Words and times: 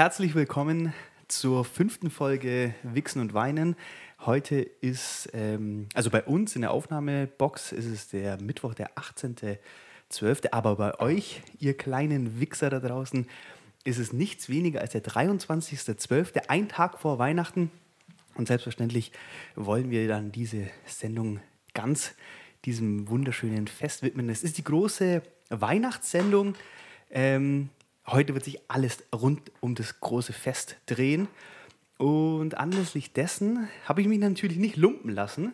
herzlich 0.00 0.34
willkommen 0.34 0.94
zur 1.28 1.62
fünften 1.62 2.08
Folge 2.08 2.74
Wichsen 2.82 3.20
und 3.20 3.34
Weinen. 3.34 3.76
Heute 4.24 4.60
ist, 4.60 5.28
ähm, 5.34 5.88
also 5.92 6.08
bei 6.08 6.22
uns 6.22 6.54
in 6.56 6.62
der 6.62 6.70
Aufnahmebox 6.70 7.72
ist 7.72 7.84
es 7.84 8.08
der 8.08 8.40
Mittwoch, 8.40 8.72
der 8.72 8.94
18.12., 8.94 10.52
aber 10.52 10.76
bei 10.76 10.98
euch, 11.00 11.42
ihr 11.58 11.76
kleinen 11.76 12.40
Wichser 12.40 12.70
da 12.70 12.80
draußen, 12.80 13.26
ist 13.84 13.98
es 13.98 14.14
nichts 14.14 14.48
weniger 14.48 14.80
als 14.80 14.92
der 14.92 15.04
23.12., 15.04 16.48
ein 16.48 16.70
Tag 16.70 16.98
vor 16.98 17.18
Weihnachten. 17.18 17.70
Und 18.36 18.48
selbstverständlich 18.48 19.12
wollen 19.54 19.90
wir 19.90 20.08
dann 20.08 20.32
diese 20.32 20.70
Sendung 20.86 21.40
ganz 21.74 22.14
diesem 22.64 23.06
wunderschönen 23.10 23.66
Fest 23.66 24.02
widmen. 24.02 24.30
Es 24.30 24.44
ist 24.44 24.56
die 24.56 24.64
große 24.64 25.20
Weihnachtssendung. 25.50 26.54
Ähm, 27.10 27.68
heute 28.06 28.34
wird 28.34 28.44
sich 28.44 28.60
alles 28.68 29.04
rund 29.14 29.52
um 29.60 29.74
das 29.74 30.00
große 30.00 30.32
Fest 30.32 30.76
drehen. 30.86 31.28
Und 31.98 32.56
anlässlich 32.56 33.12
dessen 33.12 33.68
habe 33.84 34.00
ich 34.00 34.08
mich 34.08 34.18
natürlich 34.18 34.56
nicht 34.56 34.76
lumpen 34.76 35.10
lassen 35.10 35.52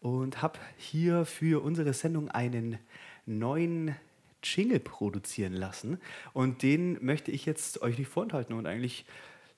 und 0.00 0.42
habe 0.42 0.58
hier 0.76 1.24
für 1.24 1.62
unsere 1.62 1.92
Sendung 1.92 2.28
einen 2.30 2.78
neuen 3.26 3.94
Jingle 4.42 4.80
produzieren 4.80 5.52
lassen. 5.52 6.00
Und 6.32 6.62
den 6.62 7.04
möchte 7.04 7.30
ich 7.30 7.46
jetzt 7.46 7.82
euch 7.82 7.98
nicht 7.98 8.08
vorenthalten 8.08 8.56
und 8.56 8.66
eigentlich 8.66 9.04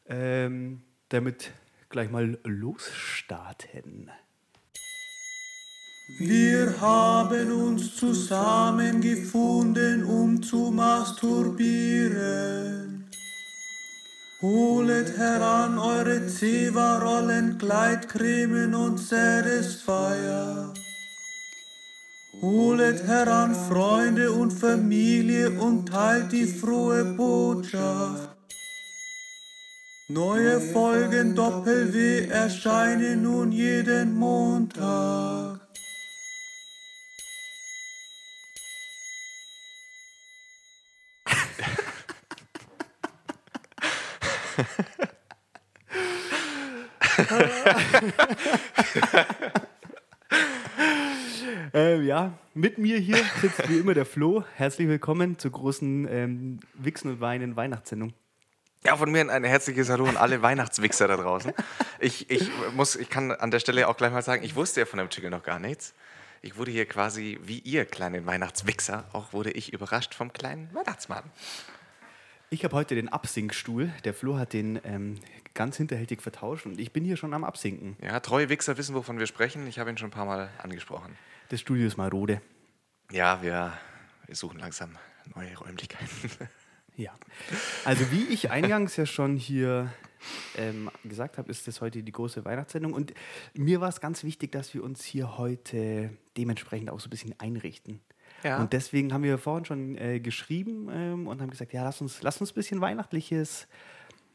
ähm, 0.09 0.83
damit 1.09 1.53
gleich 1.89 2.11
mal 2.11 2.39
losstarten. 2.45 4.11
Wir 6.19 6.81
haben 6.81 7.53
uns 7.53 7.97
zusammengefunden, 7.97 10.05
um 10.05 10.43
zu 10.43 10.71
masturbieren. 10.71 13.05
Holet 14.43 15.19
heran 15.19 15.79
eure 15.79 16.27
Zewa-Rollen, 16.27 17.59
Gleitcremen 17.59 18.75
und 18.75 18.99
Satisfier. 18.99 20.73
Holet 22.41 23.07
heran 23.07 23.55
Freunde 23.55 24.33
und 24.33 24.51
Familie 24.51 25.51
und 25.51 25.91
teilt 25.91 26.33
die 26.33 26.47
frohe 26.47 27.05
Botschaft. 27.05 28.31
Neue 30.09 30.59
Folgen 30.61 31.35
Doppel-W 31.35 32.29
erscheinen 32.29 33.23
nun 33.23 33.53
jeden 33.53 34.15
Montag. 34.15 35.60
Ähm, 51.73 52.05
ja, 52.05 52.33
mit 52.53 52.79
mir 52.79 52.99
hier 52.99 53.19
sitzt 53.41 53.69
wie 53.69 53.79
immer 53.79 53.95
der 53.95 54.05
Flo. 54.05 54.45
Herzlich 54.57 54.89
willkommen 54.89 55.39
zur 55.39 55.53
großen 55.53 56.09
ähm, 56.11 56.61
Wichsen 56.75 57.13
und 57.13 57.21
Weinen 57.21 57.55
Weihnachtssendung. 57.55 58.13
Ja, 58.85 58.97
von 58.97 59.11
mir 59.13 59.31
ein 59.31 59.45
herzliches 59.45 59.89
Hallo 59.89 60.07
an 60.07 60.17
alle 60.17 60.43
Weihnachtswichser 60.43 61.07
da 61.07 61.17
draußen. 61.17 61.53
Ich, 62.01 62.29
ich, 62.29 62.51
muss, 62.75 62.97
ich 62.97 63.09
kann 63.09 63.31
an 63.31 63.53
der 63.53 63.61
Stelle 63.61 63.87
auch 63.87 63.97
gleich 63.97 64.11
mal 64.11 64.23
sagen, 64.23 64.43
ich 64.43 64.57
wusste 64.57 64.81
ja 64.81 64.87
von 64.87 64.99
dem 64.99 65.09
Jingle 65.11 65.31
noch 65.31 65.45
gar 65.45 65.61
nichts. 65.61 65.95
Ich 66.43 66.57
wurde 66.57 66.73
hier 66.73 66.87
quasi, 66.87 67.39
wie 67.43 67.59
ihr 67.59 67.85
kleinen 67.85 68.27
Weihnachtswichser, 68.27 69.05
auch 69.13 69.33
wurde 69.33 69.51
ich 69.51 69.73
überrascht 69.73 70.15
vom 70.15 70.33
kleinen 70.33 70.71
Weihnachtsmann. 70.75 71.25
Ich 72.53 72.65
habe 72.65 72.75
heute 72.75 72.97
den 72.97 73.09
Absinkstuhl. 73.09 73.93
Der 74.03 74.13
Flo 74.13 74.37
hat 74.37 74.55
den 74.55 74.81
ähm, 74.83 75.21
ganz 75.55 75.77
hinterhältig 75.77 76.21
vertauscht 76.21 76.67
und 76.67 76.81
ich 76.81 76.93
bin 76.93 77.05
hier 77.05 77.17
schon 77.17 77.33
am 77.33 77.45
Absinken. 77.45 77.97
Ja, 78.03 78.19
treue 78.19 78.49
Wichser 78.49 78.77
wissen, 78.77 78.93
wovon 78.97 79.21
wir 79.21 79.29
sprechen. 79.29 79.69
Ich 79.69 79.79
habe 79.79 79.89
ihn 79.89 79.97
schon 79.97 80.09
ein 80.09 80.13
paar 80.13 80.27
Mal 80.27 80.51
angesprochen. 80.59 81.17
Das 81.51 81.61
Studio 81.61 81.87
ist 81.87 81.97
marode. 81.97 82.43
Ja, 83.13 83.41
wir, 83.41 83.73
wir 84.27 84.35
suchen 84.35 84.59
langsam 84.59 84.99
neue 85.35 85.57
Räumlichkeiten. 85.57 86.09
Ja. 86.97 87.15
Also 87.87 88.11
wie 88.11 88.25
ich 88.25 88.51
eingangs 88.51 88.97
ja 88.97 89.07
schon 89.07 89.37
hier 89.39 89.91
ähm, 90.59 90.91
gesagt 91.05 91.39
habe, 91.39 91.51
ist 91.51 91.67
das 91.67 91.81
heute 91.81 92.03
die 92.03 92.13
große 92.13 92.45
Weihnachtssendung. 92.45 92.93
Und 92.93 93.15
mir 93.55 93.81
war 93.81 93.89
es 93.89 94.03
ganz 94.03 94.23
wichtig, 94.23 94.53
dass 94.53 94.75
wir 94.75 94.85
uns 94.85 95.03
hier 95.03 95.39
heute 95.39 96.11
dementsprechend 96.37 96.91
auch 96.91 97.01
so 97.01 97.07
ein 97.07 97.11
bisschen 97.11 97.35
einrichten. 97.39 98.03
Ja. 98.43 98.61
Und 98.61 98.73
deswegen 98.73 99.13
haben 99.13 99.23
wir 99.23 99.39
vorhin 99.39 99.65
schon 99.65 99.99
äh, 99.99 100.21
geschrieben 100.21 100.89
ähm, 100.93 101.27
und 101.27 101.41
haben 101.41 101.51
gesagt, 101.51 101.73
ja, 101.73 101.83
lass 101.85 102.01
uns, 102.01 102.23
lass 102.23 102.41
uns 102.41 102.53
ein 102.53 102.55
bisschen 102.55 102.81
weihnachtliches 102.81 103.67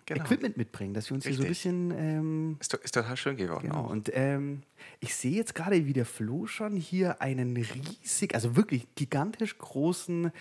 Genau. 0.08 0.24
Equipment 0.24 0.56
mitbringen, 0.56 0.94
dass 0.94 1.10
wir 1.10 1.16
uns 1.16 1.26
hier 1.26 1.34
so 1.34 1.42
ein 1.42 1.48
Richtig. 1.48 1.64
bisschen 1.72 1.92
ähm, 1.98 2.58
Ist, 2.60 2.72
ist 2.76 2.94
total 2.94 3.18
schön 3.18 3.38
geworden 3.38 3.70
Genau. 3.70 3.86
auch. 3.86 3.90
Und 3.90 4.12
ähm, 4.14 4.62
ich 5.00 5.16
sehe 5.16 5.32
jetzt 5.36 5.56
gerade, 5.56 5.88
wie 5.88 5.94
der 5.94 6.06
Flo 6.06 6.46
schon 6.46 6.76
hier 6.76 7.24
einen 7.24 7.58
riesig, 7.58 8.36
also 8.36 8.56
wirklich 8.56 8.88
gigantisch 8.94 9.58
großen 9.58 10.32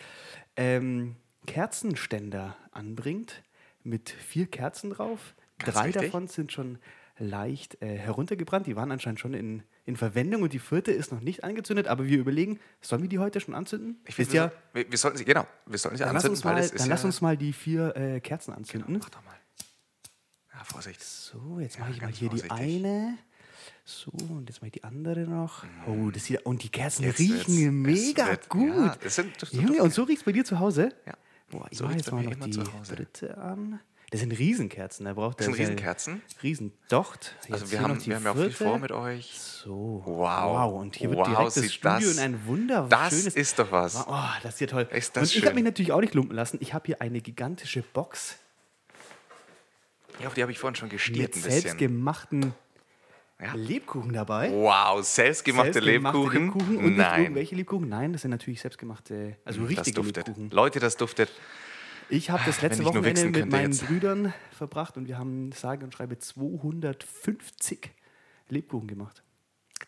ähm, 0.57 1.17
Kerzenständer 1.47 2.57
anbringt 2.73 3.43
mit 3.83 4.11
vier 4.11 4.47
Kerzen 4.47 4.91
drauf. 4.91 5.35
Ganz 5.59 5.75
Drei 5.75 5.85
richtig. 5.87 6.03
davon 6.03 6.29
sind 6.29 6.53
schon 6.53 6.79
leicht 7.19 7.81
äh, 7.81 7.97
heruntergebrannt. 7.97 8.67
Die 8.67 8.77
waren 8.77 8.93
anscheinend 8.93 9.21
schon 9.21 9.33
in, 9.33 9.63
in 9.87 9.97
Verwendung 9.97 10.43
und 10.43 10.53
die 10.53 10.59
vierte 10.59 10.91
ist 10.93 11.13
noch 11.13 11.21
nicht 11.21 11.45
angezündet. 11.45 11.89
Aber 11.89 12.07
wir 12.07 12.19
überlegen, 12.19 12.59
sollen 12.81 13.03
wir 13.03 13.09
die 13.09 13.19
heute 13.19 13.41
schon 13.41 13.55
anzünden? 13.55 13.99
Ich 14.07 14.15
finde, 14.15 14.35
ja, 14.35 14.53
wir, 14.73 14.91
wir 14.91 14.99
sollten 14.99 15.19
sie, 15.19 15.25
genau, 15.25 15.47
wir 15.67 15.79
sollten 15.79 15.97
sie 15.99 16.05
dann 16.05 16.15
lass 16.15 16.25
anzünden, 16.25 16.45
weil 16.45 16.63
mal, 16.63 16.69
dann 16.69 16.79
ja, 16.79 16.87
lass 16.87 17.05
uns 17.05 17.21
mal 17.21 17.37
die 17.37 17.53
vier 17.53 17.95
äh, 17.97 18.21
Kerzen 18.21 18.51
genau, 18.53 18.59
anzünden. 18.59 18.99
mach 18.99 19.11
doch 19.11 19.25
mal. 19.25 19.35
Ja, 20.55 20.65
Vorsicht. 20.65 21.03
So, 21.03 21.59
jetzt 21.61 21.75
Ja, 21.77 21.81
mache 21.83 21.93
ich 21.93 22.01
mal 22.01 22.11
hier 22.13 22.29
die 22.31 22.39
vorsichtig. 22.39 22.53
eine. 22.53 23.19
So, 23.87 24.11
und 24.13 24.49
jetzt 24.49 24.61
mache 24.63 24.67
ich 24.69 24.73
die 24.73 24.85
andere 24.85 25.21
noch. 25.21 25.65
Oh, 25.87 26.11
das 26.11 26.25
sieht, 26.25 26.45
und 26.47 26.63
die 26.63 26.71
Kerzen 26.71 27.03
Jetzt 27.05 27.19
riechen 27.19 27.85
es 27.87 28.05
mega 28.15 28.29
wird- 28.29 28.49
gut. 28.49 28.69
ja, 28.75 28.97
sind- 29.11 29.43
das- 29.43 29.53
Junge, 29.53 29.83
und 29.83 29.93
so 29.93 30.05
riecht 30.05 30.21
es 30.21 30.25
bei 30.25 30.33
dir 30.33 30.45
zu 30.45 30.59
Hause? 30.59 30.91
Ja. 31.05 31.13
Boah, 31.51 31.67
ich 31.71 31.77
So 31.77 31.85
mache 31.85 31.97
jetzt 31.97 32.11
mal 32.11 32.23
noch 32.25 32.35
die 32.47 32.51
dritte 32.95 33.37
an. 33.37 33.81
Das 34.15 34.21
sind 34.21 34.31
Riesenkerzen, 34.31 35.07
da 35.07 35.13
braucht 35.15 35.41
Das 35.41 35.47
sind 35.47 35.57
Riesenkerzen? 35.57 36.23
Riesendocht. 36.41 37.35
Jetzt 37.43 37.53
Also 37.53 37.73
wir 37.73 37.81
haben, 37.81 38.07
wir 38.07 38.15
haben 38.15 38.25
ja 38.25 38.31
auch 38.31 38.37
viel 38.37 38.53
vor 38.53 38.79
mit 38.79 38.93
euch. 38.93 39.33
So. 39.37 40.03
Wow. 40.07 40.55
Wow, 40.73 40.81
und 40.81 40.95
hier 40.95 41.11
wird 41.11 41.19
Wow, 41.19 41.27
direkt 41.27 41.57
das 41.57 41.73
Studio 41.75 41.99
das- 41.99 42.17
in 42.19 42.23
ein 42.23 42.47
wunderschönes... 42.47 43.25
Das 43.25 43.35
ist 43.35 43.59
doch 43.59 43.73
was. 43.73 44.07
Oh, 44.07 44.15
das 44.45 44.55
ist 44.55 44.61
ja 44.61 44.67
toll. 44.69 44.87
Ist 44.93 45.17
und 45.19 45.25
ich 45.25 45.45
habe 45.45 45.57
mich 45.57 45.65
natürlich 45.65 45.91
auch 45.91 46.01
nicht 46.01 46.15
lumpen 46.15 46.37
lassen. 46.37 46.59
Ich 46.61 46.73
habe 46.75 46.87
hier 46.87 47.03
eine 47.03 47.21
gigantische 47.21 47.83
Box 47.83 48.37
Ja, 50.21 50.29
auf 50.29 50.35
die 50.35 50.43
habe 50.43 50.53
ich 50.53 50.61
vorhin 50.61 50.77
schon 50.77 50.91
gestiert 50.91 51.35
mit 51.35 51.37
ein 51.37 51.43
bisschen. 51.43 51.61
selbstgemachten 51.63 52.55
Ja. 53.41 53.53
Lebkuchen 53.55 54.13
dabei. 54.13 54.53
Wow, 54.53 55.05
selbstgemachte, 55.05 55.73
Selbstgemachte 55.73 56.19
Lebkuchen? 56.21 56.51
und 56.77 56.85
nicht 56.85 56.97
Nein, 56.99 57.23
irgendwelche 57.23 57.57
Lebkuchen. 57.57 57.89
Nein, 57.89 58.13
das 58.13 58.23
sind 58.23 58.31
natürlich 58.31 58.61
selbstgemachte, 58.61 59.39
also 59.45 59.63
das 59.63 59.71
richtige 59.71 59.97
duftet. 59.97 60.29
Lebkuchen. 60.29 60.51
Leute, 60.51 60.79
das 60.79 60.97
duftet. 60.97 61.31
Ich 62.09 62.31
habe 62.31 62.43
das 62.47 62.61
Wenn 62.63 62.69
letzte 62.71 62.83
ich 62.83 62.89
Wochenende 62.89 63.27
mit 63.41 63.51
meinen 63.51 63.73
jetzt. 63.73 63.87
Brüdern 63.87 64.33
verbracht 64.53 64.97
und 64.97 65.07
wir 65.09 65.19
haben 65.19 65.53
sage 65.53 65.85
und 65.85 65.93
schreibe 65.95 66.19
250 66.19 67.91
Lebkuchen 68.49 68.89
gemacht. 68.89 69.23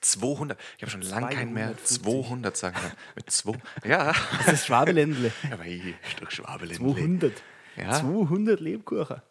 200. 0.00 0.59
Ich 0.77 0.82
habe 0.82 0.91
schon 0.91 1.03
lange 1.03 1.34
keinen 1.34 1.53
mehr 1.53 1.77
250. 1.84 2.03
200 2.03 2.56
sagen 2.56 2.77
können. 2.77 2.93
Mit 3.16 3.31
zwei. 3.31 3.59
Ja. 3.88 4.15
Das 4.44 4.54
ist 4.54 4.66
Schwabeländle. 4.66 5.32
Aber 5.53 5.65
hier, 5.65 5.94
Stück 6.10 6.32
Schwabelin. 6.32 6.77
200. 6.77 7.32
Ja. 7.77 7.93
200 7.93 8.60
Lebkuchen. 8.60 9.22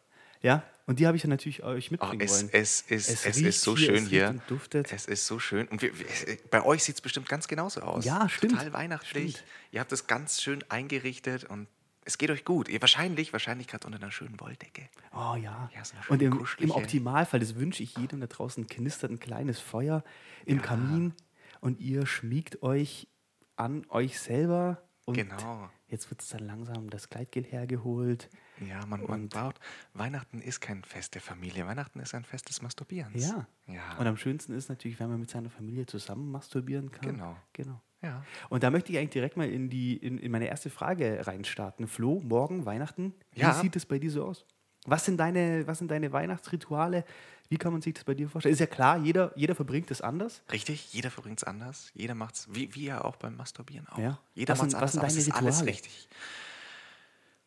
Ja, 0.41 0.63
und 0.85 0.99
die 0.99 1.07
habe 1.07 1.17
ich 1.17 1.23
dann 1.23 1.31
natürlich 1.31 1.63
euch 1.63 1.87
Oh, 1.89 1.93
mitbringen 1.93 2.21
es, 2.21 2.31
wollen. 2.33 2.49
es, 2.53 2.81
ist, 2.81 3.09
Es 3.09 3.25
es, 3.25 3.35
riecht 3.37 3.47
ist 3.47 3.61
so 3.61 3.75
hier, 3.75 3.87
schön 3.87 4.03
es 4.03 4.09
hier. 4.09 4.29
und 4.29 4.41
duftet. 4.47 4.91
Es 4.93 5.05
ist 5.07 5.25
so 5.25 5.39
schön. 5.39 5.67
Und 5.67 5.81
wir, 5.81 5.97
wir, 5.97 6.05
bei 6.51 6.63
euch 6.63 6.83
sieht 6.83 6.95
es 6.95 7.01
bestimmt 7.01 7.27
ganz 7.27 7.47
genauso 7.47 7.81
aus. 7.81 8.05
Ja, 8.05 8.29
stimmt. 8.29 8.53
Total 8.53 8.73
weihnachtlich. 8.73 9.31
Stimmt. 9.37 9.47
Ihr 9.71 9.79
habt 9.79 9.91
es 9.91 10.05
ganz 10.05 10.41
schön 10.41 10.63
eingerichtet 10.69 11.45
und 11.45 11.67
es 12.05 12.17
geht 12.17 12.29
euch 12.29 12.45
gut. 12.45 12.69
Ihr 12.69 12.79
wahrscheinlich, 12.81 13.33
wahrscheinlich 13.33 13.67
gerade 13.67 13.85
unter 13.87 13.99
einer 13.99 14.11
schönen 14.11 14.39
Wolldecke. 14.39 14.89
Oh 15.11 15.35
ja. 15.35 15.69
Ja, 15.75 15.83
so 15.83 15.95
und 16.09 16.21
im, 16.21 16.45
im 16.59 16.71
Optimalfall, 16.71 17.39
das 17.39 17.55
wünsche 17.55 17.83
ich 17.83 17.97
jedem 17.97 18.21
da 18.21 18.27
draußen, 18.27 18.67
knistert 18.67 19.11
ein 19.11 19.19
kleines 19.19 19.59
Feuer 19.59 20.03
im 20.45 20.61
Kamin 20.61 21.13
und 21.61 21.79
ihr 21.81 22.05
schmiegt 22.05 22.61
euch 22.63 23.07
an 23.55 23.85
euch 23.89 24.19
selber. 24.19 24.83
Und 25.05 25.15
Genau. 25.15 25.69
jetzt 25.87 26.09
wird 26.09 26.21
es 26.21 26.29
dann 26.29 26.45
langsam 26.45 26.89
das 26.89 27.09
Kleidgel 27.09 27.43
hergeholt. 27.43 28.29
Ja, 28.67 28.85
man, 28.85 29.03
man 29.03 29.29
baut. 29.29 29.59
Weihnachten 29.93 30.41
ist 30.41 30.61
kein 30.61 30.83
Fest 30.83 31.13
der 31.15 31.21
Familie. 31.21 31.67
Weihnachten 31.67 31.99
ist 31.99 32.15
ein 32.15 32.23
Fest 32.23 32.49
des 32.49 32.61
Masturbierens. 32.61 33.23
Ja. 33.27 33.47
Ja. 33.67 33.97
Und 33.97 34.07
am 34.07 34.17
schönsten 34.17 34.53
ist 34.53 34.69
natürlich, 34.69 34.99
wenn 34.99 35.09
man 35.09 35.19
mit 35.19 35.29
seiner 35.29 35.49
Familie 35.49 35.85
zusammen 35.85 36.31
masturbieren 36.31 36.89
kann. 36.91 37.09
Genau. 37.09 37.37
Genau. 37.53 37.81
Ja. 38.01 38.23
Und 38.49 38.63
da 38.63 38.69
möchte 38.69 38.91
ich 38.91 38.97
eigentlich 38.97 39.11
direkt 39.11 39.37
mal 39.37 39.49
in, 39.49 39.69
die, 39.69 39.97
in, 39.97 40.17
in 40.19 40.31
meine 40.31 40.47
erste 40.47 40.69
Frage 40.69 41.25
reinstarten. 41.25 41.87
Flo, 41.87 42.21
morgen, 42.23 42.65
Weihnachten, 42.65 43.13
wie 43.33 43.41
Ja. 43.41 43.53
sieht 43.53 43.75
es 43.75 43.85
bei 43.85 43.99
dir 43.99 44.11
so 44.11 44.25
aus? 44.25 44.45
Was 44.85 45.05
sind 45.05 45.17
deine, 45.17 45.65
was 45.65 45.79
sind 45.79 45.89
deine 45.89 46.11
Weihnachtsrituale? 46.11 47.05
Wie 47.49 47.57
kann 47.57 47.71
man 47.71 47.81
sich 47.81 47.93
das 47.95 48.03
bei 48.03 48.13
dir 48.13 48.29
vorstellen? 48.29 48.53
Ist 48.53 48.59
ja 48.59 48.67
klar, 48.67 48.97
jeder, 48.97 49.31
jeder 49.35 49.55
verbringt 49.55 49.89
es 49.91 50.01
anders. 50.01 50.43
Richtig, 50.51 50.93
jeder 50.93 51.09
verbringt 51.11 51.39
es 51.39 51.43
anders. 51.43 51.91
Jeder 51.93 52.13
macht 52.15 52.35
es, 52.35 52.47
wie, 52.53 52.73
wie 52.75 52.85
ja 52.85 53.03
auch 53.03 53.15
beim 53.15 53.35
Masturbieren 53.35 53.87
auch. 53.87 53.97
Ja. 53.97 54.19
Jeder 54.33 54.55
macht 54.55 54.67
es 54.67 54.75
anders, 54.75 54.91
sind 54.93 54.99
aber 55.01 55.07
es 55.07 55.15
deine 55.15 55.27
ist 55.27 55.35
alles 55.35 55.65
richtig. 55.65 56.07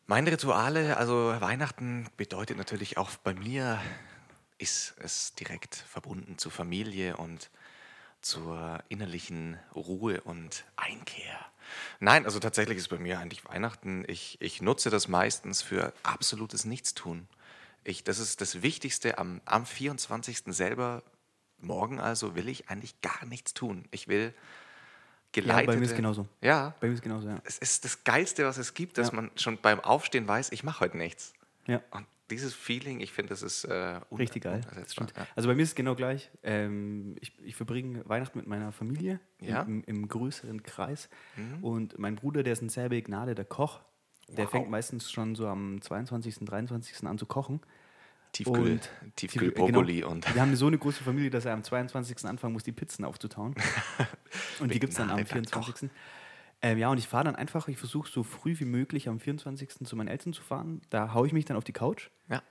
Meine 0.07 0.31
Rituale, 0.31 0.97
also 0.97 1.33
Weihnachten 1.39 2.07
bedeutet 2.17 2.57
natürlich 2.57 2.97
auch 2.97 3.11
bei 3.17 3.33
mir, 3.33 3.79
ist 4.57 4.95
es 4.99 5.35
direkt 5.35 5.75
verbunden 5.75 6.37
zur 6.37 6.51
Familie 6.51 7.15
und 7.17 7.51
zur 8.21 8.83
innerlichen 8.89 9.57
Ruhe 9.75 10.21
und 10.21 10.65
Einkehr. 10.75 11.39
Nein, 11.99 12.25
also 12.25 12.39
tatsächlich 12.39 12.77
ist 12.77 12.87
bei 12.89 12.97
mir 12.97 13.19
eigentlich 13.19 13.45
Weihnachten, 13.45 14.03
ich, 14.07 14.37
ich 14.41 14.61
nutze 14.61 14.89
das 14.89 15.07
meistens 15.07 15.61
für 15.61 15.93
absolutes 16.03 16.65
Nichtstun. 16.65 17.27
Ich, 17.83 18.03
das 18.03 18.19
ist 18.19 18.41
das 18.41 18.61
Wichtigste 18.61 19.17
am, 19.17 19.41
am 19.45 19.65
24. 19.65 20.43
selber, 20.47 21.03
morgen 21.59 21.99
also, 21.99 22.35
will 22.35 22.49
ich 22.49 22.69
eigentlich 22.69 22.99
gar 23.01 23.25
nichts 23.25 23.53
tun. 23.53 23.85
Ich 23.91 24.07
will 24.07 24.33
geleitete... 25.31 25.67
bei 25.67 25.77
mir 25.77 25.85
ist 25.85 25.95
genauso. 25.95 26.27
Ja, 26.41 26.73
Bei 26.79 26.87
mir 26.87 26.93
ist 26.93 27.03
genauso, 27.03 27.27
ja. 27.27 27.39
es 27.43 27.57
ist 27.59 27.85
das 27.85 28.03
Geilste, 28.03 28.45
was 28.45 28.57
es 28.57 28.73
gibt, 28.73 28.97
dass 28.97 29.09
Ja. 29.09 29.15
man 29.15 29.31
schon 29.35 29.57
beim 29.59 29.79
Aufstehen 29.79 30.27
weiß, 30.27 30.51
ich 30.51 30.63
mache 30.63 30.79
heute 30.81 30.97
nichts. 30.97 31.33
ja. 31.67 31.81
Und 31.91 32.05
dieses 32.29 32.53
Feeling, 32.53 32.99
ich 32.99 33.11
finde, 33.11 33.29
das 33.29 33.41
ist 33.43 33.63
äh, 33.65 33.99
Richtig 34.17 34.43
geil. 34.43 34.61
Stimmt. 34.87 35.13
Also 35.35 35.49
bei 35.49 35.55
mir 35.55 35.63
ist 35.63 35.69
es 35.69 35.75
genau 35.75 35.95
gleich. 35.95 36.29
Ähm, 36.43 37.15
ich, 37.21 37.37
ich 37.43 37.55
verbringe 37.55 38.07
Weihnachten 38.07 38.37
mit 38.37 38.47
meiner 38.47 38.71
Familie 38.71 39.19
Ja. 39.41 39.61
im, 39.63 39.83
im 39.85 40.07
größeren 40.07 40.63
Kreis. 40.63 41.09
Und 41.61 41.97
mein 41.99 42.15
Bruder, 42.15 42.43
der 42.43 42.53
ist 42.53 42.61
ein 42.61 42.69
sehr 42.69 42.89
begnadeter 42.89 43.43
Koch. 43.45 43.81
Der 44.29 44.45
Wow. 44.45 44.51
fängt 44.51 44.69
meistens 44.69 45.11
schon 45.11 45.35
so 45.35 45.47
am 45.47 45.81
22., 45.81 46.45
23. 46.45 47.07
an 47.07 47.17
zu 47.17 47.25
kochen. 47.25 47.61
Tiefkühl, 48.31 48.73
Und- 48.73 48.89
Tiefkühl 49.15 49.49
Tief- 49.51 49.55
Brokkoli 49.55 49.95
genau. 50.01 50.11
und 50.11 50.35
Wir 50.35 50.41
haben 50.41 50.55
so 50.55 50.67
eine 50.67 50.77
große 50.77 51.03
Familie, 51.03 51.31
dass 51.31 51.45
er 51.45 51.53
am 51.53 51.63
22. 51.63 52.25
anfangen 52.25 52.53
muss, 52.53 52.61
die 52.61 52.71
Pizzen 52.71 53.03
aufzutauen. 53.05 53.55
und 54.59 54.71
die 54.71 54.79
gibt 54.79 54.91
es 54.93 54.97
dann 54.97 55.09
am 55.09 55.17
Begnadeter 55.17 55.59
Koch. 55.59 55.73
24. 56.61 56.61
Ähm, 56.61 56.77
ja, 56.77 56.89
und 56.89 56.97
ich 56.97 57.07
fahre 57.07 57.25
dann 57.25 57.35
einfach, 57.35 57.67
ich 57.67 57.77
versuche 57.77 58.09
so 58.09 58.23
früh 58.23 58.57
wie 58.59 58.65
möglich 58.65 59.07
am 59.09 59.19
24. 59.19 59.85
zu 59.85 59.95
meinen 59.95 60.07
Eltern 60.09 60.33
zu 60.33 60.41
fahren. 60.41 60.81
Da 60.89 61.13
haue 61.13 61.27
ich 61.27 61.33
mich 61.33 61.45
dann 61.45 61.57
auf 61.57 61.63
die 61.63 61.71
Couch 61.73 62.09
ja. 62.29 62.41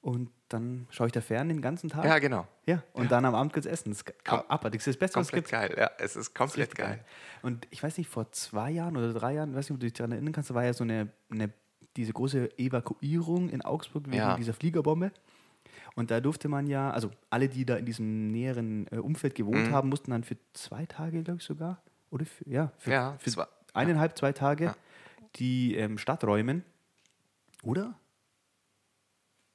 und 0.00 0.30
dann 0.48 0.86
schaue 0.90 1.08
ich 1.08 1.12
da 1.12 1.20
fern 1.20 1.48
den 1.48 1.60
ganzen 1.60 1.90
Tag. 1.90 2.04
ja, 2.04 2.18
genau. 2.18 2.46
Ja, 2.66 2.82
und 2.92 3.10
dann 3.10 3.24
am 3.24 3.34
Abend 3.34 3.52
gibt's 3.52 3.66
Essen. 3.66 3.90
Das 3.90 3.98
ist 4.02 4.08
Kom- 4.24 4.44
abartig. 4.48 4.80
Das 4.80 4.86
ist 4.86 4.94
das 4.94 4.98
Beste, 5.00 5.18
was 5.20 5.26
es 5.26 5.32
Komplett 5.32 5.44
gibt. 5.44 5.76
geil. 5.76 5.76
Ja, 5.78 5.90
es 6.04 6.16
ist 6.16 6.34
komplett 6.34 6.68
Richtig 6.70 6.78
geil. 6.78 7.04
Und 7.42 7.66
ich 7.70 7.82
weiß 7.82 7.98
nicht, 7.98 8.08
vor 8.08 8.30
zwei 8.32 8.70
Jahren 8.70 8.96
oder 8.96 9.12
drei 9.12 9.34
Jahren, 9.34 9.54
weiß 9.54 9.68
nicht, 9.68 9.74
ob 9.74 9.80
du 9.80 9.86
dich 9.86 9.92
daran 9.94 10.12
erinnern 10.12 10.32
kannst, 10.32 10.50
da 10.50 10.54
war 10.54 10.64
ja 10.64 10.72
so 10.72 10.84
eine, 10.84 11.08
eine 11.30 11.50
diese 11.96 12.12
große 12.12 12.56
Evakuierung 12.58 13.48
in 13.48 13.62
Augsburg 13.62 14.06
wegen 14.06 14.16
Ja. 14.18 14.36
dieser 14.36 14.52
Fliegerbombe. 14.54 15.10
Und 15.96 16.10
da 16.12 16.20
durfte 16.20 16.48
man 16.48 16.68
ja, 16.68 16.90
also 16.92 17.10
alle, 17.28 17.48
die 17.48 17.64
da 17.66 17.74
in 17.76 17.84
diesem 17.84 18.28
näheren 18.28 18.86
äh, 18.92 18.98
Umfeld 18.98 19.34
gewohnt 19.34 19.68
Mhm. 19.68 19.72
haben, 19.72 19.88
mussten 19.88 20.12
dann 20.12 20.22
für 20.22 20.36
zwei 20.52 20.86
Tage, 20.86 21.22
glaube 21.24 21.40
ich 21.40 21.44
sogar, 21.44 21.82
oder 22.10 22.24
für, 22.26 22.48
ja, 22.48 22.72
für, 22.78 22.90
Ja, 22.90 23.16
für 23.18 23.30
zwei- 23.30 23.46
eineinhalb, 23.74 24.16
zwei 24.16 24.32
Tage 24.32 24.64
Ja. 24.64 24.76
die 25.36 25.74
ähm, 25.76 25.98
Stadt 25.98 26.24
räumen. 26.24 26.64
Oder? 27.62 27.94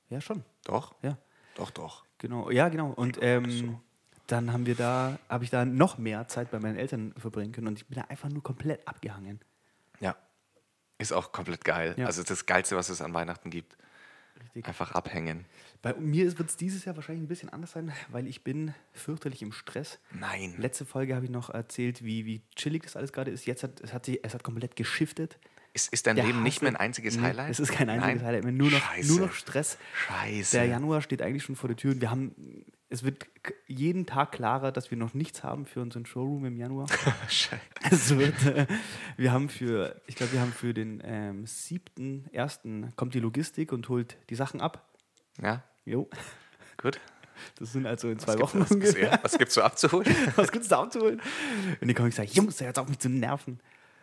Ja, 0.10 0.22
schon. 0.22 0.44
Doch, 0.66 0.96
Ja. 1.02 1.18
doch, 1.56 1.72
doch. 1.72 2.06
Genau, 2.18 2.50
ja, 2.52 2.70
genau. 2.70 2.92
Und 2.92 3.18
ähm, 3.22 3.80
dann 4.28 4.54
haben 4.54 4.66
wir 4.66 4.76
da, 4.76 5.18
habe 5.30 5.44
ich 5.44 5.50
da 5.50 5.66
noch 5.66 5.98
mehr 5.98 6.28
Zeit 6.28 6.52
bei 6.52 6.60
meinen 6.60 6.78
Eltern 6.78 7.14
verbringen 7.18 7.52
können 7.52 7.68
und 7.68 7.80
ich 7.80 7.88
bin 7.88 7.98
da 7.98 8.04
einfach 8.08 8.30
nur 8.30 8.44
komplett 8.44 8.88
abgehangen. 8.88 9.40
Ja. 10.00 10.16
Ist 10.98 11.12
auch 11.12 11.32
komplett 11.32 11.66
geil. 11.66 11.96
Ja. 11.98 12.06
Also 12.06 12.24
das 12.24 12.46
Geilste, 12.46 12.76
was 12.78 12.90
es 12.90 13.02
an 13.02 13.14
Weihnachten 13.14 13.50
gibt. 13.50 13.78
Richtig. 14.42 14.68
Einfach 14.68 14.92
abhängen. 14.92 15.46
Bei 15.82 15.94
mir 15.96 16.38
wird 16.38 16.50
es 16.50 16.58
dieses 16.58 16.86
Jahr 16.86 16.96
wahrscheinlich 16.96 17.24
ein 17.24 17.28
bisschen 17.28 17.50
anders 17.50 17.72
sein, 17.72 17.92
weil 18.10 18.28
ich 18.28 18.44
bin 18.44 18.74
fürchterlich 18.92 19.42
im 19.42 19.52
Stress. 19.52 20.00
Nein. 20.12 20.56
Letzte 20.58 20.86
Folge 20.86 21.16
habe 21.16 21.26
ich 21.26 21.32
noch 21.32 21.50
erzählt, 21.50 22.04
wie, 22.04 22.26
wie 22.26 22.42
chillig 22.56 22.84
das 22.84 22.96
alles 22.96 23.12
gerade 23.14 23.32
ist. 23.32 23.46
Jetzt 23.46 23.64
hat 23.64 23.82
es 23.82 23.94
hat, 23.94 24.06
sich, 24.06 24.20
es 24.24 24.34
hat 24.34 24.44
komplett 24.44 24.76
geschiftet. 24.76 25.40
Ist, 25.76 25.92
ist 25.92 26.06
dein 26.06 26.16
Der 26.16 26.26
Leben 26.26 26.44
nicht 26.44 26.58
Hassel- 26.58 26.66
mehr 26.72 26.80
ein 26.80 26.86
einziges 26.86 27.16
Nee, 27.18 27.24
Highlight? 27.24 27.50
Es 27.50 27.60
ist 27.60 27.72
kein 27.72 27.90
einziges 27.90 28.18
Nein? 28.22 28.26
Highlight 28.28 28.44
mehr, 28.44 28.54
nur 28.54 28.70
noch, 28.70 28.80
Scheiße. 28.80 29.08
nur 29.12 29.20
noch 29.28 29.34
Stress. 29.34 29.78
Scheiße. 30.08 30.58
Der 30.58 30.66
Januar 30.68 31.02
steht 31.02 31.22
eigentlich 31.24 31.44
schon 31.44 31.56
vor 31.56 31.68
der 31.68 31.78
Tür 31.78 31.92
und 31.94 32.02
wir 32.02 32.12
haben, 32.12 32.36
es 32.94 33.02
wird 33.04 33.26
jeden 33.66 34.06
Tag 34.06 34.34
klarer, 34.34 34.72
dass 34.72 34.92
wir 34.92 34.98
noch 35.00 35.16
nichts 35.16 35.44
haben 35.44 35.66
für 35.66 35.82
unseren 35.82 36.06
Showroom 36.06 36.46
im 36.46 36.58
Januar. 36.58 36.88
Scheiße. 37.28 37.60
Es 37.90 38.16
wird, 38.16 38.46
äh, 38.46 38.68
wir 39.18 39.32
haben 39.32 39.50
für, 39.50 40.00
ich 40.06 40.16
glaube, 40.16 40.34
wir 40.34 40.42
haben 40.42 40.52
für 40.54 40.76
den 40.76 41.02
ähm, 41.04 41.48
siebten, 41.48 42.26
ersten 42.32 42.96
kommt 42.96 43.16
die 43.16 43.20
Logistik 43.20 43.72
und 43.72 43.90
holt 43.90 44.18
die 44.30 44.36
Sachen 44.36 44.62
ab. 44.62 44.88
Ja, 45.42 45.64
Jo, 45.86 46.08
gut. 46.78 47.00
das 47.58 47.74
sind 47.74 47.88
also 47.88 48.10
in 48.10 48.20
zwei 48.20 48.34
Was 48.36 48.42
Wochen 48.42 48.60
gibt's, 48.60 48.70
was, 48.70 48.76
ungefähr. 48.76 49.10
ja, 49.12 49.20
was 49.24 49.38
gibt's 49.40 49.54
so 49.56 49.64
abzuholen? 49.64 50.16
Was 50.36 50.52
gibt's 50.52 50.68
da 50.68 50.84
abzuholen? 50.84 51.20
Und 51.82 51.88
dann 51.88 51.96
komme 51.96 52.10
ich 52.10 52.20
und 52.20 52.28
sage, 52.28 52.30
Jungs, 52.32 52.60
jetzt 52.60 52.78
auf 52.78 52.88
mich 52.88 53.00
zu 53.00 53.10
nerven. 53.10 53.60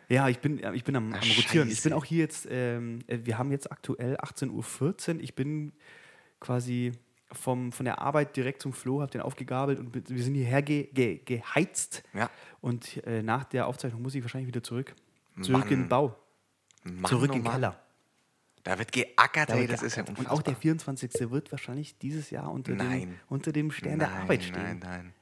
Ja, 0.09 0.29
ich 0.29 0.41
bin, 0.41 0.61
ich 0.75 0.83
bin 0.83 0.97
am, 0.97 1.13
am 1.13 1.21
Rotieren. 1.21 1.69
Ich 1.71 1.81
bin 1.83 1.93
Scheiße. 1.93 1.97
auch 1.97 2.05
hier 2.05 2.19
jetzt, 2.19 2.49
ähm, 2.51 2.99
äh, 3.07 3.19
wir 3.23 3.39
haben 3.39 3.53
jetzt 3.53 3.71
aktuell 3.71 4.17
18.14 4.17 5.15
Uhr. 5.15 5.21
Ich 5.23 5.37
bin 5.37 5.73
quasi 6.41 6.91
vom, 7.33 7.73
von 7.73 7.85
der 7.85 8.01
Arbeit 8.01 8.37
direkt 8.37 8.63
zum 8.63 8.73
Flo, 8.73 9.01
habe 9.01 9.11
den 9.11 9.21
aufgegabelt 9.21 9.79
und 9.79 9.95
wir 10.09 10.23
sind 10.23 10.35
hierher 10.35 10.63
ge, 10.63 10.89
ge, 10.93 11.21
geheizt. 11.25 12.03
Ja. 12.13 12.31
Und 12.61 13.05
äh, 13.07 13.23
nach 13.23 13.45
der 13.45 13.67
Aufzeichnung 13.67 14.03
muss 14.03 14.15
ich 14.15 14.23
wahrscheinlich 14.23 14.49
wieder 14.49 14.63
zurück. 14.63 14.95
Zurück 15.41 15.65
in 15.65 15.71
den 15.71 15.79
Mann. 15.81 15.89
Bau. 15.89 16.17
Mann, 16.85 17.05
Zurück 17.05 17.31
oh 17.31 17.35
in 17.35 17.41
den 17.41 17.45
Mann. 17.45 17.53
Keller. 17.55 17.81
Da 18.63 18.79
wird 18.79 18.93
geackert, 18.93 19.49
Da 19.49 19.55
ey, 19.55 19.61
wird 19.61 19.73
das 19.73 19.83
ist 19.83 19.97
ja 19.97 20.03
geackert. 20.03 20.19
unfassbar. 20.19 20.33
Und 20.35 20.41
auch 20.41 20.43
der 20.43 20.57
24. 20.57 21.31
wird 21.31 21.51
wahrscheinlich 21.51 21.97
dieses 21.99 22.31
Jahr 22.31 22.51
unter, 22.51 22.73
dem, 22.73 22.79
Nein. 22.79 23.21
unter 23.29 23.53
dem 23.53 23.71
Stern 23.71 23.99
der 23.99 24.09
Nein, 24.09 24.21
Arbeit 24.23 24.43
stehen. 24.43 24.63
Nein, 24.63 24.79
nein. 24.81 25.15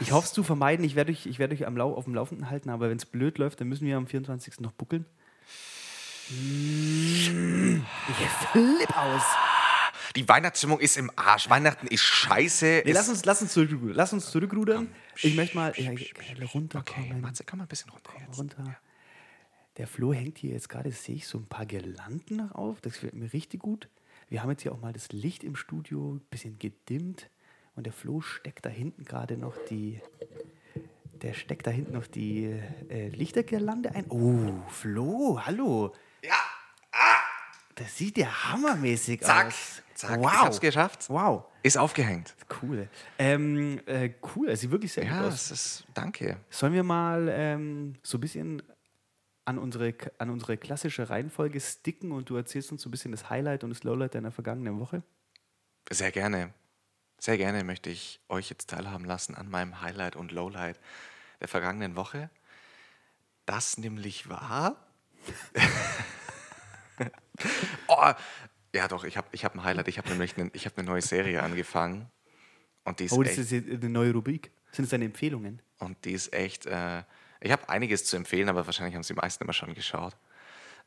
Ich 0.00 0.10
hoffe 0.10 0.26
es 0.26 0.32
zu 0.32 0.42
vermeiden. 0.42 0.84
Ich 0.84 0.96
werde 0.96 1.12
euch, 1.12 1.26
ich 1.26 1.38
werde 1.38 1.54
euch 1.54 1.64
am 1.66 1.76
Lau 1.76 1.94
auf 1.94 2.04
dem 2.04 2.14
Laufenden 2.14 2.50
halten, 2.50 2.70
aber 2.70 2.90
wenn 2.90 2.96
es 2.96 3.06
blöd 3.06 3.38
läuft, 3.38 3.60
dann 3.60 3.68
müssen 3.68 3.86
wir 3.86 3.96
am 3.96 4.08
24. 4.08 4.58
noch 4.60 4.72
buckeln. 4.72 5.06
Ich 6.28 7.30
flipp 8.50 8.96
aus. 8.96 9.22
Die 10.16 10.26
Weihnachtsstimmung 10.28 10.80
ist 10.80 10.96
im 10.96 11.10
Arsch. 11.14 11.50
Weihnachten 11.50 11.86
ist 11.88 12.02
scheiße. 12.02 12.82
Nee, 12.84 12.90
ist, 12.90 12.94
lass, 12.94 13.08
uns, 13.08 13.24
lass, 13.26 13.42
uns 13.42 13.52
zurück, 13.52 13.70
lass 13.82 14.12
uns 14.12 14.30
zurückrudern. 14.30 14.88
Ich 15.22 15.36
möchte 15.36 15.56
mal 15.56 15.72
ja, 15.76 15.90
Okay, 15.92 16.10
runterkommen. 16.54 17.20
Matze, 17.20 17.44
komm 17.44 17.58
mal 17.58 17.64
ein 17.64 17.68
bisschen 17.68 17.90
runter 17.90 18.12
jetzt. 18.26 18.38
runter. 18.38 18.76
Der 19.76 19.86
Flo 19.86 20.14
hängt 20.14 20.38
hier 20.38 20.52
jetzt 20.52 20.70
gerade, 20.70 20.90
sehe 20.90 21.16
ich, 21.16 21.26
so 21.28 21.36
ein 21.38 21.46
paar 21.46 21.66
Girlanden 21.66 22.36
noch 22.38 22.52
auf. 22.52 22.80
Das 22.80 22.94
gefällt 22.94 23.14
mir 23.14 23.30
richtig 23.34 23.60
gut. 23.60 23.88
Wir 24.28 24.42
haben 24.42 24.50
jetzt 24.50 24.62
hier 24.62 24.72
auch 24.72 24.80
mal 24.80 24.92
das 24.94 25.12
Licht 25.12 25.44
im 25.44 25.54
Studio 25.54 26.14
ein 26.14 26.20
bisschen 26.30 26.58
gedimmt. 26.58 27.28
Und 27.74 27.84
der 27.84 27.92
Flo 27.92 28.22
steckt 28.22 28.64
da 28.64 28.70
hinten 28.70 29.04
gerade 29.04 29.36
noch 29.36 29.54
die. 29.68 30.00
Der 31.22 31.34
steckt 31.34 31.66
da 31.66 31.70
hinten 31.70 31.92
noch 31.92 32.06
die 32.06 32.58
äh, 32.88 33.08
Lichtergirlande 33.08 33.94
ein. 33.94 34.06
Oh, 34.08 34.62
Flo, 34.70 35.40
hallo. 35.44 35.92
Ja, 37.78 37.84
Das 37.84 37.96
sieht 37.96 38.18
ja 38.18 38.26
hammermäßig 38.52 39.20
zack, 39.22 39.46
aus. 39.48 39.82
zack. 39.94 40.18
Wow. 40.20 40.32
Ich 40.32 40.38
hab's 40.40 40.60
geschafft. 40.60 41.08
Wow. 41.10 41.44
Ist 41.62 41.76
aufgehängt. 41.78 42.34
Cool. 42.62 42.88
Ähm, 43.18 43.80
äh, 43.86 44.10
cool, 44.34 44.48
es 44.50 44.60
sieht 44.60 44.70
wirklich 44.70 44.92
sehr 44.92 45.04
Ja, 45.04 45.22
gut 45.22 45.32
aus. 45.32 45.50
ist, 45.50 45.84
danke. 45.94 46.38
Sollen 46.50 46.72
wir 46.72 46.82
mal 46.84 47.28
ähm, 47.30 47.94
so 48.02 48.18
ein 48.18 48.20
bisschen 48.20 48.62
an 49.44 49.58
unsere, 49.58 49.94
an 50.18 50.30
unsere 50.30 50.56
klassische 50.56 51.08
Reihenfolge 51.08 51.60
sticken 51.60 52.12
und 52.12 52.28
du 52.30 52.36
erzählst 52.36 52.72
uns 52.72 52.82
so 52.82 52.88
ein 52.88 52.90
bisschen 52.92 53.12
das 53.12 53.30
Highlight 53.30 53.62
und 53.64 53.70
das 53.70 53.84
Lowlight 53.84 54.14
deiner 54.14 54.30
vergangenen 54.32 54.80
Woche? 54.80 55.02
Sehr 55.90 56.10
gerne. 56.12 56.52
Sehr 57.18 57.36
gerne 57.38 57.62
möchte 57.64 57.88
ich 57.90 58.20
euch 58.28 58.50
jetzt 58.50 58.70
teilhaben 58.70 59.04
lassen 59.04 59.34
an 59.34 59.48
meinem 59.48 59.80
Highlight 59.80 60.16
und 60.16 60.32
Lowlight 60.32 60.78
der 61.40 61.48
vergangenen 61.48 61.96
Woche. 61.96 62.28
Das 63.46 63.78
nämlich 63.78 64.28
war. 64.28 64.76
oh, 67.88 68.12
ja, 68.74 68.88
doch, 68.88 69.04
ich 69.04 69.16
habe 69.16 69.28
ich 69.32 69.44
hab 69.44 69.54
ein 69.54 69.64
Highlight. 69.64 69.88
Ich 69.88 69.98
habe 69.98 70.08
nämlich 70.10 70.36
eine, 70.36 70.50
ich 70.52 70.66
hab 70.66 70.76
eine 70.78 70.86
neue 70.86 71.02
Serie 71.02 71.42
angefangen. 71.42 72.10
Und 72.84 73.00
die 73.00 73.04
ist 73.04 73.12
Oh, 73.12 73.22
das 73.22 73.38
echt, 73.38 73.52
ist 73.52 73.82
eine 73.82 73.90
neue 73.90 74.12
Rubrik. 74.12 74.50
Sind 74.72 74.84
es 74.84 74.90
deine 74.90 75.06
Empfehlungen? 75.06 75.62
und 75.78 76.02
die 76.06 76.12
ist 76.12 76.32
echt 76.32 76.64
äh, 76.64 77.02
ich 77.40 77.52
habe 77.52 77.68
einiges 77.68 78.04
zu 78.04 78.16
empfehlen, 78.16 78.48
aber 78.48 78.66
wahrscheinlich 78.66 78.94
haben 78.94 79.02
es 79.02 79.08
die 79.08 79.14
meisten 79.14 79.44
immer 79.44 79.52
schon 79.52 79.74
geschaut. 79.74 80.16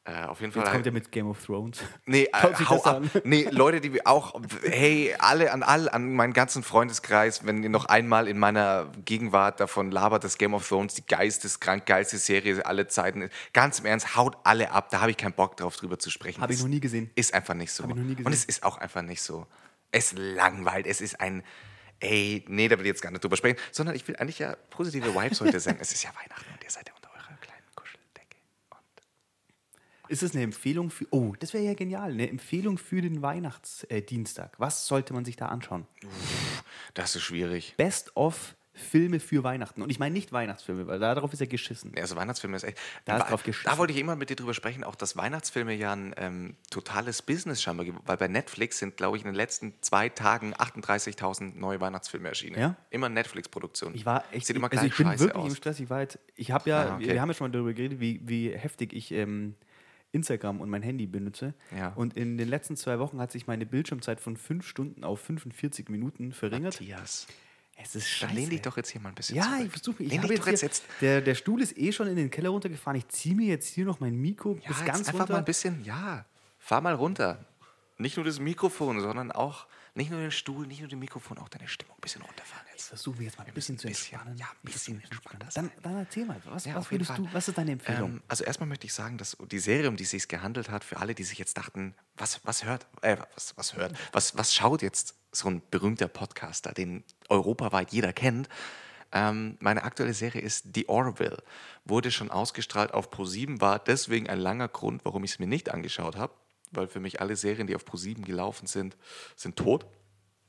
Äh, 0.06 0.24
auf 0.24 0.40
jeden 0.40 0.52
Fall. 0.52 0.64
Jetzt 0.64 0.72
kommt 0.72 0.86
er 0.86 0.92
mit 0.92 1.12
Game 1.12 1.28
of 1.28 1.44
Thrones. 1.46 1.80
Nee, 2.06 2.24
äh, 2.34 2.66
hau 2.66 2.84
ab. 2.84 2.96
an. 2.96 3.12
Nee, 3.24 3.48
Leute, 3.52 3.82
die 3.82 4.06
auch, 4.06 4.40
hey, 4.64 5.14
alle 5.20 5.52
an 5.52 5.62
all, 5.62 5.90
an 5.90 6.14
meinen 6.16 6.34
ganzen 6.34 6.64
Freundeskreis, 6.64 7.46
wenn 7.46 7.62
ihr 7.62 7.70
noch 7.70 7.86
einmal 7.86 8.28
in 8.28 8.40
meiner 8.40 8.92
Gegenwart 9.06 9.60
davon 9.60 9.92
labert, 9.92 10.24
dass 10.24 10.38
Game 10.38 10.54
of 10.54 10.68
Thrones 10.68 10.96
die 10.96 11.06
geisteskrank 11.06 11.86
geilste 11.86 12.18
Serie 12.18 12.66
aller 12.66 12.88
Zeiten 12.88 13.22
ist, 13.24 13.34
ganz 13.54 13.80
im 13.80 13.86
Ernst, 13.86 14.16
haut 14.16 14.38
alle 14.44 14.72
ab, 14.72 14.90
da 14.90 15.02
habe 15.02 15.12
ich 15.12 15.18
keinen 15.18 15.34
Bock 15.34 15.58
drauf, 15.58 15.76
drüber 15.76 16.00
zu 16.00 16.10
sprechen. 16.10 16.42
Habe 16.42 16.54
ich 16.54 16.60
noch 16.62 16.68
nie 16.68 16.80
gesehen. 16.80 17.12
Ist 17.16 17.34
einfach 17.34 17.54
nicht 17.54 17.72
so. 17.72 17.84
Hab 17.84 17.92
ich 17.92 17.96
noch 17.98 18.04
nie 18.04 18.12
gesehen. 18.16 18.26
Und 18.26 18.34
es 18.34 18.46
ist 18.46 18.64
auch 18.64 18.78
einfach 18.78 19.02
nicht 19.04 19.22
so. 19.22 19.46
Es 19.92 20.14
langweilt, 20.16 20.88
es 20.88 21.02
ist 21.02 21.20
ein, 21.20 21.44
ey, 22.00 22.46
nee, 22.48 22.68
da 22.68 22.78
will 22.78 22.86
ich 22.86 22.92
jetzt 22.92 23.02
gar 23.02 23.12
nicht 23.12 23.24
drüber 23.24 23.38
sprechen, 23.38 23.58
sondern 23.72 23.96
ich 23.96 24.08
will 24.08 24.16
eigentlich 24.16 24.40
ja 24.40 24.56
positive 24.70 25.14
Vibes 25.14 25.42
heute 25.42 25.60
senden. 25.60 25.82
Es 25.82 25.92
ist 25.92 26.04
ja 26.04 26.10
Weihnachten 26.16 26.52
und 26.54 26.64
ihr 26.64 26.70
seid 26.72 26.88
ja 26.88 26.96
unter 26.96 27.10
eurer 27.12 27.38
kleinen 27.42 27.64
Kuscheldecke. 27.76 28.38
Und 28.70 29.02
Ist 30.10 30.24
es 30.24 30.34
eine 30.34 30.44
Empfehlung 30.44 30.90
für. 30.90 31.06
Oh, 31.12 31.34
das 31.40 31.54
wäre 31.54 31.64
ja 31.64 31.74
genial. 31.74 32.12
Eine 32.12 32.30
Empfehlung 32.30 32.78
für 32.78 33.02
den 33.02 33.22
Weihnachtsdienstag. 33.22 34.56
Was 34.60 34.88
sollte 34.88 35.14
man 35.14 35.24
sich 35.26 35.36
da 35.36 35.48
anschauen? 35.48 35.86
das 36.94 37.16
ist 37.16 37.24
schwierig. 37.24 37.76
Best 37.78 38.16
of 38.16 38.56
Filme 38.74 39.20
für 39.20 39.44
Weihnachten. 39.44 39.82
Und 39.82 39.90
ich 39.90 40.00
meine 40.00 40.14
nicht 40.14 40.32
Weihnachtsfilme, 40.32 40.88
weil 40.88 41.00
darauf 41.00 41.34
ist 41.34 41.42
er 41.42 41.48
geschissen. 41.48 41.92
Ja, 41.96 42.04
also 42.04 42.16
Weihnachtsfilme 42.16 42.56
ist 42.56 42.64
echt. 42.64 42.78
Da 43.04 43.18
ist 43.18 43.30
drauf 43.30 43.44
geschissen. 43.44 43.70
da 43.70 43.78
wollte 43.78 43.92
ich 43.92 44.00
immer 44.00 44.16
mit 44.16 44.30
dir 44.30 44.38
drüber 44.38 44.54
sprechen, 44.54 44.86
auch 44.86 44.96
dass 44.96 45.18
Weihnachtsfilme 45.18 45.74
ja 45.74 45.92
ein 45.92 46.14
ähm, 46.18 46.56
totales 46.70 47.22
Business 47.22 47.62
scheinbar 47.62 47.86
gibt. 47.86 48.00
Weil 48.08 48.16
bei 48.16 48.30
Netflix 48.30 48.80
sind, 48.80 48.96
glaube 48.96 49.18
ich, 49.18 49.24
in 49.24 49.28
den 49.30 49.36
letzten 49.36 49.74
zwei 49.82 50.08
Tagen 50.08 50.54
38.000 50.56 51.58
neue 51.58 51.82
Weihnachtsfilme 51.82 52.30
erschienen. 52.30 52.58
Ja? 52.60 52.76
Immer 52.90 53.10
Netflix-Produktion. 53.10 53.94
Ich 53.96 54.06
war 54.06 54.24
echt, 54.32 54.48
Sieht 54.48 54.56
immer 54.56 54.72
also 54.72 54.80
gleich 54.80 54.92
ich 54.92 54.98
bin 54.98 55.08
scheiße 55.08 55.24
wirklich 55.26 55.44
aus. 55.44 55.50
im 55.50 55.56
Stress. 55.56 55.80
Ich 55.82 55.90
war 55.90 56.00
jetzt, 56.02 56.20
ich 56.36 56.52
habe 56.52 56.70
ja, 56.70 56.82
Ah, 56.82 56.96
okay. 56.96 57.08
wir, 57.08 57.14
wir 57.16 57.22
haben 57.22 57.30
ja 57.30 57.34
schon 57.34 57.48
mal 57.48 57.52
darüber 57.52 57.74
geredet, 57.74 58.00
wie, 58.00 58.22
wie 58.24 58.52
heftig 58.56 58.94
ich 58.94 59.12
ähm, 59.12 59.56
Instagram 60.12 60.60
und 60.62 60.70
mein 60.70 60.82
Handy 60.82 61.06
benutze. 61.08 61.54
Ja. 61.78 61.90
Und 61.94 62.16
in 62.18 62.38
den 62.38 62.48
letzten 62.50 62.76
zwei 62.76 63.00
Wochen 63.00 63.20
hat 63.20 63.32
sich 63.32 63.48
meine 63.48 63.66
Bildschirmzeit 63.66 64.20
von 64.20 64.38
fünf 64.38 64.68
Stunden 64.68 65.04
auf 65.04 65.20
45 65.22 65.90
Minuten 65.90 66.32
verringert. 66.32 66.76
Matthias, 66.82 67.28
Es 67.78 67.96
ist 67.96 68.08
scheiße. 68.10 68.28
dann 68.28 68.36
lehn 68.36 68.50
dich 68.50 68.62
doch 68.62 68.76
jetzt 68.78 68.90
hier 68.90 69.02
mal 69.02 69.10
ein 69.10 69.16
bisschen 69.16 69.36
Ja, 69.38 69.44
zurück. 69.44 69.62
ich 69.66 69.72
versuche. 69.72 70.04
Ich 70.04 70.12
Lehn 70.12 70.22
dich 70.22 70.30
jetzt, 70.32 70.42
doch 70.42 70.48
jetzt, 70.48 70.62
jetzt 70.64 70.84
Der, 71.02 71.22
der 71.22 71.36
Stuhl 71.36 71.62
ist 71.62 71.78
eh 71.78 71.92
schon 71.92 72.08
in 72.08 72.16
den 72.16 72.30
Keller 72.32 72.50
runtergefahren. 72.50 72.98
Ich 72.98 73.08
ziehe 73.10 73.36
mir 73.36 73.48
jetzt 73.48 73.68
hier 73.68 73.86
noch 73.86 74.00
mein 74.00 74.16
Mikro 74.16 74.58
ja, 74.62 74.68
bis 74.68 74.84
ganz 74.86 75.00
einfach 75.08 75.20
runter. 75.22 75.34
mal 75.34 75.40
ein 75.40 75.46
bisschen, 75.46 75.84
ja, 75.86 76.26
fahr 76.58 76.82
mal 76.82 76.96
runter. 76.96 77.46
Nicht 77.98 78.16
nur 78.18 78.26
das 78.26 78.40
Mikrofon, 78.40 79.02
sondern 79.02 79.32
auch, 79.32 79.68
nicht 79.96 80.12
nur 80.12 80.20
den 80.20 80.32
Stuhl, 80.32 80.68
nicht 80.68 80.80
nur 80.80 80.90
das 80.90 80.98
Mikrofon, 81.00 81.38
auch 81.40 81.50
deine 81.50 81.68
Stimmung 81.68 81.96
ein 81.98 82.02
bisschen 82.02 82.22
runterfahren 82.22 82.66
Ich 82.70 82.74
jetzt. 82.76 82.88
versuche 82.90 83.18
mich 83.18 83.26
jetzt 83.28 83.38
mal 83.38 83.46
ein 83.48 83.54
bisschen 83.54 83.78
zu 83.78 83.88
bisschen- 83.88 84.14
entspannen. 84.14 84.38
ja, 84.38 84.46
ein 84.48 84.58
bisschen 84.72 85.02
entspannter 85.04 85.48
Dann, 85.54 85.72
dann 85.84 85.98
erzähl 85.98 86.26
mal, 86.26 86.42
was, 86.46 86.66
Ja, 86.66 86.76
was 86.76 86.90
würdest 86.92 87.12
du, 87.12 87.24
Fall. 87.26 87.34
was 87.34 87.48
ist 87.48 87.58
deine 87.58 87.72
Empfehlung? 87.72 88.12
Ähm, 88.12 88.24
also 88.28 88.44
erstmal 88.44 88.68
möchte 88.70 88.86
ich 88.88 88.94
sagen, 88.94 89.18
dass 89.18 89.36
die 89.52 89.60
Serie, 89.60 89.90
um 89.90 89.96
die 89.98 90.04
es 90.04 90.12
sich 90.12 90.28
gehandelt 90.28 90.70
hat, 90.70 90.84
für 90.84 90.98
alle, 90.98 91.16
die 91.16 91.24
sich 91.24 91.38
jetzt 91.38 91.58
dachten, 91.58 91.96
was, 92.18 92.40
was 92.46 92.64
hört, 92.64 92.88
äh, 93.02 93.18
was, 93.36 93.58
was 93.58 93.76
hört, 93.76 93.96
was, 94.12 94.38
was 94.38 94.54
schaut 94.54 94.82
jetzt 94.82 95.16
so 95.32 95.50
ein 95.50 95.62
berühmter 95.72 96.08
Podcaster, 96.08 96.72
den 96.72 97.04
europaweit 97.28 97.92
jeder 97.92 98.14
kennt. 98.14 98.50
Ähm, 99.12 99.58
meine 99.60 99.84
aktuelle 99.84 100.14
Serie 100.14 100.42
ist 100.42 100.68
The 100.76 100.88
Orville. 100.88 101.38
Wurde 101.86 102.12
schon 102.12 102.30
ausgestrahlt 102.30 102.94
auf 102.94 103.12
Pro7, 103.12 103.60
war 103.60 103.80
deswegen 103.80 104.30
ein 104.30 104.40
langer 104.40 104.68
Grund, 104.68 105.04
warum 105.04 105.24
ich 105.24 105.32
es 105.32 105.40
mir 105.40 105.48
nicht 105.48 105.72
angeschaut 105.72 106.16
habe, 106.16 106.34
weil 106.72 106.88
für 106.88 107.00
mich 107.00 107.22
alle 107.22 107.36
Serien, 107.36 107.68
die 107.68 107.76
auf 107.76 107.84
Pro7 107.86 108.24
gelaufen 108.24 108.68
sind, 108.68 108.98
sind 109.36 109.56
tot. 109.56 109.86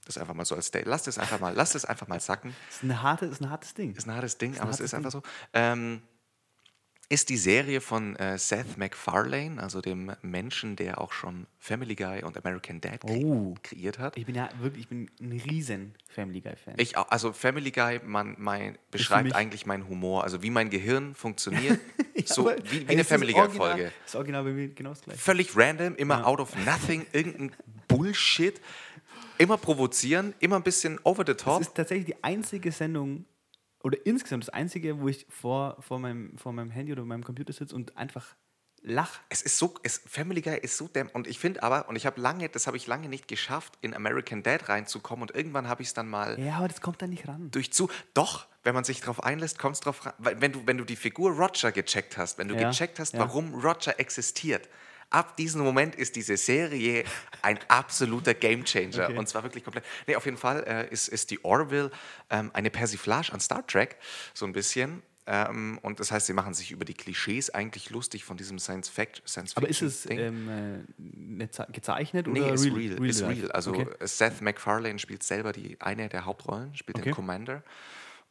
Das 0.07 0.17
einfach 0.19 0.35
mal 0.35 0.45
so 0.45 0.55
als 0.57 0.67
State. 0.67 0.89
Lasst 0.89 1.07
es 1.09 1.19
einfach 1.19 1.39
mal, 1.41 1.55
lasst 1.55 1.75
es 1.75 1.85
einfach 1.85 2.09
mal 2.09 2.21
sacken. 2.21 2.55
ist, 2.71 2.83
ein 2.83 3.03
harte, 3.03 3.27
ist 3.27 3.41
ein 3.43 3.50
hartes 3.50 3.75
Ding. 3.75 3.95
Ist 3.95 4.09
ein 4.09 4.15
hartes 4.15 4.39
Ding, 4.39 4.53
ein 4.55 4.61
aber 4.61 4.71
es 4.71 4.77
hartes 4.79 4.87
ist 4.87 4.95
einfach 4.95 5.12
so. 5.12 5.23
Ähm, 5.53 6.03
ist 7.12 7.29
die 7.29 7.37
Serie 7.37 7.81
von 7.81 8.15
äh, 8.17 8.39
Seth 8.39 8.79
MacFarlane, 8.79 9.61
also 9.61 9.81
dem 9.81 10.12
Menschen, 10.23 10.77
der 10.77 11.00
auch 11.00 11.12
schon 11.12 11.49
Family 11.59 11.97
Guy 11.97 12.23
und 12.23 12.37
American 12.39 12.81
Dad 12.81 13.00
kre 13.00 13.25
Oh. 13.25 13.55
kreiert 13.65 13.99
hat. 13.99 14.17
Ich 14.17 14.27
bin 14.27 14.37
ja 14.37 14.49
wirklich, 14.61 14.85
ich 14.85 14.89
bin 14.89 15.11
ein 15.21 15.33
riesen 15.33 15.95
Family 16.09 16.41
Guy-Fan. 16.41 16.75
Ich, 16.79 16.97
auch- 16.97 17.11
also 17.11 17.33
Family 17.33 17.73
Guy, 17.73 18.00
man, 18.05 18.37
mein, 18.39 18.79
beschreibt 18.93 19.35
eigentlich 19.35 19.67
meinen 19.67 19.89
Humor, 19.89 20.23
also 20.23 20.43
wie 20.43 20.50
mein 20.50 20.71
Gehirn 20.71 21.17
funktioniert, 21.17 21.81
so 22.26 22.50
wie, 22.71 22.88
wie 22.88 22.93
eine 22.93 23.05
Family 23.05 23.33
Guy-Folge. 23.33 23.93
Das 24.05 24.14
Original 24.14 24.45
bei 24.45 24.50
mir 24.50 24.69
genau 24.69 24.90
das 24.90 25.02
gleiche. 25.02 25.21
Völlig 25.21 25.57
random, 25.57 25.97
immer 25.97 26.26
out 26.26 26.40
of 26.40 26.55
nothing, 26.64 27.07
irgendein 27.12 27.52
Bullshit, 27.88 28.61
immer 29.38 29.57
provozieren, 29.57 30.35
immer 30.40 30.57
ein 30.57 30.62
bisschen 30.62 30.99
over 31.05 31.25
the 31.26 31.33
Das 31.33 31.43
top. 31.43 31.61
ist 31.61 31.75
tatsächlich 31.75 32.07
die 32.07 32.25
einzige 32.25 32.73
Sendung 32.73 33.25
oder 33.83 33.99
insgesamt 34.05 34.45
das 34.45 34.50
einzige, 34.50 35.00
wo 35.00 35.09
ich 35.09 35.26
vor, 35.29 35.76
vor, 35.81 35.99
meinem, 35.99 36.37
vor 36.37 36.52
meinem 36.52 36.71
Handy 36.71 36.93
oder 36.93 37.05
meinem 37.05 37.25
Computer 37.25 37.52
sitze 37.52 37.75
und 37.75 37.97
einfach 37.97 38.37
lach. 38.82 39.20
Es 39.28 39.42
ist 39.42 39.58
so, 39.58 39.75
es, 39.82 40.00
Family 40.06 40.40
Guy 40.40 40.58
ist 40.58 40.76
so 40.76 40.88
dämm. 40.88 41.08
Und 41.12 41.26
ich 41.26 41.38
finde 41.38 41.62
aber, 41.62 41.88
und 41.88 41.96
ich 41.96 42.06
habe 42.06 42.20
lange, 42.20 42.49
das 42.49 42.66
habe 42.66 42.76
ich 42.76 42.87
lange 42.87 43.08
nicht 43.08 43.28
geschafft, 43.28 43.75
in 43.80 43.94
American 43.94 44.42
Dad 44.42 44.68
reinzukommen. 44.68 45.22
Und 45.22 45.34
irgendwann 45.34 45.68
habe 45.68 45.82
ich 45.82 45.88
es 45.88 45.94
dann 45.94 46.08
mal 46.08 46.38
Ja, 46.40 46.56
aber 46.58 46.68
das 46.68 46.80
kommt 46.80 47.02
da 47.02 47.06
nicht 47.06 47.28
ran. 47.28 47.50
durch 47.50 47.72
zu. 47.72 47.90
Doch, 48.14 48.46
wenn 48.64 48.75
man 48.75 48.84
sich 48.84 49.00
darauf 49.00 49.22
einlässt, 49.22 49.58
kommt 49.58 49.75
es 49.76 49.80
drauf 49.80 50.04
ran. 50.06 50.14
Wenn 50.18 50.52
du, 50.52 50.66
wenn 50.66 50.78
du 50.78 50.84
die 50.84 50.96
Figur 50.96 51.32
Roger 51.32 51.72
gecheckt 51.72 52.16
hast, 52.16 52.38
wenn 52.38 52.49
du 52.49 52.54
Ja, 52.54 52.68
gecheckt 52.70 52.99
hast, 52.99 53.14
ja. 53.14 53.20
warum 53.20 53.54
Roger 53.54 53.99
existiert, 54.00 54.68
ab 55.10 55.37
diesem 55.37 55.62
Moment 55.62 55.96
ist 55.96 56.14
diese 56.16 56.37
Serie 56.37 57.04
ein 57.42 57.58
absoluter 57.68 58.32
Gamechanger. 58.32 59.06
Okay. 59.08 59.18
Und 59.18 59.28
zwar 59.28 59.42
wirklich 59.42 59.64
komplett. 59.64 59.84
Nee, 60.06 60.16
auf 60.16 60.25
jeden 60.25 60.37
Fall 60.37 60.62
äh, 60.66 60.88
ist, 60.92 61.08
ist 61.08 61.30
die 61.30 61.44
Orville 61.44 61.90
ähm, 62.30 62.50
eine 62.54 62.70
Persiflage 62.70 63.32
an 63.32 63.40
Star 63.40 63.66
Trek, 63.66 63.96
so 64.34 64.46
ein 64.46 64.52
bisschen. 64.52 65.02
Ähm, 65.32 65.78
und 65.82 66.00
das 66.00 66.10
heißt, 66.10 66.26
sie 66.26 66.32
machen 66.32 66.54
sich 66.54 66.72
über 66.72 66.84
die 66.84 66.94
Klischees 66.94 67.50
eigentlich 67.50 67.90
lustig 67.90 68.25
von 68.25 68.37
diesem 68.37 68.58
Science-Fiction. 68.58 69.28
Science 69.28 69.56
Aber 69.56 69.68
ist 69.68 69.80
es 69.80 70.04
ähm, 70.10 70.49
äh, 70.49 70.78
ne 70.99 71.49
Ze- 71.50 71.68
gezeichnet 71.70 72.26
Nee, 72.26 72.40
oder 72.40 72.54
ist 72.54 72.64
real? 72.64 72.75
real. 72.75 73.04
ist 73.06 73.20
life? 73.20 73.40
real. 73.42 73.52
Also 73.52 73.70
Okay. 73.72 73.87
Seth 74.00 74.40
MacFarlane 74.40 74.99
spielt 74.99 75.22
selber 75.22 75.52
die 75.52 75.80
eine 75.80 76.08
der 76.08 76.25
Hauptrollen, 76.25 76.75
spielt 76.75 76.99
Okay. 76.99 77.10
den 77.10 77.14
Commander. 77.14 77.62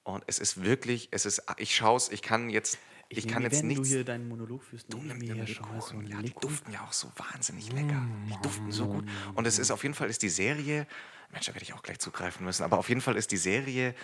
Und 0.04 0.26
es 0.28 0.40
ist 0.40 0.62
wirklich, 0.62 1.08
es 1.12 1.26
ist, 1.26 1.42
ich 1.56 1.74
schaue 1.74 1.96
es, 1.96 2.10
ich 2.12 2.22
kann 2.22 2.50
jetzt, 2.50 2.78
ich, 3.08 3.30
kann 3.30 3.44
jetzt 3.44 3.60
wenn 3.62 3.68
nichts. 3.68 3.88
du 3.88 3.96
hier 3.96 4.04
deinen 4.04 4.28
Monolog 4.28 4.62
führst, 4.66 4.92
Du 4.92 4.98
nimm 4.98 5.20
nimm 5.20 5.38
mir 5.38 5.48
schon 5.48 5.70
mal 5.70 5.80
so 5.80 6.02
Ja, 6.02 6.18
die 6.18 6.24
Lebkuchen. 6.24 6.50
duften 6.50 6.74
ja 6.74 6.82
auch 6.84 6.92
so 6.92 7.10
wahnsinnig 7.16 7.72
lecker. 7.72 8.06
Die 8.28 8.42
duften 8.42 8.72
so 8.74 8.88
gut. 8.88 9.06
Und 9.36 9.48
es 9.48 9.58
ist 9.58 9.72
auf 9.72 9.84
jeden 9.84 9.96
Fall 9.96 10.10
ist 10.10 10.22
die 10.22 10.30
Serie, 10.30 10.86
Mensch, 11.32 11.46
da 11.46 11.54
werde 11.54 11.64
ich 11.64 11.74
auch 11.74 11.84
gleich 11.84 12.00
zugreifen 12.00 12.46
müssen, 12.46 12.64
aber 12.64 12.78
auf 12.78 12.90
jeden 12.90 13.02
Fall 13.02 13.16
ist 13.16 13.32
die 13.32 13.38
Serie 13.38 13.96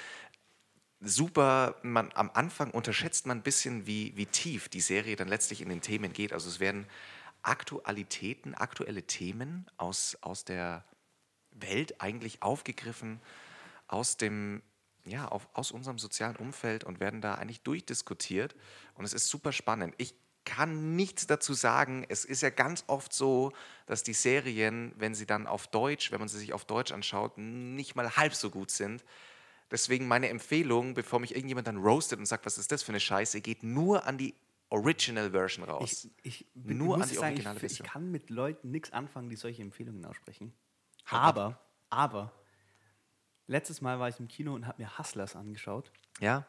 super, 1.06 1.76
man, 1.84 2.12
am 2.14 2.32
Anfang 2.34 2.72
unterschätzt 2.72 3.26
man 3.26 3.40
ein 3.40 3.44
bisschen, 3.44 3.88
wie, 3.88 4.16
wie 4.16 4.26
tief 4.26 4.70
die 4.70 4.82
Serie 4.82 5.16
dann 5.16 5.28
letztlich 5.28 5.62
in 5.62 5.70
den 5.70 5.82
Themen 5.82 6.14
geht. 6.14 6.34
Also 6.34 6.50
es 6.50 6.60
werden 6.60 6.86
Aktualitäten, 7.42 8.56
aktuelle 8.56 9.04
Themen 9.04 9.68
aus, 9.78 10.18
aus 10.22 10.46
der 10.46 10.84
Welt 11.52 12.02
eigentlich 12.02 12.42
aufgegriffen, 12.42 13.22
aus 13.88 14.18
dem, 14.18 14.64
ja, 15.06 15.28
auf, 15.28 15.48
aus 15.54 15.72
unserem 15.72 16.00
sozialen 16.00 16.36
Umfeld 16.36 16.84
und 16.84 17.00
werden 17.00 17.22
da 17.22 17.36
eigentlich 17.36 17.62
durchdiskutiert. 17.62 18.56
Und 18.96 19.06
es 19.06 19.14
ist 19.14 19.30
super 19.30 19.52
spannend. 19.52 19.94
Ich 19.98 20.16
kann 20.44 20.96
nichts 20.96 21.28
dazu 21.28 21.54
sagen. 21.54 22.06
Es 22.08 22.26
ist 22.26 22.42
ja 22.42 22.50
ganz 22.50 22.84
oft 22.88 23.14
so, 23.14 23.52
dass 23.86 24.04
die 24.04 24.14
Serien, 24.14 24.94
wenn 24.98 25.16
sie 25.16 25.26
dann 25.26 25.48
auf 25.48 25.68
Deutsch, 25.68 26.12
wenn 26.12 26.20
man 26.20 26.30
sie 26.30 26.40
sich 26.40 26.54
auf 26.54 26.66
Deutsch 26.66 26.92
anschaut, 26.92 27.38
nicht 27.38 27.96
mal 27.96 28.16
halb 28.16 28.34
so 28.34 28.50
gut 28.50 28.72
sind. 28.72 29.04
Deswegen 29.72 30.08
meine 30.08 30.30
Empfehlung, 30.30 30.94
bevor 30.94 31.20
mich 31.20 31.36
irgendjemand 31.36 31.68
dann 31.68 31.78
roastet 31.78 32.20
und 32.20 32.26
sagt, 32.26 32.46
was 32.46 32.58
ist 32.58 32.72
das 32.72 32.84
für 32.84 32.92
eine 32.92 33.00
Scheiße, 33.00 33.42
geht 33.42 33.64
nur 33.64 34.06
an 34.06 34.18
die 34.18 34.36
Original 34.70 35.32
Version 35.32 35.64
raus. 35.66 36.08
Ich, 36.24 36.44
ich, 36.44 36.46
Nur 36.54 36.96
an 36.96 37.08
die 37.08 37.16
sagen, 37.16 37.28
originale 37.34 37.58
ich, 37.58 37.64
ich 37.64 37.70
Version. 37.78 37.88
kann 37.88 38.12
mit 38.12 38.30
Leuten 38.30 38.72
nichts 38.72 38.92
anfangen, 38.92 39.30
die 39.30 39.36
solche 39.36 39.62
Empfehlungen 39.62 40.04
aussprechen. 40.06 40.54
Hau 41.10 41.18
ab. 41.18 41.38
Aber, 41.38 41.60
aber, 41.90 42.34
letztes 43.48 43.82
Mal 43.82 44.00
war 44.00 44.10
ich 44.10 44.20
im 44.20 44.28
Kino 44.28 44.54
und 44.54 44.68
habe 44.68 44.82
mir 44.82 44.98
Hustlers 44.98 45.36
angeschaut. 45.36 45.92
Ja? 46.20 46.46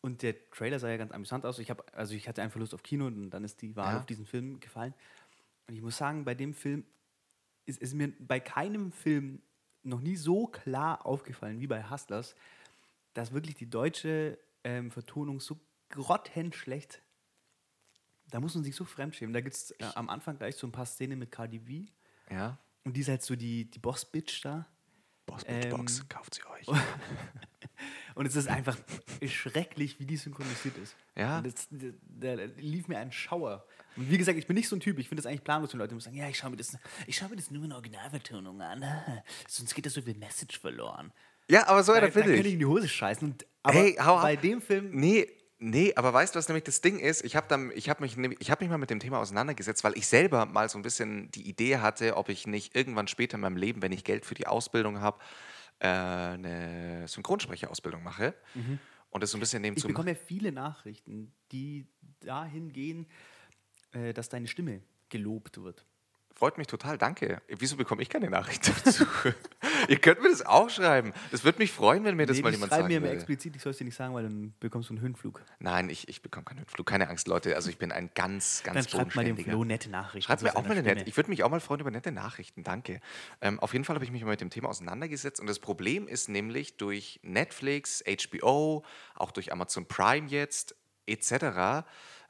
Und 0.00 0.22
der 0.22 0.50
Trailer 0.50 0.78
sah 0.78 0.88
ja 0.88 0.96
ganz 0.96 1.12
amüsant 1.12 1.44
aus. 1.46 1.58
Ich, 1.58 1.70
hab, 1.70 1.96
also 1.96 2.14
ich 2.14 2.28
hatte 2.28 2.42
einfach 2.42 2.60
Lust 2.60 2.74
auf 2.74 2.82
Kino 2.82 3.06
und 3.06 3.30
dann 3.30 3.44
ist 3.44 3.62
die 3.62 3.74
Wahl 3.76 3.94
Ja. 3.94 3.98
auf 3.98 4.06
diesen 4.06 4.26
Film 4.26 4.60
gefallen. 4.60 4.94
Und 5.66 5.74
ich 5.74 5.82
muss 5.82 5.96
sagen, 5.96 6.24
bei 6.24 6.34
dem 6.34 6.54
Film 6.54 6.84
ist, 7.64 7.80
ist 7.80 7.94
mir 7.94 8.12
bei 8.18 8.38
keinem 8.38 8.92
Film 8.92 9.40
noch 9.86 10.00
nie 10.00 10.16
so 10.16 10.46
klar 10.46 11.06
aufgefallen 11.06 11.60
wie 11.60 11.66
bei 11.66 11.88
Hustlers, 11.88 12.34
dass 13.14 13.32
wirklich 13.32 13.54
die 13.54 13.70
deutsche 13.70 14.38
ähm, 14.64 14.90
Vertonung 14.90 15.40
so 15.40 15.58
grottenschlecht 15.88 17.02
da 18.30 18.40
muss 18.40 18.54
man 18.54 18.64
sich 18.64 18.74
so 18.74 18.84
fremdschämen. 18.84 19.32
Da 19.32 19.40
gibt 19.40 19.54
es 19.54 19.70
äh, 19.72 19.84
am 19.94 20.08
Anfang 20.08 20.38
gleich 20.38 20.56
so 20.56 20.66
ein 20.66 20.72
paar 20.72 20.86
Szenen 20.86 21.18
mit 21.18 21.30
Cardi 21.30 21.58
B. 21.58 21.86
Ja? 22.30 22.58
Und 22.84 22.96
die 22.96 23.00
ist 23.00 23.08
halt 23.08 23.22
so 23.22 23.36
die, 23.36 23.70
die 23.70 23.78
Boss-Bitch 23.78 24.44
da. 24.44 24.66
Boss 25.26 25.42
Ähm, 25.46 25.70
Box, 25.70 26.08
kauft 26.08 26.34
sie 26.34 26.42
euch. 26.46 26.66
Und 28.16 28.26
es 28.26 28.34
ist 28.34 28.48
einfach 28.48 28.76
schrecklich, 29.26 30.00
wie 30.00 30.06
die 30.06 30.16
synchronisiert 30.16 30.76
ist. 30.78 30.96
Ja. 31.14 31.40
Das, 31.42 31.68
da, 31.70 32.34
lief 32.56 32.88
mir 32.88 32.98
ein 32.98 33.12
Schauer. 33.12 33.64
Und 33.96 34.10
wie 34.10 34.18
gesagt, 34.18 34.36
ich 34.38 34.46
bin 34.46 34.56
nicht 34.56 34.68
so 34.68 34.74
ein 34.76 34.80
Typ. 34.80 34.98
Ich 34.98 35.08
finde 35.08 35.22
das 35.22 35.30
eigentlich 35.30 35.44
planlos, 35.44 35.72
wenn 35.72 35.78
Leute 35.80 35.92
immer 35.92 36.00
sagen, 36.00 36.16
ja, 36.16 36.28
ich 36.28 36.36
schaue 36.38 36.50
mir 36.50 36.56
das, 36.56 36.76
ich 37.06 37.16
schaue 37.16 37.28
mir 37.28 37.36
das 37.36 37.50
nur 37.50 37.64
in 37.64 37.72
Originalvertonung 37.72 38.60
an. 38.60 38.82
Sonst 39.48 39.74
geht 39.74 39.86
da 39.86 39.90
so 39.90 40.02
viel 40.02 40.16
Message 40.16 40.58
verloren. 40.58 41.12
Ja, 41.48 41.68
aber 41.68 41.84
so 41.84 41.92
Da, 41.92 41.98
einer 41.98 42.08
da 42.08 42.14
bin 42.14 42.22
kann 42.24 42.32
ich. 42.40 42.46
ich 42.46 42.52
in 42.54 42.58
die 42.58 42.66
Hose 42.66 42.88
scheißen. 42.88 43.28
Und, 43.28 43.46
aber 43.62 43.74
Hey, 43.78 43.96
hau 44.00 44.16
ab. 44.16 44.22
bei 44.22 44.34
dem 44.36 44.60
Film, 44.62 44.90
Nee, 44.92 45.28
nee, 45.58 45.92
aber 45.94 46.12
weißt 46.12 46.34
du, 46.34 46.38
was 46.38 46.48
nämlich 46.48 46.64
das 46.64 46.80
Ding 46.80 46.98
ist? 46.98 47.22
Ich 47.24 47.36
habe 47.36 47.48
hab 47.54 47.60
mich, 48.00 48.16
ich 48.40 48.50
hab 48.50 48.60
mich 48.60 48.70
mal 48.70 48.78
mit 48.78 48.90
dem 48.90 48.98
Thema 49.00 49.18
auseinandergesetzt, 49.20 49.84
weil 49.84 49.96
ich 49.96 50.06
selber 50.06 50.46
mal 50.46 50.68
so 50.70 50.78
ein 50.78 50.82
bisschen 50.82 51.30
die 51.32 51.48
Idee 51.48 51.78
hatte, 51.78 52.16
ob 52.16 52.30
ich 52.30 52.46
nicht 52.46 52.74
irgendwann 52.74 53.08
später 53.08 53.34
in 53.36 53.42
meinem 53.42 53.56
Leben, 53.58 53.82
wenn 53.82 53.92
ich 53.92 54.04
Geld 54.04 54.24
für 54.24 54.34
die 54.34 54.46
Ausbildung 54.46 55.00
habe, 55.00 55.18
äh, 55.78 55.86
eine 55.88 57.06
Synchronsprecherausbildung 57.08 58.02
mache. 58.02 58.34
Und 59.10 59.22
das 59.22 59.30
so 59.30 59.36
ein 59.36 59.40
bisschen 59.40 59.60
Mhm. 59.60 59.62
nehmen 59.62 59.76
ich 59.76 59.84
bekomme 59.84 60.10
ja 60.10 60.16
viele 60.16 60.52
Nachrichten, 60.52 61.32
die 61.52 61.86
dahin 62.20 62.72
gehen, 62.72 63.06
äh, 63.92 64.12
dass 64.12 64.28
deine 64.28 64.48
Stimme 64.48 64.82
gelobt 65.08 65.62
wird. 65.62 65.86
Freut 66.38 66.58
mich 66.58 66.66
total, 66.66 66.98
danke. 66.98 67.40
Wieso 67.48 67.78
bekomme 67.78 68.02
ich 68.02 68.10
keine 68.10 68.28
Nachricht 68.28 68.68
dazu? 68.68 69.06
Ihr 69.88 69.98
könnt 69.98 70.20
mir 70.20 70.28
das 70.28 70.44
auch 70.44 70.68
schreiben. 70.68 71.14
Das 71.30 71.44
würde 71.44 71.58
mich 71.58 71.72
freuen, 71.72 72.04
wenn 72.04 72.14
mir 72.14 72.26
das 72.26 72.36
Nee, 72.36 72.42
mal 72.42 72.52
jemand 72.52 72.72
sagen 72.72 72.88
mir 72.88 72.98
immer 72.98 73.06
würde. 73.06 73.16
explizit, 73.16 73.56
ich 73.56 73.62
soll 73.62 73.70
es 73.70 73.78
dir 73.78 73.84
nicht 73.84 73.94
sagen, 73.96 74.12
weil 74.12 74.24
dann 74.24 74.52
bekommst 74.60 74.90
du 74.90 74.92
einen 74.92 75.00
Höhenflug. 75.00 75.42
Nein, 75.60 75.88
ich, 75.88 76.08
ich 76.08 76.20
bekomme 76.20 76.44
keinen 76.44 76.58
Höhenflug. 76.58 76.86
Keine 76.86 77.08
Angst, 77.08 77.26
Leute. 77.26 77.56
Also 77.56 77.70
ich 77.70 77.78
bin 77.78 77.90
ein 77.90 78.10
ganz, 78.14 78.62
ganz 78.64 78.86
Dann 78.86 78.88
schreib 79.06 79.14
mal 79.14 79.24
dem. 79.24 79.38
Flo 79.38 79.64
nette 79.64 79.88
Nachrichten. 79.88 80.26
Schreibt 80.26 80.42
mir 80.42 80.54
auch 80.56 80.62
mal 80.62 80.72
eine 80.72 80.82
nette. 80.82 81.08
Ich 81.08 81.16
würde 81.16 81.30
mich 81.30 81.42
auch 81.42 81.48
mal 81.48 81.60
freuen 81.60 81.80
über 81.80 81.90
nette 81.90 82.12
Nachrichten. 82.12 82.62
Danke. 82.62 83.00
Ähm, 83.40 83.58
auf 83.58 83.72
jeden 83.72 83.86
Fall 83.86 83.94
habe 83.94 84.04
ich 84.04 84.12
mich 84.12 84.22
mal 84.22 84.32
mit 84.32 84.42
dem 84.42 84.50
Thema 84.50 84.68
auseinandergesetzt. 84.68 85.40
Und 85.40 85.46
das 85.46 85.58
Problem 85.58 86.06
ist 86.06 86.28
nämlich 86.28 86.76
durch 86.76 87.18
Netflix, 87.22 88.04
HBO, 88.06 88.84
auch 89.14 89.30
durch 89.30 89.52
Amazon 89.52 89.86
Prime 89.86 90.28
jetzt, 90.28 90.76
etc., 91.06 91.86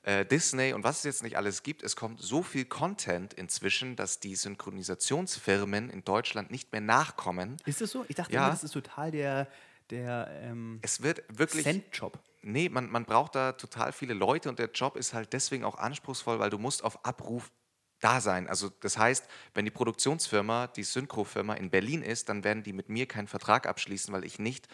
äh, 0.07 0.25
Disney 0.25 0.73
und 0.73 0.85
was 0.85 0.99
es 0.99 1.03
jetzt 1.05 1.23
nicht 1.25 1.37
alles 1.37 1.65
gibt, 1.65 1.83
es 1.83 1.97
kommt 1.97 2.21
so 2.23 2.43
viel 2.45 2.65
Content 2.65 3.35
inzwischen, 3.35 3.97
dass 3.97 4.21
die 4.21 4.37
Synchronisationsfirmen 4.37 5.91
in 5.91 6.05
Deutschland 6.05 6.51
nicht 6.53 6.71
mehr 6.71 6.81
nachkommen. 6.81 7.57
Ist 7.67 7.81
das 7.81 7.91
so? 7.91 8.05
Ich 8.09 8.15
dachte 8.15 8.33
Ja. 8.33 8.45
immer, 8.45 8.51
das 8.51 8.63
ist 8.63 8.71
total 8.73 9.11
der, 9.11 9.49
der 9.91 10.29
ähm, 10.43 10.79
Es 10.83 11.03
wird 11.03 11.23
wirklich. 11.29 11.65
Cent-Job. 11.65 12.19
Nee, 12.43 12.69
man, 12.69 12.89
man 12.89 13.05
braucht 13.05 13.35
da 13.35 13.53
total 13.53 13.93
viele 13.93 14.15
Leute 14.15 14.49
und 14.49 14.61
der 14.61 14.71
Job 14.71 14.97
ist 14.97 15.13
halt 15.13 15.33
deswegen 15.33 15.65
auch 15.65 15.77
anspruchsvoll, 15.77 16.39
weil 16.39 16.51
du 16.51 16.59
musst 16.59 16.85
auf 16.85 17.05
Abruf 17.05 17.51
da 17.99 18.21
sein. 18.21 18.47
Also 18.47 18.71
das 18.81 18.97
heißt, 18.99 19.27
wenn 19.55 19.65
die 19.65 19.73
Produktionsfirma, 19.73 20.69
die 20.69 20.85
Synchrofirma 20.85 21.55
in 21.55 21.71
Berlin 21.71 22.03
ist, 22.03 22.29
dann 22.29 22.45
werden 22.45 22.63
die 22.63 22.73
mit 22.73 22.89
mir 22.89 23.07
keinen 23.07 23.27
Vertrag 23.27 23.67
abschließen, 23.67 24.15
weil 24.15 24.25
ich 24.25 24.39
nicht, 24.39 24.69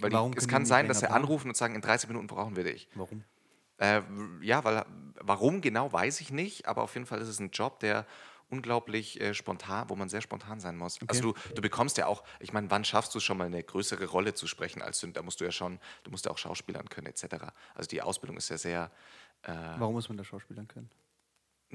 weil 0.00 0.12
Warum 0.12 0.32
die, 0.32 0.38
es 0.38 0.48
kann 0.48 0.66
sein, 0.66 0.88
dass 0.88 1.00
sie 1.00 1.10
anrufen 1.10 1.48
und 1.48 1.56
sagen, 1.56 1.74
in 1.74 1.80
30 1.80 2.08
Minuten 2.08 2.26
brauchen 2.26 2.56
wir 2.56 2.64
dich. 2.64 2.88
Warum? 2.94 3.24
Äh, 3.78 4.02
ja, 4.42 4.64
weil 4.64 4.84
warum 5.20 5.60
genau 5.60 5.92
weiß 5.92 6.20
ich 6.20 6.30
nicht, 6.30 6.66
aber 6.68 6.82
auf 6.82 6.94
jeden 6.94 7.06
Fall 7.06 7.20
ist 7.20 7.28
es 7.28 7.40
ein 7.40 7.50
Job, 7.50 7.80
der 7.80 8.06
unglaublich 8.50 9.20
äh, 9.20 9.34
spontan, 9.34 9.88
wo 9.88 9.96
man 9.96 10.08
sehr 10.08 10.20
spontan 10.20 10.60
sein 10.60 10.76
muss. 10.76 11.00
Also 11.06 11.32
du, 11.32 11.34
du 11.54 11.62
bekommst 11.62 11.96
ja 11.98 12.06
auch, 12.06 12.22
ich 12.40 12.52
meine, 12.52 12.70
wann 12.70 12.84
schaffst 12.84 13.14
du 13.14 13.20
schon 13.20 13.38
mal 13.38 13.46
eine 13.46 13.62
größere 13.64 14.06
Rolle 14.06 14.34
zu 14.34 14.46
sprechen 14.46 14.82
als 14.82 15.00
Syn- 15.00 15.12
da 15.14 15.22
musst 15.22 15.40
du 15.40 15.44
ja 15.44 15.50
schon, 15.52 15.80
du 16.04 16.10
musst 16.10 16.26
ja 16.26 16.30
auch 16.30 16.38
Schauspielern 16.38 16.88
können 16.88 17.06
etc. 17.08 17.54
Also 17.74 17.88
die 17.88 18.02
Ausbildung 18.02 18.36
ist 18.36 18.50
ja 18.50 18.58
sehr, 18.58 18.90
Warum 19.74 19.94
muss 19.94 20.08
man 20.08 20.16
da 20.18 20.24
Schauspielern 20.24 20.66
können? 20.66 20.90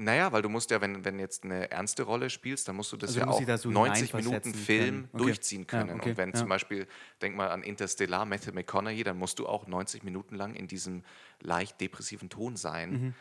Naja, 0.00 0.32
weil 0.32 0.42
du 0.42 0.48
musst 0.48 0.70
ja, 0.70 0.80
wenn, 0.80 1.04
wenn 1.04 1.18
jetzt 1.18 1.44
eine 1.44 1.70
ernste 1.70 2.02
Rolle 2.04 2.30
spielst, 2.30 2.66
dann 2.68 2.76
musst 2.76 2.92
du 2.92 2.96
das 2.96 3.10
Also 3.10 3.20
du 3.20 3.26
ja 3.26 3.26
musst 3.26 3.50
auch 3.50 3.58
so 3.58 3.70
90 3.70 4.08
hineinversetzen 4.08 4.52
Minuten 4.52 4.54
Film 4.54 4.88
können. 4.88 5.08
Okay. 5.12 5.24
durchziehen 5.24 5.60
Ja, 5.60 5.66
können. 5.66 6.00
okay, 6.00 6.10
Und 6.10 6.16
wenn 6.16 6.30
ja. 6.30 6.34
zum 6.36 6.48
Beispiel, 6.48 6.86
denk 7.20 7.36
mal 7.36 7.48
an 7.48 7.62
Interstellar, 7.62 8.24
Matthew 8.24 8.52
McConaughey, 8.52 9.04
dann 9.04 9.18
musst 9.18 9.38
du 9.38 9.46
auch 9.46 9.66
90 9.66 10.02
Minuten 10.02 10.34
lang 10.34 10.54
in 10.54 10.66
diesem 10.66 11.02
leicht 11.40 11.80
depressiven 11.80 12.30
Ton 12.30 12.56
sein. 12.56 13.14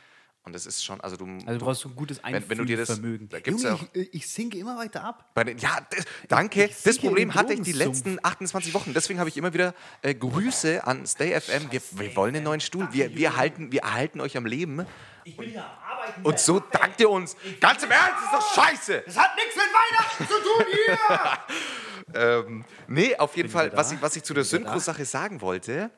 Und 0.49 0.53
das 0.53 0.65
ist 0.65 0.83
schon, 0.83 0.99
also 0.99 1.15
du. 1.15 1.25
Also 1.45 1.59
du 1.59 1.65
brauchst 1.65 1.81
so 1.81 1.89
ein 1.89 1.95
gutes 1.95 2.17
das, 2.17 2.23
Einfühlvermögen. 2.25 3.29
da 3.29 3.39
gibt's 3.39 3.61
Junge, 3.61 3.75
ja 3.75 3.79
auch, 3.79 3.87
ich, 3.93 4.13
ich 4.15 4.27
sinke 4.27 4.57
immer 4.57 4.75
weiter 4.77 5.03
ab. 5.03 5.31
den, 5.45 5.59
ja, 5.59 5.77
das, 5.91 6.05
danke. 6.27 6.71
das 6.83 6.97
Problem 6.97 7.35
hatte 7.35 7.53
ich 7.53 7.61
die 7.61 7.71
letzten 7.71 8.17
28 8.23 8.73
Wochen. 8.73 8.95
Deswegen 8.95 9.19
habe 9.19 9.29
ich 9.29 9.37
immer 9.37 9.53
wieder 9.53 9.75
äh, 10.01 10.15
Grüße 10.15 10.87
an 10.87 11.05
Stay 11.05 11.39
FM. 11.39 11.71
Wir, 11.71 11.81
wir 11.91 12.15
wollen 12.15 12.35
einen 12.35 12.45
neuen 12.45 12.61
Stuhl. 12.61 12.87
Wir, 12.91 13.13
wir, 13.15 13.35
halten, 13.35 13.71
wir 13.71 13.81
erhalten 13.81 14.21
euch 14.21 14.35
am 14.37 14.47
Leben. 14.47 14.87
Ich 15.23 15.37
bin 15.37 15.51
hier 15.51 15.63
Arbeiten. 15.63 16.23
Und 16.23 16.39
so 16.39 16.59
dankt 16.59 16.99
ihr 16.99 17.11
uns. 17.11 17.37
Ganz 17.61 17.83
im 17.83 17.91
Ernst, 17.91 18.23
ist 18.23 18.33
doch 18.33 18.55
scheiße. 18.55 19.03
Das 19.05 19.17
hat 19.17 19.35
nichts 19.35 19.55
mit 19.55 19.65
Weihnachten 19.65 20.27
zu 20.27 20.33
tun 20.33 20.65
hier! 20.85 20.97
Ähm, 22.11 22.65
nee, 22.87 23.15
auf 23.17 23.37
jeden 23.37 23.49
Fall, 23.49 23.67
wieder 23.67 23.77
was 23.77 23.91
ich, 23.91 24.01
was 24.01 24.15
ich 24.15 24.23
zu 24.23 24.33
der 24.33 24.41
Bin? 24.41 24.49
Synchro-Sache 24.49 25.05
sagen 25.05 25.41
wollte, 25.41 25.91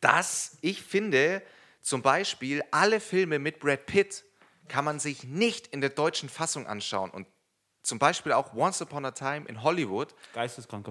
dass 0.00 0.58
ich 0.60 0.82
finde, 0.82 1.40
zum 1.84 2.02
Beispiel 2.02 2.62
alle 2.70 2.98
Filme 2.98 3.38
mit 3.38 3.60
Brad 3.60 3.86
Pitt 3.86 4.24
kann 4.68 4.84
man 4.84 4.98
sich 4.98 5.24
nicht 5.24 5.66
in 5.68 5.80
der 5.82 5.90
deutschen 5.90 6.28
Fassung 6.30 6.66
anschauen. 6.66 7.10
Und 7.10 7.26
zum 7.82 7.98
Beispiel 7.98 8.32
auch 8.32 8.54
Once 8.54 8.80
Upon 8.80 9.04
a 9.04 9.10
Time 9.10 9.44
in 9.46 9.62
Hollywood 9.62 10.14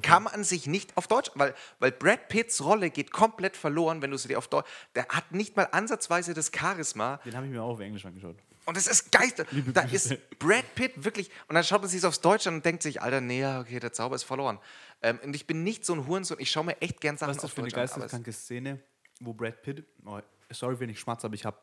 kann 0.03 0.23
man 0.23 0.43
sich 0.43 0.67
nicht 0.67 0.95
auf 0.95 1.07
Deutsch, 1.07 1.31
weil, 1.33 1.55
weil 1.79 1.91
Brad 1.91 2.27
Pitts 2.29 2.63
Rolle 2.63 2.91
geht 2.91 3.11
komplett 3.11 3.57
verloren, 3.57 4.03
wenn 4.03 4.11
du 4.11 4.17
sie 4.17 4.27
dir 4.27 4.37
auf 4.37 4.47
Deutsch, 4.47 4.69
der 4.93 5.07
hat 5.07 5.31
nicht 5.31 5.55
mal 5.55 5.67
ansatzweise 5.71 6.35
das 6.35 6.51
Charisma, 6.55 7.17
Den 7.25 7.35
habe 7.35 7.47
ich 7.47 7.51
mir 7.51 7.63
auch 7.63 7.71
auf 7.71 7.79
Englisch 7.79 8.05
angeschaut. 8.05 8.35
und 8.65 8.77
es 8.77 8.85
ist 8.85 9.11
geil. 9.11 9.31
Da 9.73 9.81
ist 9.81 10.15
Brad 10.37 10.75
Pitt 10.75 11.03
wirklich. 11.03 11.31
Und 11.47 11.55
dann 11.55 11.63
schaut 11.63 11.81
man 11.81 11.89
sich 11.89 12.05
aufs 12.05 12.21
Deutsche 12.21 12.49
an 12.49 12.55
und 12.57 12.65
denkt 12.65 12.83
sich, 12.83 13.01
Alter, 13.01 13.21
nee, 13.21 13.43
okay, 13.43 13.79
der 13.79 13.91
Zauber 13.91 14.15
ist 14.15 14.23
verloren. 14.23 14.59
Ähm, 15.01 15.19
und 15.23 15.35
ich 15.35 15.47
bin 15.47 15.63
nicht 15.63 15.85
so 15.85 15.93
ein 15.95 16.05
Hurensohn. 16.05 16.37
Ich 16.39 16.51
schaue 16.51 16.65
mir 16.65 16.79
echt 16.79 17.01
gern 17.01 17.17
Sachen 17.17 17.29
Was 17.31 17.37
ist 17.37 17.43
das 17.43 17.49
auf 17.51 17.55
für 17.55 17.61
eine 17.61 17.69
Deutsch 17.71 17.77
an. 17.77 17.81
aber 17.81 18.05
es- 18.05 18.11
geisteskranke 18.11 18.31
Szene, 18.33 18.79
wo 19.19 19.33
Brad 19.33 19.63
Pitt, 19.63 19.83
oh, 20.05 20.19
sorry, 20.53 20.79
wenn 20.79 20.89
ich 20.89 20.99
schmatze, 20.99 21.25
aber 21.27 21.35
ich 21.35 21.45
habe 21.45 21.57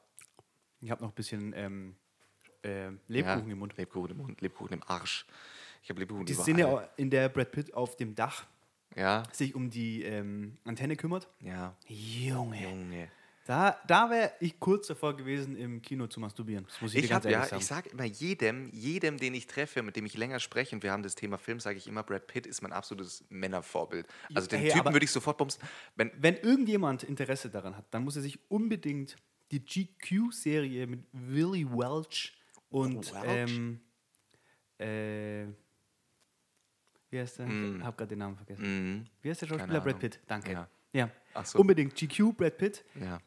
ich 0.80 0.90
hab 0.90 1.00
noch 1.00 1.09
ein 1.11 1.14
bisschen 1.14 1.52
ähm, 1.56 1.97
äh, 2.62 2.90
Lebkuchen 3.09 3.47
ja, 3.47 3.52
im 3.52 3.59
Mund. 3.59 3.76
Lebkuchen 3.76 4.11
im 4.12 4.16
Mund, 4.18 4.40
Lebkuchen 4.40 4.75
im 4.75 4.82
Arsch. 4.87 5.26
Ich 5.82 5.90
habe 5.90 6.00
Lebkuchen 6.00 6.26
Die 6.26 6.32
überall. 6.32 6.44
Szene, 6.44 6.88
in 6.97 7.11
der 7.11 7.28
Brad 7.28 7.52
Pitt 7.52 7.73
auf 7.75 7.97
dem 7.97 8.14
Dach 8.14 8.47
Ja, 8.97 9.23
sich 9.32 9.54
um 9.54 9.70
die 9.70 10.02
ähm, 10.02 10.59
Antenne 10.64 10.97
kümmert. 10.97 11.28
ja. 11.41 11.75
Junge. 11.86 12.62
Junge. 12.62 13.08
Da, 13.50 13.80
da 13.89 14.08
wäre 14.10 14.32
ich 14.39 14.60
kurz 14.60 14.86
davor 14.86 15.17
gewesen, 15.17 15.56
im 15.56 15.82
Kino 15.82 16.06
zu 16.06 16.21
masturbieren. 16.21 16.67
Das 16.67 16.80
muss 16.80 16.95
ich, 16.95 17.00
dir 17.00 17.04
Ich 17.06 17.10
ganz 17.10 17.25
habe 17.25 17.32
ja, 17.32 17.45
sagen. 17.45 17.56
ich 17.60 17.67
sage 17.67 17.89
immer 17.91 18.04
jedem, 18.04 18.71
jedem, 18.73 19.17
den 19.17 19.34
ich 19.34 19.49
treffe, 19.49 19.82
mit 19.82 19.97
dem 19.97 20.06
ich 20.06 20.17
länger 20.17 20.39
spreche, 20.39 20.76
und 20.76 20.84
wir 20.84 20.93
haben 20.93 21.02
das 21.02 21.17
Thema 21.17 21.36
Film, 21.36 21.58
sage 21.58 21.76
ich 21.76 21.89
immer, 21.89 22.04
Brad 22.04 22.28
Pitt 22.28 22.47
ist 22.47 22.63
mein 22.63 22.73
absolutes 22.73 23.25
Männervorbild. 23.28 24.06
Also 24.34 24.47
den 24.47 24.60
Hey, 24.60 24.71
Typen 24.71 24.93
würde 24.93 25.04
ich 25.04 25.10
sofort 25.10 25.36
bumsen. 25.36 25.60
Wenn, 25.97 26.13
Wenn 26.17 26.36
irgendjemand 26.36 27.02
Interesse 27.02 27.50
daran 27.50 27.76
hat, 27.76 27.86
dann 27.91 28.04
muss 28.04 28.15
er 28.15 28.23
sich 28.23 28.39
unbedingt 28.49 29.17
die 29.50 29.58
GQ-Serie 29.65 30.86
mit 30.86 31.00
Willy 31.10 31.69
Welch 31.69 32.32
und 32.69 33.13
Welch? 33.13 33.50
ähm, 33.50 33.80
äh, 34.78 35.47
wie 37.10 37.19
heißt 37.19 37.41
der? 37.41 37.47
Ich 37.49 37.82
habe 37.82 37.97
gerade 37.97 38.06
den 38.10 38.19
Namen 38.21 38.36
vergessen. 38.36 38.99
mm, 39.00 39.06
Wie 39.23 39.28
heißt 39.30 39.43
der 39.43 39.47
Schauspieler? 39.49 39.80
Brad. 39.80 39.99
Pitt. 39.99 40.21
Danke. 40.28 40.52
Ja. 40.52 40.69
Ja. 40.93 41.10
So. 41.43 41.58
Unbedingt 41.58 41.97
GQ, 41.97 42.32
Brad 42.36 42.56
Pitt. 42.56 42.84
ja. 42.95 43.21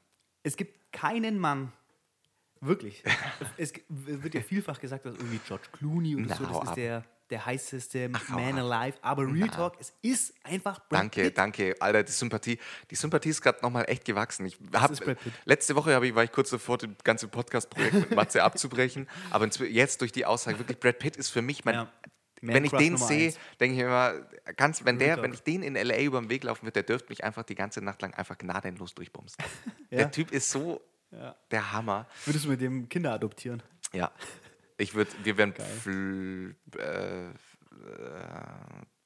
Es 0.44 0.58
gibt 0.58 0.92
keinen 0.92 1.40
Mann, 1.40 1.72
wirklich. 2.62 3.04
es 3.58 3.74
wird 3.90 4.34
ja 4.34 4.42
vielfach 4.42 4.80
gesagt, 4.80 5.06
dass 5.06 5.16
irgendwie 5.16 5.40
George 5.48 5.68
Clooney 5.72 6.16
und 6.16 6.28
Na, 6.28 6.36
so, 6.36 6.46
das 6.46 6.64
ist 6.64 6.68
ab. 6.70 6.76
der, 6.76 7.06
der 7.30 7.46
heißeste 7.46 8.12
hau 8.30 8.36
Man 8.40 8.60
alive. 8.60 8.98
Aber 9.02 9.26
Real 9.26 9.50
Talk, 9.50 9.76
es 9.80 9.94
ist 10.02 10.34
einfach 10.44 10.80
Brad 10.88 11.02
Danke, 11.02 11.24
Pitt. 11.24 11.38
danke. 11.38 11.76
Alter, 11.80 12.04
die 12.04 12.12
Sympathie, 12.12 12.60
die 12.92 12.96
Sympathie 12.96 13.30
ist 13.30 13.42
gerade 13.42 13.60
nochmal 13.62 13.86
echt 13.88 14.06
gewachsen. 14.06 14.46
Ich 14.46 14.58
hab, 14.74 14.92
letzte 15.46 15.76
Woche 15.76 16.06
ich, 16.06 16.16
war 16.16 16.24
ich 16.24 16.32
kurz 16.32 16.50
davor, 16.52 16.78
das 16.78 16.90
ganze 17.04 17.28
Podcast-Projekt 17.28 17.94
mit 17.94 18.12
Matze 18.12 18.44
abzubrechen. 18.44 19.08
Aber 19.32 19.48
jetzt 19.66 20.02
durch 20.02 20.12
die 20.12 20.26
Aussage, 20.26 20.60
wirklich, 20.60 20.80
Brad 20.80 21.00
Pitt 21.00 21.16
ist 21.18 21.30
für 21.30 21.42
mich 21.42 21.66
mein. 21.66 21.76
Ja. 21.76 21.92
Wenn 22.48 22.66
ich 22.66 22.72
Man-Crush 22.72 22.80
den 22.90 22.98
sehe, 22.98 23.34
denke 23.60 23.76
ich 23.76 23.82
mir 23.82 23.88
immer, 23.88 24.14
ganz, 24.58 24.84
wenn, 24.86 25.00
der, 25.00 25.22
wenn 25.22 25.34
ich 25.34 25.42
den 25.44 25.64
in 25.64 25.76
LA 25.76 26.02
über 26.02 26.20
den 26.20 26.30
Weg 26.30 26.44
laufen 26.44 26.64
würde, 26.64 26.74
der 26.74 26.84
dürfte 26.84 27.10
mich 27.10 27.24
einfach 27.24 27.44
die 27.44 27.56
ganze 27.56 27.82
Nacht 27.82 28.02
lang 28.02 28.14
einfach 28.16 28.38
gnadenlos 28.38 28.94
durchbumsen. 28.96 29.44
Ja. 29.90 30.00
Der 30.00 30.12
Typ 30.12 30.32
ist 30.32 30.50
so 30.50 30.82
Ja. 31.12 31.36
der 31.52 31.72
Hammer. 31.72 32.08
Würdest 32.26 32.46
du 32.46 32.50
mit 32.50 32.60
dem 32.62 32.90
Kinder 32.90 33.14
adoptieren? 33.14 33.62
Ja. 33.94 34.12
Ich 34.78 34.96
würde, 34.96 35.12
wir 35.24 35.38
wären 35.38 35.54
Fl, 35.54 36.56
äh, 36.80 37.30
äh, 37.30 37.34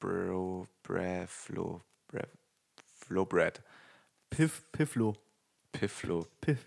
Bro, 0.00 0.66
Bra, 0.82 1.26
Flo, 1.26 1.82
Bra, 2.06 2.22
Flo 3.00 3.24
Brad. 3.26 3.62
Piff, 4.30 4.62
Pifflo. 4.72 5.16
Pifflo. 5.72 6.26
Piff, 6.40 6.66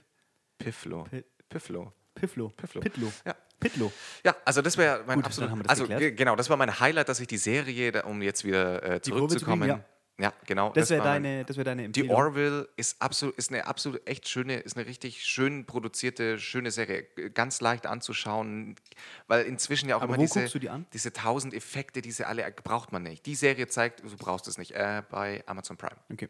Pifflo. 0.60 1.04
Pi- 1.06 1.24
Pifflo. 1.50 1.92
Pifflo. 2.14 2.50
Pifflo. 2.56 2.82
Pitlo. 2.82 3.12
Ja. 3.26 3.36
Pitlo. 3.62 3.94
Ja, 4.26 4.36
also 4.44 4.62
das 4.62 4.76
wäre 4.78 5.04
mein 5.08 5.18
Gut, 5.20 5.26
absolut. 5.28 5.70
Also 5.70 5.84
geklärt. 5.84 6.02
ge- 6.02 6.12
genau, 6.12 6.36
das 6.36 6.50
war 6.50 6.58
mein 6.58 6.78
Highlight, 6.82 7.08
dass 7.08 7.22
ich 7.22 7.28
die 7.28 7.38
Serie, 7.38 8.04
um 8.04 8.22
jetzt 8.22 8.44
wieder 8.44 8.84
äh, 8.84 8.88
Kurve 8.88 9.02
zu 9.02 9.12
zurückzukommen. 9.12 9.70
ja. 9.70 9.84
ja, 10.20 10.34
genau. 10.46 10.72
Das 10.74 10.90
wäre 10.90 11.04
deine, 11.04 11.46
das 11.46 11.56
wär 11.58 11.64
deine 11.64 11.84
Die 11.84 12.02
Empfehlung. 12.02 12.16
Orville 12.16 12.68
ist 12.76 13.02
absolut, 13.02 13.36
ist 13.38 13.50
eine 13.52 13.66
absolut 13.68 14.06
echt 14.08 14.28
schöne, 14.28 14.60
ist 14.60 14.76
eine 14.76 14.86
richtig 14.86 15.24
schön 15.24 15.66
produzierte, 15.66 16.38
schöne 16.40 16.72
Serie. 16.72 17.04
Ganz 17.34 17.62
leicht 17.62 17.86
anzuschauen, 17.86 18.76
weil 19.28 19.46
inzwischen 19.46 19.88
ja 19.90 19.96
auch 19.96 20.02
Aber 20.02 20.16
immer 20.16 20.24
diese, 20.26 20.60
die 20.60 20.70
diese 20.94 21.14
tausend 21.14 21.54
Effekte, 21.54 22.02
diese 22.02 22.28
alle 22.28 22.52
braucht 22.64 22.92
man 22.92 23.04
nicht. 23.04 23.26
Die 23.26 23.36
Serie 23.36 23.68
zeigt, 23.68 24.02
du 24.04 24.18
brauchst 24.18 24.48
es 24.48 24.58
nicht, 24.58 24.72
äh, 24.72 25.02
bei 25.10 25.44
Amazon 25.46 25.78
Prime. 25.78 25.98
Okay. 26.12 26.30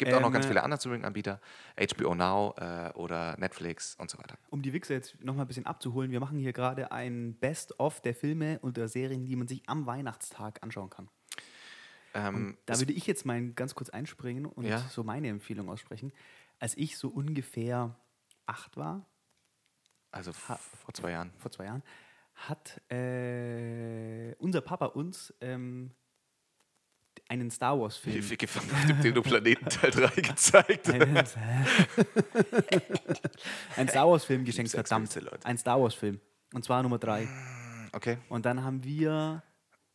Gibt 0.00 0.14
auch 0.14 0.20
noch 0.20 0.28
Ähm, 0.28 0.32
ganz 0.32 0.46
viele 0.46 0.62
andere 0.62 0.80
Streaming-Anbieter, 0.80 1.40
HBO 1.78 2.14
Now 2.14 2.54
äh, 2.56 2.90
oder 2.94 3.36
Netflix 3.38 3.96
und 3.96 4.08
so 4.08 4.16
weiter. 4.18 4.38
Um 4.48 4.62
die 4.62 4.72
Wichser 4.72 4.94
jetzt 4.94 5.22
nochmal 5.22 5.44
ein 5.44 5.48
bisschen 5.48 5.66
abzuholen, 5.66 6.10
wir 6.10 6.20
machen 6.20 6.38
hier 6.38 6.54
gerade 6.54 6.90
ein 6.90 7.34
Best-of 7.34 8.00
der 8.00 8.14
Filme 8.14 8.58
und 8.60 8.78
der 8.78 8.88
Serien, 8.88 9.26
die 9.26 9.36
man 9.36 9.46
sich 9.46 9.62
am 9.68 9.84
Weihnachtstag 9.84 10.62
anschauen 10.62 10.88
kann. 10.88 11.10
Ähm, 12.14 12.56
Da 12.64 12.78
würde 12.78 12.94
ich 12.94 13.06
jetzt 13.06 13.26
mal 13.26 13.50
ganz 13.52 13.74
kurz 13.74 13.90
einspringen 13.90 14.46
und 14.46 14.64
Ja. 14.64 14.78
so 14.88 15.04
meine 15.04 15.28
Empfehlung 15.28 15.68
aussprechen. 15.68 16.12
Als 16.58 16.78
ich 16.78 16.96
so 16.96 17.08
ungefähr 17.08 17.94
acht 18.46 18.78
war, 18.78 19.04
also 20.12 20.32
vor 20.32 20.58
zwei 20.94 21.10
Jahren. 21.10 21.30
vor 21.36 21.50
zwei 21.50 21.66
Jahren, 21.66 21.82
hat 22.34 22.80
äh, 22.90 24.34
unser 24.38 24.62
Papa 24.62 24.86
uns 24.86 25.34
ähm, 25.42 25.90
einen 27.30 27.50
Star 27.50 27.78
Wars-Film. 27.78 28.12
Hilfe 28.14 28.36
gefangen 28.36 28.68
auf 28.72 28.86
dem 28.86 29.00
Dino-Planeten 29.02 29.64
Teil 29.66 29.90
3 29.92 30.20
gezeigt. 30.20 30.90
einen 33.76 33.88
Star 33.88 34.08
Wars-Film 34.08 34.44
geschenkt, 34.44 34.72
verdammt. 34.72 35.16
Ein 35.44 35.56
Star 35.56 35.80
Wars-Film. 35.80 36.20
Und 36.52 36.64
zwar 36.64 36.82
Nummer 36.82 36.98
drei. 36.98 37.28
Okay. 37.92 38.18
Und 38.28 38.44
dann 38.46 38.64
haben 38.64 38.82
wir 38.82 39.42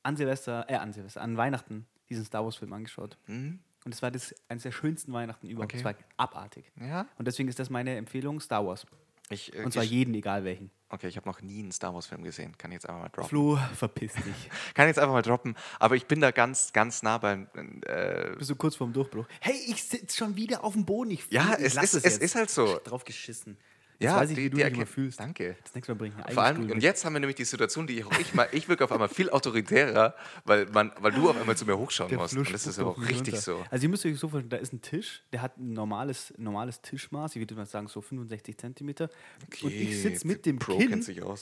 an 0.03 0.15
Silvester, 0.15 0.65
äh, 0.69 0.75
an 0.75 0.93
Silvester, 0.93 1.21
an 1.21 1.35
Weihnachten 1.35 1.85
diesen 2.09 2.23
Star 2.23 2.43
Wars-Film 2.45 2.71
angeschaut. 2.71 3.17
Und 3.27 3.59
es 3.93 4.01
war 4.01 4.11
das 4.11 4.33
eines 4.47 4.63
der 4.63 4.71
schönsten 4.71 5.11
Weihnachten 5.11 5.47
überhaupt. 5.47 5.73
Okay. 5.73 5.79
Es 5.79 5.83
war 5.85 5.93
abartig. 6.15 6.71
Ja? 6.79 7.07
Und 7.17 7.27
deswegen 7.27 7.49
ist 7.49 7.59
das 7.59 7.69
meine 7.69 7.97
Empfehlung: 7.97 8.39
Star 8.39 8.65
Wars. 8.65 8.85
Ich, 9.29 9.53
äh, 9.53 9.63
Und 9.63 9.73
zwar 9.73 9.83
jeden, 9.83 10.13
egal 10.13 10.45
welchen. 10.45 10.71
Okay, 10.95 11.07
ich 11.09 11.17
habe 11.17 11.27
noch 11.27 11.41
nie 11.41 11.59
einen 11.59 11.71
Star 11.73 11.93
Wars-Film 11.93 12.23
gesehen. 12.23 12.57
Kann 12.57 12.71
ich 12.71 12.75
jetzt 12.75 12.87
einfach 12.89 13.01
mal 13.01 13.09
droppen. 13.09 13.29
Flo, 13.29 13.59
verpiss 13.75 14.13
dich. 14.13 14.23
Kann 14.73 14.85
ich 14.85 14.95
jetzt 14.95 14.99
einfach 14.99 15.13
mal 15.13 15.21
droppen. 15.21 15.55
Aber 15.77 15.95
ich 15.95 16.05
bin 16.05 16.21
da 16.21 16.31
ganz, 16.31 16.71
ganz 16.71 17.03
nah 17.03 17.17
beim. 17.17 17.47
Äh, 17.85 18.35
Bist 18.37 18.49
du 18.49 18.55
kurz 18.55 18.75
vorm 18.77 18.93
Durchbruch? 18.93 19.25
Hey, 19.41 19.59
ich 19.67 19.83
sitze 19.83 20.15
schon 20.15 20.35
wieder 20.37 20.63
auf 20.63 20.71
dem 20.73 20.85
Boden. 20.85 21.11
Ich, 21.11 21.25
Ja, 21.31 21.57
ich 21.59 21.65
es 21.75 21.93
ist- 21.93 22.05
es 22.05 22.17
ist 22.17 22.35
halt 22.35 22.49
so. 22.49 22.79
Drauf 22.83 23.03
geschissen. 23.03 23.57
Jetzt 23.97 24.11
ja, 24.11 24.17
weiß 24.17 24.29
ich, 24.31 24.37
wie 24.37 24.49
du 24.49 24.57
dich 24.57 24.89
fühlst. 24.89 25.19
Danke. 25.19 25.55
Das 25.63 25.73
nächste 25.73 25.93
Mal 25.93 25.97
bringe 25.97 26.15
ich 26.27 26.33
Vor 26.33 26.43
allem, 26.43 26.69
und 26.69 26.83
jetzt 26.83 27.05
haben 27.05 27.13
wir 27.13 27.21
nämlich 27.21 27.37
die 27.37 27.45
Situation, 27.45 27.87
die 27.87 27.99
ich 27.99 28.05
auch 28.05 28.19
ich 28.19 28.33
mal, 28.33 28.47
ich 28.51 28.67
wirke 28.67 28.83
auf 28.83 28.91
einmal 28.91 29.07
viel 29.07 29.29
autoritärer, 29.29 30.15
weil, 30.43 30.65
man, 30.67 30.91
weil 30.99 31.13
du 31.13 31.29
auf 31.29 31.39
einmal 31.39 31.55
zu 31.55 31.65
mir 31.65 31.77
hochschauen 31.77 32.09
Der 32.09 32.17
musst. 32.17 32.33
Fluss 32.33 32.47
Und 32.47 32.53
das 32.53 32.67
ist 32.67 32.77
aber 32.79 32.91
auch 32.91 32.99
richtig 32.99 33.35
runter. 33.35 33.37
so. 33.37 33.65
Also 33.69 33.83
ihr 33.83 33.89
müsst 33.89 34.05
euch 34.05 34.19
so 34.19 34.27
vorstellen, 34.27 34.49
da 34.49 34.57
ist 34.57 34.73
ein 34.73 34.81
Tisch, 34.81 35.23
der 35.31 35.41
hat 35.41 35.57
ein 35.57 35.71
normales, 35.71 36.33
normales 36.37 36.81
Tischmaß, 36.81 37.35
ich 37.35 37.41
würde 37.41 37.55
mal 37.55 37.65
sagen 37.65 37.87
so 37.87 38.01
65 38.01 38.57
Zentimeter. 38.57 39.09
und 39.41 39.63
Okay, 39.63 39.67
ich 39.67 40.01
sitze 40.01 40.27
mit 40.27 40.45
dem 40.45 40.59
Pro 40.59 40.77
Kinn, 40.77 40.99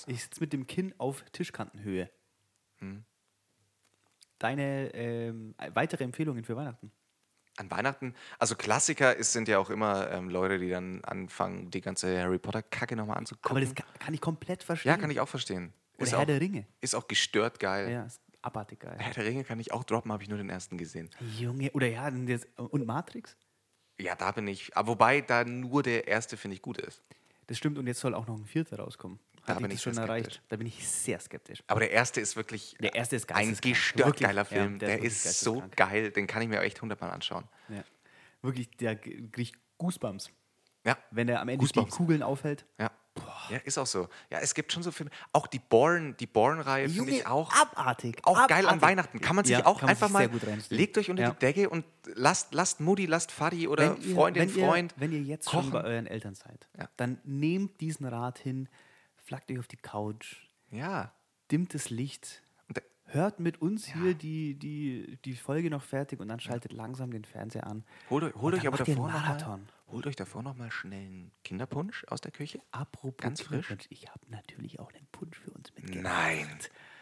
ich 0.08 0.24
sitze 0.24 0.40
mit 0.40 0.54
dem 0.54 0.68
Kinn 0.68 0.94
auf 1.00 1.24
Tischkantenhöhe. 1.32 2.10
Hm. 2.80 3.04
Deine 4.38 4.94
ähm, 4.94 5.56
weitere 5.74 6.04
Empfehlungen 6.04 6.44
für 6.44 6.56
Weihnachten? 6.56 6.92
An 7.58 7.70
Weihnachten, 7.70 8.16
also 8.40 8.56
Klassiker 8.56 9.16
ist, 9.16 9.32
sind 9.32 9.48
ja 9.48 9.60
auch 9.60 9.70
immer 9.70 10.10
ähm, 10.12 10.30
Leute, 10.30 10.58
die 10.58 10.70
dann 10.70 11.04
anfangen, 11.04 11.70
die 11.70 11.82
ganze 11.82 12.20
Harry 12.20 12.40
Potter-Kacke 12.40 12.96
nochmal 12.96 13.18
anzugucken. 13.18 13.52
Aber 13.52 13.62
das 13.62 13.76
kann, 13.76 13.86
kann 14.00 14.14
ich 14.14 14.22
komplett 14.22 14.64
verstehen. 14.64 14.90
ja, 14.90 14.98
kann 14.98 15.12
ich 15.12 15.20
auch 15.20 15.28
verstehen. 15.28 15.72
Oder 15.98 16.04
ist 16.04 16.12
Herr 16.14 16.20
auch, 16.20 16.26
der 16.26 16.42
Ringe. 16.42 16.66
Ist 16.82 16.96
auch 16.96 17.08
gestört 17.08 17.60
geil. 17.60 17.92
Ja, 17.92 18.06
ist 18.06 18.20
abartig 18.42 18.80
geil. 18.80 18.96
Herr 18.98 19.14
der 19.14 19.26
Ringe 19.26 19.44
kann 19.44 19.60
ich 19.60 19.72
auch 19.72 19.84
droppen, 19.84 20.12
habe 20.12 20.24
ich 20.24 20.30
nur 20.30 20.40
den 20.40 20.50
ersten 20.50 20.78
gesehen. 20.78 21.12
Junge, 21.38 21.72
oder 21.74 21.88
ja, 21.88 22.08
und 22.08 22.86
Matrix? 22.86 23.38
Ja, 24.00 24.16
da 24.16 24.32
bin 24.32 24.48
ich. 24.48 24.76
Aber 24.76 24.88
wobei 24.90 25.22
da 25.22 25.44
nur 25.44 25.84
der 25.84 26.08
erste, 26.08 26.38
finde 26.38 26.56
ich, 26.56 26.62
gut 26.62 26.80
ist. 26.80 27.04
Das 27.48 27.58
stimmt, 27.58 27.78
und 27.78 27.88
jetzt 27.88 28.00
soll 28.00 28.16
auch 28.16 28.26
noch 28.26 28.38
ein 28.38 28.46
vierter 28.46 28.80
rauskommen. 28.80 29.20
Da 29.46 29.56
bin 29.56 29.72
ich 29.72 29.82
schon 29.82 29.94
sehr 29.94 30.04
erreicht? 30.04 30.26
skeptisch. 30.26 30.42
Da 30.50 30.56
bin 30.56 30.68
ich 30.68 30.88
sehr 30.88 31.20
skeptisch. 31.20 31.64
Aber 31.68 31.80
der 31.82 31.92
erste 31.92 32.22
ist 32.22 32.36
wirklich 32.36 32.76
Der 32.80 32.96
erste 32.96 33.16
ist 33.16 33.32
ein 33.34 33.56
gestört 33.60 34.08
Wirklich, 34.08 34.28
geiler 34.28 34.42
ja, 34.42 34.46
Film. 34.46 34.80
der 34.80 34.90
der 34.90 35.04
ist 35.04 35.26
ist 35.26 35.40
so 35.42 35.64
geil, 35.76 36.12
den 36.12 36.28
kann 36.28 36.42
ich 36.42 36.48
mir 36.48 36.62
echt 36.62 36.82
hundertmal 36.82 37.12
anschauen. 37.12 37.44
Ja. 37.70 37.84
Wirklich, 38.42 38.70
der 38.78 38.96
kriegt 38.96 39.58
Goosebumps. 39.78 40.30
Ja, 40.86 40.98
Wenn 41.12 41.30
er 41.30 41.40
am 41.42 41.48
Ende 41.50 41.60
die 41.66 41.74
Goosebumps. 41.74 41.96
Kugeln 41.96 42.24
aufhält. 42.24 42.66
ja. 42.80 42.92
Ja, 43.50 43.58
ist 43.58 43.78
auch 43.78 43.86
so. 43.86 44.08
Ja, 44.32 44.40
es 44.40 44.56
gibt 44.56 44.72
schon 44.74 44.82
so 44.82 44.92
Filme. 44.92 45.12
Auch 45.34 45.46
die 45.46 45.60
Born, 45.60 46.16
die 46.18 46.26
Born-Reihe 46.26 46.90
finde 46.90 47.12
ich 47.12 47.28
auch. 47.28 47.54
abartig. 47.54 48.18
Auch 48.24 48.48
geil 48.48 48.62
an 48.66 48.78
abartig. 48.78 48.82
Weihnachten. 48.82 49.22
Kann 49.22 49.36
man 49.36 49.46
sich 49.46 49.56
Ja, 49.58 49.66
auch 49.68 49.82
man 49.82 49.90
einfach 49.92 50.08
sich 50.08 50.14
mal. 50.14 50.30
Legt 50.70 50.98
euch 50.98 51.12
unter 51.12 51.22
Ja. 51.24 51.30
die 51.32 51.38
Decke 51.40 51.70
und 51.70 51.86
lasst, 52.16 52.56
lasst 52.56 52.80
Mutti, 52.80 53.06
lasst 53.06 53.32
Fadi 53.32 53.68
oder 53.68 53.96
Wenn 53.98 54.02
ihr- 54.10 54.16
Freundin, 54.16 54.50
wenn 54.50 54.58
ihr, 54.58 54.66
Freund. 54.66 54.94
Wenn 54.98 55.12
ihr 55.12 55.22
jetzt 55.22 55.46
kochen. 55.46 55.64
schon 55.66 55.72
bei 55.74 55.84
euren 55.84 56.08
Eltern 56.08 56.34
seid, 56.34 56.68
Ja. 56.76 56.90
dann 56.98 57.20
nehmt 57.24 57.80
diesen 57.82 58.08
Rat 58.08 58.40
hin, 58.40 58.68
flackt 59.24 59.50
euch 59.52 59.60
auf 59.60 59.68
die 59.68 59.78
Couch, 59.78 60.48
Ja. 60.72 61.14
dimmt 61.52 61.74
das 61.74 61.90
Licht, 61.90 62.42
hört 63.06 63.40
mit 63.40 63.62
uns 63.62 63.86
hier 63.86 64.16
die, 64.16 64.56
die, 64.56 65.20
die 65.24 65.36
Folge 65.36 65.70
noch 65.70 65.84
fertig 65.84 66.20
und 66.20 66.30
dann 66.30 66.40
schaltet 66.40 66.74
langsam 66.74 67.12
den 67.12 67.26
Fernseher 67.26 67.68
an. 67.68 67.84
Holt, 68.10 68.24
euch- 68.24 68.36
holt 68.36 68.56
euch 68.56 68.66
aber 68.66 68.78
davor 68.78 68.94
einen 68.96 69.04
noch 69.06 69.12
mal, 69.12 69.20
Marathon. 69.22 69.70
holt 69.92 70.08
euch 70.08 70.16
davor 70.16 70.42
noch 70.42 70.56
mal 70.56 70.72
schnell 70.72 71.06
einen 71.06 71.32
Kinderpunsch 71.44 72.06
aus 72.08 72.22
der 72.22 72.32
Küche. 72.32 72.60
Apropos 72.72 73.18
Ganz 73.22 73.42
frisch? 73.42 73.76
Ich 73.90 74.08
habe 74.10 74.22
natürlich 74.30 74.80
auch 74.80 74.92
einen 74.94 75.06
Punsch 75.12 75.38
für 75.38 75.52
uns 75.52 75.72
mitgebracht. 75.76 76.02
Nein. 76.04 76.48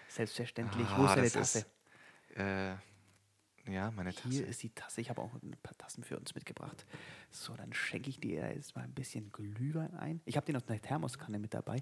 Selbstverständlich. 0.10 0.86
Ah, 0.88 0.98
Wo 0.98 1.06
ist 1.06 1.16
deine 1.16 1.30
das 1.30 1.56
ist- 1.56 1.66
Tasse? 2.36 2.76
Äh, 2.76 2.76
ja, 3.68 3.92
meine 3.92 4.14
Tasse. 4.14 4.30
Hier 4.30 4.48
ist 4.48 4.62
die 4.64 4.70
Tasse. 4.70 5.02
Ich 5.02 5.10
habe 5.10 5.22
auch 5.22 5.34
ein 5.42 5.56
paar 5.64 5.78
Tassen 5.78 6.04
für 6.04 6.18
uns 6.18 6.34
mitgebracht. 6.36 6.86
So, 7.30 7.56
dann 7.56 7.74
schenke 7.74 8.10
ich 8.10 8.20
dir 8.20 8.54
jetzt 8.54 8.76
mal 8.76 8.84
ein 8.84 8.94
bisschen 8.94 9.32
Glühwein 9.32 9.94
ein. 9.96 10.22
Ich 10.26 10.36
habe 10.38 10.46
den 10.46 10.56
aus 10.56 10.68
einer 10.68 10.82
Thermoskanne 10.82 11.40
mit 11.40 11.54
dabei. 11.54 11.82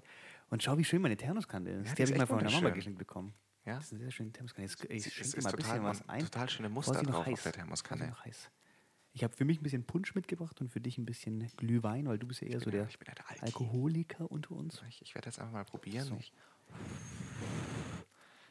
Und 0.50 0.62
schau, 0.62 0.76
wie 0.78 0.84
schön 0.84 1.02
meine 1.02 1.16
Thermoskanne 1.16 1.70
ist. 1.70 1.88
Ja, 1.88 1.94
die 1.94 2.02
habe 2.02 2.12
ich 2.12 2.18
mal 2.18 2.26
von 2.26 2.36
meiner 2.36 2.50
Mama 2.50 2.70
geschenkt 2.70 2.98
bekommen. 2.98 3.34
Ja? 3.64 3.76
Das 3.76 3.84
ist 3.86 3.92
eine 3.92 4.00
sehr 4.00 4.10
schöne 4.10 4.32
Thermoskanne. 4.32 4.66
Jetzt, 4.68 4.84
ich 4.84 5.06
Es 5.06 5.12
schenke 5.12 5.36
dir 5.36 5.42
mal 5.42 5.50
ein 5.50 5.56
bisschen 5.56 5.82
was 5.84 6.08
ein. 6.08 6.20
total 6.20 6.48
schöne 6.50 6.68
Muster 6.68 6.94
sie 7.00 7.06
noch 7.06 7.12
drauf 7.24 7.26
auf 7.28 7.38
heiß- 7.40 7.42
der 7.44 7.52
Thermoskanne. 7.52 8.08
noch 8.08 8.24
heiß. 8.24 8.50
Ich 9.12 9.24
habe 9.24 9.34
für 9.34 9.44
mich 9.44 9.58
ein 9.60 9.64
bisschen 9.64 9.84
Punsch 9.84 10.14
mitgebracht 10.14 10.60
und 10.60 10.68
für 10.70 10.80
dich 10.80 10.96
ein 10.96 11.04
bisschen 11.04 11.44
Glühwein, 11.56 12.06
weil 12.06 12.18
du 12.18 12.28
bist 12.28 12.42
ja 12.42 12.48
eher 12.48 12.60
so 12.60 12.66
ja- 12.66 12.76
der 12.76 12.86
ich 12.88 12.98
bin 12.98 13.08
ja 13.08 13.14
der. 13.14 13.42
Alkoholiker 13.42 14.30
unter 14.30 14.52
uns. 14.52 14.82
Ich, 14.88 15.02
ich 15.02 15.14
werde 15.16 15.26
jetzt 15.26 15.40
einfach 15.40 15.52
mal 15.52 15.64
probieren. 15.64 16.16
Ich, 16.20 16.32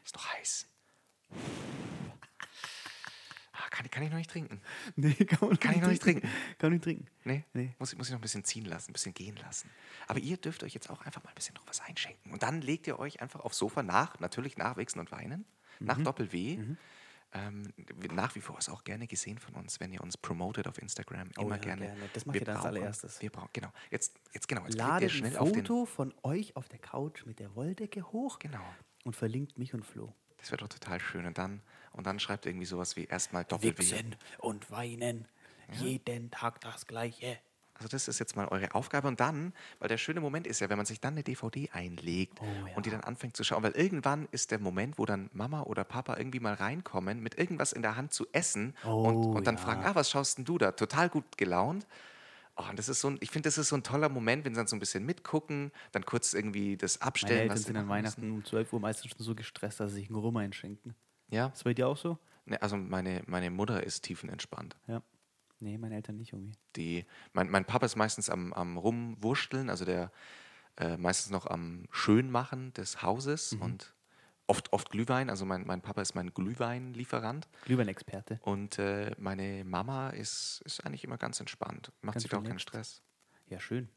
ist 0.03 0.15
noch 0.15 0.33
heiß. 0.33 0.67
Kann, 3.79 3.85
ich- 3.85 3.91
kann 3.91 4.03
ich 4.03 4.09
noch 4.09 4.17
nicht 4.17 4.29
trinken. 4.29 4.61
Nee, 4.97 5.13
kann, 5.25 5.47
man 5.47 5.57
Kann 5.59 5.73
ich 5.75 5.81
noch 5.81 5.87
nicht 5.87 6.01
trinken. 6.01 6.27
Kann 6.57 6.69
man 6.69 6.71
nicht 6.73 6.83
trinken. 6.83 7.05
Nee, 7.23 7.45
Nee. 7.53 7.75
Muss, 7.79 7.93
ich- 7.93 7.97
muss 7.97 8.07
ich 8.07 8.11
noch 8.11 8.19
ein 8.19 8.21
bisschen 8.21 8.43
ziehen 8.43 8.65
lassen, 8.65 8.89
ein 8.89 8.93
bisschen 8.93 9.13
gehen 9.13 9.37
lassen. 9.37 9.69
Aber 10.07 10.19
ihr 10.19 10.35
dürft 10.35 10.63
euch 10.63 10.73
jetzt 10.73 10.89
auch 10.89 11.01
einfach 11.05 11.23
mal 11.23 11.29
ein 11.29 11.35
bisschen 11.35 11.55
noch 11.55 11.65
was 11.65 11.79
einschenken. 11.79 12.31
Und 12.33 12.43
dann 12.43 12.61
legt 12.61 12.87
ihr 12.87 12.99
euch 12.99 13.21
einfach 13.21 13.39
aufs 13.39 13.57
Sofa 13.57 13.81
nach, 13.81 14.19
natürlich 14.19 14.57
nach 14.57 14.75
Wichsen 14.75 14.99
und 14.99 15.11
Weinen, 15.13 15.45
Mhm. 15.79 15.85
nach 15.87 15.97
Doppel-W. 15.97 16.59
Ähm, 17.31 17.71
nach 18.11 18.33
wie 18.35 18.41
vor 18.41 18.57
ist 18.57 18.69
auch 18.69 18.83
gerne 18.83 19.05
gesehen 19.05 19.37
von 19.37 19.53
uns, 19.53 19.79
wenn 19.79 19.93
ihr 19.93 20.01
uns 20.01 20.17
promotet 20.17 20.67
auf 20.67 20.77
Instagram. 20.81 21.29
Oh 21.37 21.43
Immer 21.43 21.55
ja, 21.57 21.61
gerne. 21.61 21.85
gerne. 21.85 22.09
Das 22.13 22.25
macht 22.25 22.33
Wir 22.33 22.41
ihr 22.41 22.45
dann 22.45 22.55
als 22.55 22.63
brauchen- 22.65 22.75
allererstes. 22.77 23.21
Wir 23.21 23.29
brauchen, 23.29 23.49
genau. 23.53 23.71
Jetzt, 23.91 24.15
jetzt 24.33 24.47
genau. 24.47 24.63
Jetzt 24.65 24.75
Ladet 24.77 25.01
ihr 25.03 25.07
ein 25.07 25.09
schnell 25.11 25.37
auf 25.37 25.51
den. 25.51 25.63
Foto 25.65 25.85
von 25.85 26.13
euch 26.23 26.55
auf 26.55 26.67
der 26.69 26.79
Couch 26.79 27.25
mit 27.27 27.37
der 27.39 27.55
Wolldecke 27.55 28.01
hoch 28.11 28.39
Genau. 28.39 28.65
und 29.05 29.15
verlinkt 29.15 29.59
mich 29.59 29.75
und 29.75 29.85
Flo. 29.85 30.11
Das 30.39 30.51
wäre 30.51 30.57
doch 30.59 30.69
total 30.69 30.99
schön. 30.99 31.25
Und 31.25 31.37
dann, 31.37 31.61
und 31.93 32.07
dann 32.07 32.19
schreibt 32.19 32.45
irgendwie 32.45 32.65
sowas 32.65 32.95
wie 32.95 33.05
erstmal 33.05 33.43
Doppel-W. 33.45 33.77
Wichsen 33.77 34.15
und 34.39 34.69
weinen. 34.71 35.27
Jeden 35.73 36.31
Tag 36.31 36.61
das 36.61 36.87
Gleiche. 36.87 37.37
Also 37.75 37.87
das 37.87 38.09
ist 38.09 38.19
jetzt 38.19 38.35
mal 38.35 38.47
eure 38.49 38.75
Aufgabe. 38.75 39.07
Und 39.07 39.19
dann, 39.21 39.53
weil 39.79 39.87
der 39.87 39.97
schöne 39.97 40.19
Moment 40.19 40.47
ist 40.47 40.59
ja, 40.59 40.69
wenn 40.69 40.75
man 40.77 40.85
sich 40.85 40.99
dann 40.99 41.13
eine 41.13 41.23
DVD 41.23 41.69
einlegt 41.71 42.41
Oh 42.41 42.45
ja. 42.67 42.75
und 42.75 42.85
die 42.85 42.89
dann 42.89 43.01
anfängt 43.01 43.37
zu 43.37 43.43
schauen, 43.45 43.63
weil 43.63 43.71
irgendwann 43.71 44.27
ist 44.31 44.51
der 44.51 44.59
Moment, 44.59 44.97
wo 44.97 45.05
dann 45.05 45.29
Mama 45.31 45.61
oder 45.61 45.85
Papa 45.85 46.17
irgendwie 46.17 46.41
mal 46.41 46.55
reinkommen 46.55 47.21
mit 47.21 47.37
irgendwas 47.37 47.71
in 47.71 47.81
der 47.81 47.95
Hand 47.95 48.13
zu 48.13 48.27
essen 48.33 48.75
und, 48.83 49.15
Oh 49.15 49.31
und 49.31 49.47
dann 49.47 49.55
ja. 49.55 49.61
fragen, 49.61 49.83
ah, 49.85 49.95
was 49.95 50.09
schaust 50.09 50.39
denn 50.39 50.45
du 50.45 50.57
da? 50.57 50.71
Total 50.73 51.07
gut 51.07 51.37
gelaunt. 51.37 51.87
Oh, 52.61 52.69
und 52.69 52.77
das 52.77 52.89
ist 52.89 52.99
so 52.99 53.09
ein, 53.09 53.17
ich 53.21 53.31
finde, 53.31 53.47
das 53.47 53.57
ist 53.57 53.69
so 53.69 53.75
ein 53.77 53.83
toller 53.83 54.09
Moment, 54.09 54.43
wenn 54.43 54.53
sie 54.53 54.59
dann 54.59 54.67
so 54.67 54.75
ein 54.75 54.79
bisschen 54.79 55.05
mitgucken, 55.05 55.71
dann 55.93 56.05
kurz 56.05 56.33
irgendwie 56.33 56.75
das 56.75 56.99
Meine 56.99 57.07
abstellen. 57.07 57.39
Eltern 57.43 57.49
was 57.55 57.59
sie 57.61 57.65
sind 57.67 57.77
an 57.77 57.87
Weihnachten 57.87 58.31
um 58.31 58.43
12 58.43 58.73
Uhr 58.73 58.79
meistens 58.81 59.11
schon 59.11 59.25
so 59.25 59.33
gestresst, 59.33 59.79
dass 59.79 59.91
sie 59.91 59.99
sich 60.01 60.09
einen 60.09 60.17
Rum 60.19 60.35
einschenken. 60.37 60.89
müssen. 60.89 61.35
Ja, 61.35 61.47
Ist 61.47 61.63
bei 61.63 61.73
dir 61.73 61.87
auch 61.87 61.97
so? 61.97 62.17
ne, 62.45 62.61
also 62.61 62.75
meine, 62.75 63.23
meine 63.27 63.49
Mutter 63.49 63.81
ist 63.83 64.01
tiefenentspannt. 64.01 64.75
Ja. 64.87 65.01
Nee, 65.61 65.77
meine 65.77 65.95
Eltern 65.95 66.17
nicht 66.17 66.33
irgendwie. 66.33 66.57
Die, 66.75 67.05
mein, 67.33 67.49
mein 67.49 67.65
Papa 67.65 67.85
ist 67.85 67.95
meistens 67.95 68.29
am, 68.29 68.51
am 68.53 68.77
Rumwurschteln, 68.77 69.69
also 69.69 69.85
der 69.85 70.11
äh, 70.77 70.97
meistens 70.97 71.31
noch 71.31 71.45
am 71.45 71.85
Schönmachen 71.91 72.73
des 72.73 73.01
Hauses 73.01 73.53
Mhm. 73.53 73.61
und 73.61 73.93
oft, 74.49 74.73
oft 74.73 74.89
Glühwein. 74.89 75.29
Also 75.29 75.45
mein, 75.45 75.65
mein 75.65 75.81
Papa 75.81 76.01
ist 76.01 76.15
mein 76.15 76.33
Glühweinlieferant 76.33 77.47
Glühweinexperte. 77.65 78.39
und 78.43 78.79
äh, 78.79 79.11
meine 79.17 79.63
Mama 79.65 80.09
ist, 80.09 80.61
ist 80.65 80.85
eigentlich 80.85 81.03
immer 81.03 81.17
ganz 81.17 81.39
entspannt. 81.39 81.91
Macht 82.01 82.15
Ganz 82.15 82.23
sich 82.23 82.31
da 82.31 82.37
auch 82.39 82.43
keinen. 82.43 82.59
Stress. 82.59 83.01
Ja, 83.47 83.59
schön. 83.59 83.89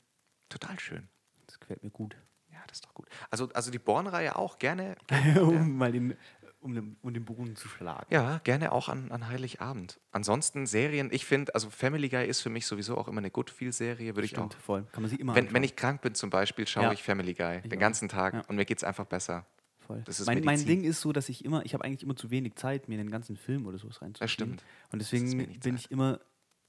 Total 0.49 0.79
schön. 0.79 1.09
Das 1.47 1.59
gefällt 1.59 1.83
mir 1.83 1.91
gut. 1.91 2.17
Ja, 2.51 2.59
das 2.69 2.79
ist 2.79 2.87
doch 2.87 2.95
gut. 2.95 3.09
Also, 3.31 3.49
also 3.55 3.71
die 3.71 3.79
Born-Reihe 3.79 4.37
auch 4.37 4.59
gerne. 4.59 4.97
um 5.41 5.77
mal 5.79 5.91
den, 5.91 6.17
um 6.61 6.75
den, 6.75 6.97
um 7.03 7.12
den 7.15 7.25
Bogen 7.25 7.57
zu 7.57 7.67
schlagen. 7.69 8.07
Ja, 8.11 8.38
gerne 8.45 8.73
auch 8.73 8.88
an, 8.91 9.11
an 9.11 9.27
Heiligabend. 9.29 9.99
Ansonsten 10.11 10.67
Serien, 10.67 11.09
ich 11.12 11.25
finde, 11.25 11.55
also 11.55 11.71
Family 11.71 12.09
Guy 12.11 12.27
ist 12.27 12.43
für 12.43 12.51
mich 12.51 12.67
sowieso 12.67 12.97
auch 12.99 13.09
immer 13.09 13.19
eine 13.19 13.31
Good-Feel-Serie, 13.31 14.15
würde 14.15 14.27
ich 14.27 14.37
auch 14.38 14.53
voll. 14.55 14.85
Kann 14.93 15.03
man 15.03 15.11
sich 15.11 15.19
immer 15.19 15.35
Wenn, 15.35 15.53
wenn 15.53 15.65
ich 15.65 15.77
krank 15.77 16.03
bin 16.03 16.15
zum 16.15 16.29
Beispiel, 16.31 16.67
schaue 16.67 16.85
Ja. 16.85 16.93
ich 16.93 17.03
Family 17.03 17.33
Guy 17.35 17.57
Ich 17.57 17.62
den 17.71 17.75
auch. 17.75 17.81
ganzen 17.81 18.09
Tag 18.09 18.35
Ja. 18.35 18.41
und 18.49 18.57
mir 18.57 18.67
geht 18.67 18.77
es 18.79 18.85
einfach 18.85 19.07
besser. 19.07 19.47
Voll. 19.87 20.03
Das 20.05 20.21
ist 20.21 20.27
mein, 20.27 20.42
mein. 20.45 20.64
Ding 20.64 20.85
ist 20.85 21.01
so, 21.01 21.12
dass 21.12 21.29
ich 21.29 21.45
immer, 21.45 21.64
ich 21.64 21.75
habe 21.75 21.85
eigentlich 21.85 22.03
immer 22.03 22.16
zu 22.16 22.31
wenig 22.31 22.55
Zeit, 22.57 22.88
mir 22.88 22.99
den 22.99 23.11
ganzen 23.11 23.37
Film 23.37 23.66
oder 23.66 23.79
sowas 23.79 24.01
reinzuziehen. 24.03 24.25
Das 24.25 24.31
stimmt. 24.31 24.64
Und 24.90 24.99
deswegen 25.01 25.59
bin 25.61 25.75
ich 25.77 25.90
immer, 25.90 26.21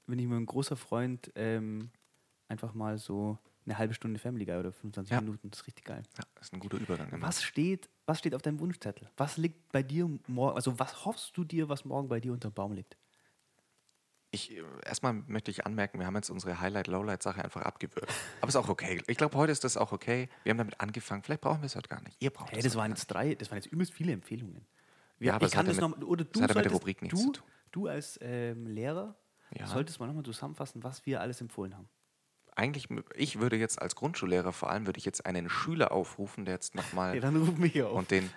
bin 0.06 0.18
ich 0.18 0.24
immer 0.24 0.36
ein 0.36 0.46
großer 0.46 0.76
Freund, 0.76 1.30
ähm, 1.34 1.90
einfach 2.48 2.74
mal 2.74 2.98
so 2.98 3.38
eine 3.66 3.78
halbe 3.78 3.94
Stunde 3.94 4.18
Family 4.18 4.44
Guy 4.44 4.56
oder 4.56 4.72
25 4.72 5.10
Ja. 5.12 5.20
Minuten. 5.20 5.50
Das 5.50 5.60
ist 5.60 5.66
richtig 5.66 5.84
geil. 5.84 6.02
Ja, 6.18 6.24
das 6.34 6.48
ist 6.48 6.52
ein 6.52 6.60
guter 6.60 6.78
Übergang. 6.78 7.08
immer. 7.10 7.26
Was 7.26 7.42
steht, 7.42 7.88
was 8.06 8.18
steht 8.18 8.34
auf 8.34 8.42
deinem 8.42 8.60
Wunschzettel? 8.60 9.08
Was 9.16 9.38
liegt 9.38 9.72
bei 9.72 9.82
dir 9.82 10.10
morgen, 10.26 10.56
also 10.56 10.78
was 10.78 11.04
hoffst 11.06 11.36
du 11.36 11.44
dir, 11.44 11.68
was 11.68 11.84
morgen 11.84 12.08
bei 12.08 12.20
dir 12.20 12.32
unter 12.32 12.50
dem 12.50 12.54
Baum 12.54 12.72
liegt? 12.72 12.96
Ich, 14.34 14.52
äh, 14.56 14.62
erstmal 14.84 15.12
möchte 15.14 15.50
ich 15.50 15.64
anmerken, 15.66 15.98
wir 15.98 16.06
haben 16.06 16.16
jetzt 16.16 16.30
unsere 16.30 16.60
Highlight-Lowlight-Sache 16.60 17.42
einfach 17.44 17.62
abgewürgt. 17.62 18.12
Aber 18.40 18.48
ist 18.48 18.56
auch 18.56 18.68
okay. 18.68 19.02
Ich 19.06 19.16
glaube, 19.16 19.36
heute 19.36 19.52
ist 19.52 19.64
das 19.64 19.76
auch 19.76 19.92
okay. 19.92 20.28
Wir 20.42 20.50
haben 20.50 20.58
damit 20.58 20.80
angefangen. 20.80 21.22
Vielleicht 21.22 21.40
brauchen 21.40 21.60
wir 21.62 21.66
es 21.66 21.76
heute 21.76 21.88
gar 21.88 22.02
nicht. 22.02 22.16
Ihr 22.20 22.30
braucht 22.30 22.50
Hey, 22.50 22.58
es 22.58 22.64
das 22.64 22.72
heute 22.74 22.80
waren 22.82 22.90
jetzt 22.92 23.06
drei, 23.06 23.34
das 23.34 23.50
waren 23.50 23.58
jetzt 23.58 23.66
übelst 23.72 23.92
viele 23.92 24.12
Empfehlungen. 24.12 24.66
Ja, 25.20 25.34
aber 25.36 25.46
ich 25.46 25.52
kann 25.52 25.66
das 25.66 25.76
ja 25.76 25.82
noch, 25.82 25.96
mit- 25.96 26.04
oder 26.04 26.24
du 26.24 26.40
mit 26.40 26.50
der 26.50 26.54
solltest, 26.54 26.74
Rubrik 26.74 27.00
nichts 27.02 27.18
du, 27.18 27.26
zu 27.26 27.32
tun. 27.40 27.46
du 27.72 27.86
als 27.88 28.18
ähm, 28.20 28.66
Lehrer 28.66 29.16
Ja. 29.56 29.66
solltest 29.66 30.00
mal 30.00 30.06
nochmal 30.06 30.24
zusammenfassen, 30.24 30.82
was 30.82 31.06
wir 31.06 31.20
alles 31.20 31.40
empfohlen 31.40 31.76
haben. 31.76 31.88
Eigentlich, 32.56 32.88
ich 33.16 33.40
würde 33.40 33.56
jetzt 33.56 33.80
als 33.82 33.94
Grundschullehrer 33.96 34.52
vor 34.52 34.70
allem, 34.70 34.86
würde 34.86 34.98
ich 34.98 35.04
jetzt 35.04 35.24
einen 35.26 35.48
Schüler 35.48 35.90
aufrufen, 35.92 36.44
der 36.44 36.54
jetzt 36.54 36.74
nochmal 36.74 37.14
Ja, 37.14 37.20
dann 37.20 37.36
ruf 37.36 37.56
mich 37.56 37.80
auf. 37.82 37.92
und 37.96 38.10
den... 38.10 38.30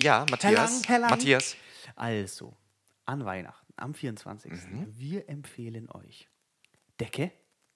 Ja, 0.00 0.26
Matthias. 0.30 0.82
Herr 0.88 0.98
Lang. 0.98 1.10
Matthias. 1.10 1.56
Also, 1.94 2.56
an 3.04 3.24
Weihnachten, 3.24 3.63
am 3.76 3.94
24. 3.94 4.52
Mhm. 4.52 4.86
Wir 4.98 5.28
empfehlen 5.28 5.90
euch 5.90 6.28
Decke, 7.00 7.32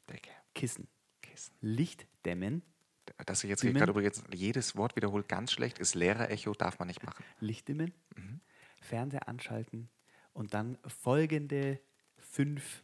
Decke. 0.08 0.30
Kissen, 0.54 0.88
Kissen. 1.22 1.54
Licht 1.60 2.06
dämmen, 2.24 2.62
Dass 3.26 3.42
ich 3.44 3.50
jetzt 3.50 3.62
gerade 3.62 3.90
übrigens 3.90 4.22
jedes 4.32 4.76
Wort 4.76 4.94
wiederholt, 4.96 5.28
ganz 5.28 5.52
schlecht, 5.52 5.78
ist 5.78 5.94
Lehrerecho, 5.94 6.52
darf 6.52 6.78
man 6.78 6.88
nicht 6.88 7.02
machen. 7.04 7.24
Licht 7.40 7.68
dimmen, 7.68 7.92
Mhm. 8.16 8.40
Fernseher 8.80 9.26
anschalten 9.28 9.88
und 10.34 10.54
dann 10.54 10.78
folgende 10.86 11.80
fünf 12.16 12.82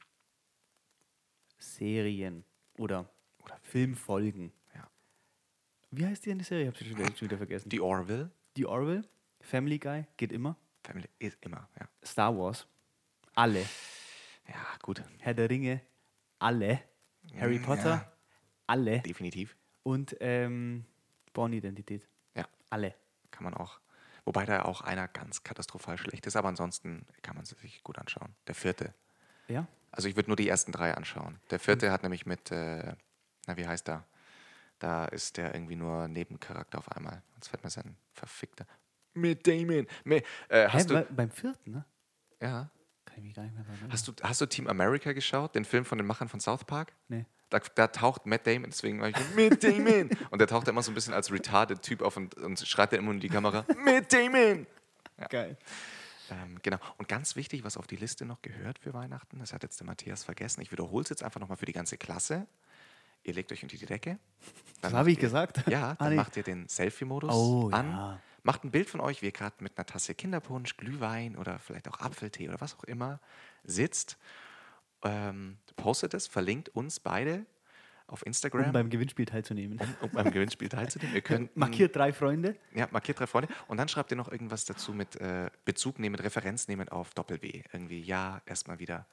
Serien 1.59 2.45
oder, 2.79 3.09
Oder 3.43 3.59
Filmfolgen. 3.63 4.53
Ja. 4.75 4.91
Wie 5.91 6.07
heißt 6.07 6.25
die 6.25 6.31
denn 6.31 6.39
die 6.39 6.45
Serie? 6.45 6.65
Ich 6.65 6.69
habe 6.69 6.79
sie 6.79 6.91
schon 6.91 6.99
wieder, 6.99 7.17
schon 7.17 7.29
wieder 7.29 7.37
vergessen. 7.37 7.69
Die 7.69 7.81
Orville, 7.81 8.31
die 8.57 8.67
Orville, 8.67 9.03
Family 9.41 9.79
Guy, 9.79 10.07
geht 10.17 10.33
immer. 10.33 10.57
Family 10.83 11.09
ist 11.19 11.39
immer, 11.43 11.69
ja. 11.79 11.89
Star 12.05 12.37
Wars, 12.37 12.67
alle. 13.35 13.61
Ja, 14.49 14.57
gut, 14.83 15.03
Herr 15.21 15.35
der 15.35 15.49
Ringe, 15.51 15.81
alle. 16.39 16.81
Harry 17.39 17.59
Potter, 17.59 17.89
ja. 17.89 18.13
alle. 18.67 19.01
definitiv. 19.01 19.57
Und 19.83 20.17
ähm, 20.21 20.85
Born-Identität, 21.33 22.07
Ja, 22.35 22.47
alle. 22.71 22.95
kann 23.31 23.45
man 23.45 23.55
auch. 23.55 23.81
Wobei 24.27 24.45
da 24.47 24.63
auch 24.65 24.81
einer 24.81 25.09
ganz 25.09 25.43
katastrophal 25.43 25.99
schlecht 25.99 26.27
ist, 26.27 26.37
aber 26.37 26.49
ansonsten 26.49 27.07
kann 27.23 27.37
man 27.37 27.45
sie 27.45 27.55
sich 27.57 27.83
gut 27.83 27.99
anschauen. 27.99 28.35
Der 28.47 28.55
vierte. 28.55 28.95
Ja? 29.49 29.67
Also 29.91 30.09
ich 30.09 30.17
würde 30.17 30.31
nur 30.31 30.37
die 30.37 30.49
ersten 30.49 30.73
drei 30.73 30.95
anschauen. 30.95 31.39
Der 31.51 31.59
vierte 31.61 31.91
hat 31.93 32.03
nämlich 32.03 32.25
mit, 32.27 32.51
äh, 32.51 32.95
na 33.47 33.57
wie 33.57 33.67
heißt 33.67 33.89
er? 33.89 34.07
Da 34.79 35.05
ist 35.07 35.37
der 35.37 35.55
irgendwie 35.55 35.77
nur 35.77 36.09
Nebencharakter 36.09 36.79
auf 36.79 36.91
einmal. 36.93 37.23
Jetzt 37.37 37.49
fällt 37.49 37.63
mir 37.65 37.71
sein 37.71 37.97
verfickter. 38.13 38.67
Mit 39.13 39.47
Damon. 39.47 39.87
Mit, 40.05 40.25
äh, 40.49 40.69
hast 40.69 40.85
Hä, 40.85 40.89
du, 40.89 40.95
bei- 40.95 41.13
beim 41.13 41.31
vierten, 41.31 41.71
ne? 41.73 41.85
ja, 42.41 42.71
Kann 43.15 43.19
ich 43.23 43.25
mich 43.29 43.35
gar 43.35 43.43
nicht 43.45 43.55
mehr 43.55 43.65
erinnern. 43.65 43.91
hast 43.93 44.09
du, 44.09 44.13
hast 44.23 44.41
du 44.41 44.47
Team 44.47 44.67
America 44.67 45.13
geschaut, 45.13 45.55
den 45.55 45.65
Film 45.65 45.85
von 45.85 45.99
den 45.99 46.07
Machern 46.07 46.29
von 46.29 46.41
South 46.41 46.65
Park? 46.65 46.93
Nee. 47.09 47.25
Da, 47.51 47.61
da 47.75 47.87
taucht 47.87 48.27
Matt 48.27 48.47
Damon, 48.47 48.71
deswegen 48.71 49.01
war 49.01 49.09
ich 49.09 49.17
Matt 49.37 49.63
Damon. 49.63 50.11
Und 50.31 50.39
der 50.41 50.49
taucht 50.49 50.67
immer 50.67 50.83
so 50.83 50.91
ein 50.91 50.95
bisschen 50.95 51.15
als 51.15 51.31
retarded 51.31 51.81
Typ 51.83 52.03
auf 52.03 52.17
und, 52.17 52.35
und 52.37 52.59
schreit 52.61 52.93
dann 52.93 52.99
immer 53.01 53.13
in 53.13 53.21
die 53.21 53.29
Kamera, 53.29 53.65
Matt 53.85 54.13
Damon. 54.13 54.67
Geil. 55.31 55.57
Ähm, 56.31 56.59
genau. 56.63 56.79
Und 56.97 57.07
ganz 57.07 57.37
wichtig, 57.37 57.63
was 57.65 57.77
auf 57.77 57.87
die 57.87 57.97
Liste 57.97 58.25
noch 58.25 58.43
gehört 58.43 58.79
für 58.81 58.93
Weihnachten, 58.95 59.39
das 59.39 59.53
hat 59.53 59.63
jetzt 59.63 59.79
der 59.79 59.87
Matthias 59.87 60.25
vergessen. 60.25 60.63
Ich 60.63 60.73
wiederhole 60.73 61.05
es 61.05 61.11
jetzt 61.11 61.23
einfach 61.23 61.39
nochmal 61.39 61.59
für 61.59 61.67
die 61.67 61.73
ganze 61.75 61.99
Klasse. 61.99 62.47
Ihr 63.23 63.35
legt 63.35 63.53
euch 63.53 63.63
unter 63.63 63.77
die 63.77 63.87
Decke. 63.87 64.19
Das 64.81 64.93
habe 64.93 65.11
ich 65.13 65.19
ihr- 65.19 65.21
gesagt. 65.23 65.63
Ja, 65.69 65.91
Ah, 65.93 65.95
dann 66.01 66.09
nee. 66.11 66.17
macht 66.17 66.37
ihr 66.37 66.43
den 66.43 66.67
Selfie-Modus 66.69 67.33
Oh, 67.33 67.69
an. 67.71 67.91
ja. 67.91 68.21
Macht 68.45 68.63
ein 68.63 68.71
Bild 68.71 68.89
von 68.89 69.01
euch, 69.01 69.21
wie 69.23 69.27
ihr 69.27 69.33
gerade 69.33 69.57
mit 69.61 69.77
einer 69.77 69.87
Tasse 69.87 70.15
Kinderpunsch, 70.15 70.77
Glühwein 70.77 71.37
oder 71.37 71.59
vielleicht 71.59 71.89
auch 71.89 71.99
Apfeltee 71.99 72.49
oder 72.49 72.61
was 72.61 72.77
auch 72.77 72.85
immer 72.85 73.19
sitzt. 73.65 74.19
Ähm, 75.03 75.59
postet 75.77 76.15
es, 76.15 76.27
verlinkt 76.27 76.69
uns 76.71 77.01
beide 77.01 77.47
auf 78.07 78.25
Instagram, 78.27 78.67
um 78.67 78.73
beim 78.73 78.91
Gewinnspiel 78.91 79.25
teilzunehmen. 79.25 79.81
um 80.03 80.11
beim 80.11 80.31
Gewinnspiel 80.31 80.69
teilzunehmen. 80.69 81.15
Ihr 81.15 81.21
könnt 81.23 81.57
Markiert 81.57 81.97
drei 81.97 82.13
Freunde. 82.13 82.55
ja, 82.75 82.87
markiert 82.91 83.19
drei 83.19 83.27
Freunde. 83.27 83.49
Und 83.67 83.79
dann 83.79 83.89
schreibt 83.89 84.11
ihr 84.13 84.17
noch 84.17 84.31
irgendwas 84.31 84.67
dazu 84.67 84.93
mit 84.93 85.17
äh, 85.17 85.51
Bezug 85.65 85.99
nehmen, 85.99 86.15
Referenz 86.17 86.69
nehmen 86.69 86.89
auf 86.91 87.15
Doppel-W. 87.15 87.63
Irgendwie, 87.73 88.01
ja, 88.01 88.43
erstmal 88.47 88.79
wieder. 88.79 89.07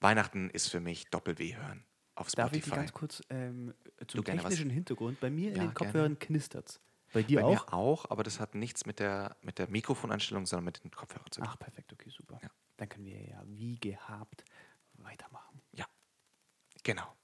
Weihnachten 0.00 0.48
ist 0.50 0.68
für 0.70 0.80
mich 0.80 1.08
Doppel-W 1.10 1.56
hören. 1.56 1.84
Auf 2.14 2.30
Darf 2.30 2.52
ich 2.52 2.62
Spotify. 2.62 2.76
ganz 2.76 2.92
kurz 2.92 3.22
ähm, 3.30 3.74
zum 4.06 4.24
Du 4.24 4.30
technischen 4.32 4.70
Hintergrund? 4.70 5.20
Bei 5.20 5.30
mir 5.30 5.50
in 5.50 5.56
Ja, 5.56 5.64
den 5.64 5.74
Kopfhörern 5.74 6.18
knistert's. 6.18 6.80
Bei 7.12 7.22
dir 7.22 7.40
Bei 7.40 7.46
auch? 7.46 7.66
mir 7.66 7.72
auch, 7.72 8.10
aber 8.10 8.22
das 8.22 8.38
hat 8.40 8.54
nichts 8.54 8.84
mit 8.86 8.98
der, 8.98 9.36
mit 9.42 9.58
der 9.58 9.68
Mikrofoneinstellung, 9.70 10.46
sondern 10.46 10.64
mit 10.66 10.84
den 10.84 10.90
Kopfhörern 10.90 11.30
zu 11.30 11.40
tun. 11.40 11.48
Ach, 11.50 11.58
perfekt, 11.58 11.92
okay, 11.92 12.10
super. 12.10 12.38
Ja. 12.42 12.48
Dann 12.76 12.88
können 12.88 13.06
wir 13.06 13.20
ja 13.20 13.42
wie 13.46 13.78
gehabt 13.78 14.44
weitermachen. 14.94 15.60
Ja, 15.72 15.86
genau. 16.82 17.14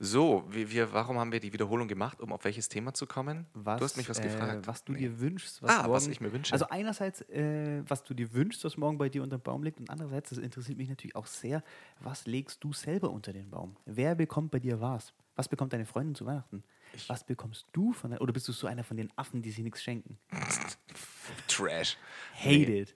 So, 0.00 0.44
wir, 0.48 0.70
wir, 0.70 0.92
warum 0.92 1.18
haben 1.18 1.30
wir 1.32 1.38
die 1.40 1.52
Wiederholung 1.52 1.86
gemacht, 1.86 2.20
um 2.20 2.32
auf 2.32 2.44
welches 2.44 2.68
Thema 2.68 2.92
zu 2.94 3.06
kommen? 3.06 3.46
Was, 3.54 3.78
du 3.78 3.84
hast 3.84 3.96
mich 3.96 4.08
was 4.08 4.18
äh, 4.18 4.22
gefragt. 4.22 4.66
Was 4.66 4.84
du 4.84 4.92
Nee. 4.92 4.98
dir 4.98 5.20
wünschst. 5.20 5.62
Ah, 5.62 5.82
morgen, 5.82 5.92
was 5.92 6.08
ich 6.08 6.20
mir 6.20 6.32
wünsche. 6.32 6.52
Also 6.52 6.66
einerseits, 6.68 7.22
äh, 7.30 7.82
was 7.88 8.02
du 8.02 8.12
dir 8.12 8.34
wünschst, 8.34 8.64
was 8.64 8.76
morgen 8.76 8.98
bei 8.98 9.08
dir 9.08 9.22
unter 9.22 9.38
dem 9.38 9.42
Baum 9.42 9.62
liegt 9.62 9.78
und 9.78 9.88
andererseits, 9.90 10.30
das 10.30 10.38
interessiert 10.38 10.78
mich 10.78 10.88
natürlich 10.88 11.14
auch 11.14 11.26
sehr, 11.26 11.62
was 12.00 12.26
legst 12.26 12.62
du 12.64 12.72
selber 12.72 13.10
unter 13.10 13.32
den 13.32 13.50
Baum? 13.50 13.76
Wer 13.86 14.14
bekommt 14.16 14.50
bei 14.50 14.58
dir 14.58 14.80
was? 14.80 15.14
Was 15.36 15.48
bekommt 15.48 15.72
deine 15.72 15.86
Freundin 15.86 16.14
zu 16.14 16.26
Weihnachten? 16.26 16.64
Was 17.08 17.24
bekommst 17.24 17.66
du 17.72 17.92
von 17.92 18.10
der, 18.10 18.20
oder 18.20 18.32
bist 18.32 18.48
du 18.48 18.52
so 18.52 18.66
einer 18.66 18.84
von 18.84 18.96
den 18.96 19.12
Affen, 19.16 19.42
die 19.42 19.50
sich 19.50 19.64
nichts 19.64 19.82
schenken? 19.82 20.18
Trash. 21.48 21.96
Hate 22.38 22.72
it. 22.72 22.94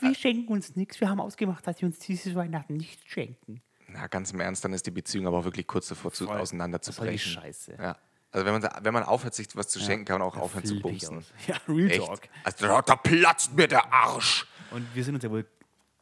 Sie 0.00 0.14
schenken 0.14 0.52
uns 0.52 0.76
nichts. 0.76 1.00
Wir 1.00 1.08
haben 1.08 1.20
ausgemacht, 1.20 1.66
dass 1.66 1.78
sie 1.78 1.86
uns 1.86 1.98
dieses 1.98 2.34
Weihnachten 2.34 2.76
nichts 2.76 3.04
schenken. 3.06 3.62
Na, 3.88 4.06
ganz 4.08 4.32
im 4.32 4.40
Ernst, 4.40 4.64
dann 4.64 4.72
ist 4.72 4.86
die 4.86 4.90
Beziehung 4.90 5.26
aber 5.26 5.38
auch 5.38 5.44
wirklich 5.44 5.66
kurz 5.66 5.88
davor 5.88 6.12
zu, 6.12 6.28
auseinanderzubrechen. 6.28 7.32
Scheiße? 7.32 7.76
Ja. 7.78 7.96
Also 8.32 8.46
wenn 8.46 8.60
man, 8.60 8.68
wenn 8.82 8.92
man 8.92 9.04
aufhört, 9.04 9.34
sich 9.34 9.46
was 9.54 9.68
zu 9.68 9.78
schenken, 9.78 10.04
kann 10.04 10.18
man 10.18 10.26
auch 10.26 10.36
aufhören 10.36 10.64
zu 10.64 10.74
ich 10.74 10.82
bumsen. 10.82 11.24
Ja, 11.46 11.60
Real 11.68 11.90
Echt? 11.90 12.04
Talk. 12.04 12.20
Also 12.42 12.66
da 12.66 12.96
platzt 12.96 13.54
mir 13.54 13.68
der 13.68 13.92
Arsch. 13.92 14.46
Und 14.72 14.92
wir 14.94 15.04
sind 15.04 15.14
uns 15.14 15.22
ja 15.22 15.30
wohl 15.30 15.46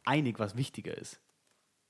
einig, 0.03 0.39
was 0.39 0.57
wichtiger 0.57 0.97
ist. 0.97 1.19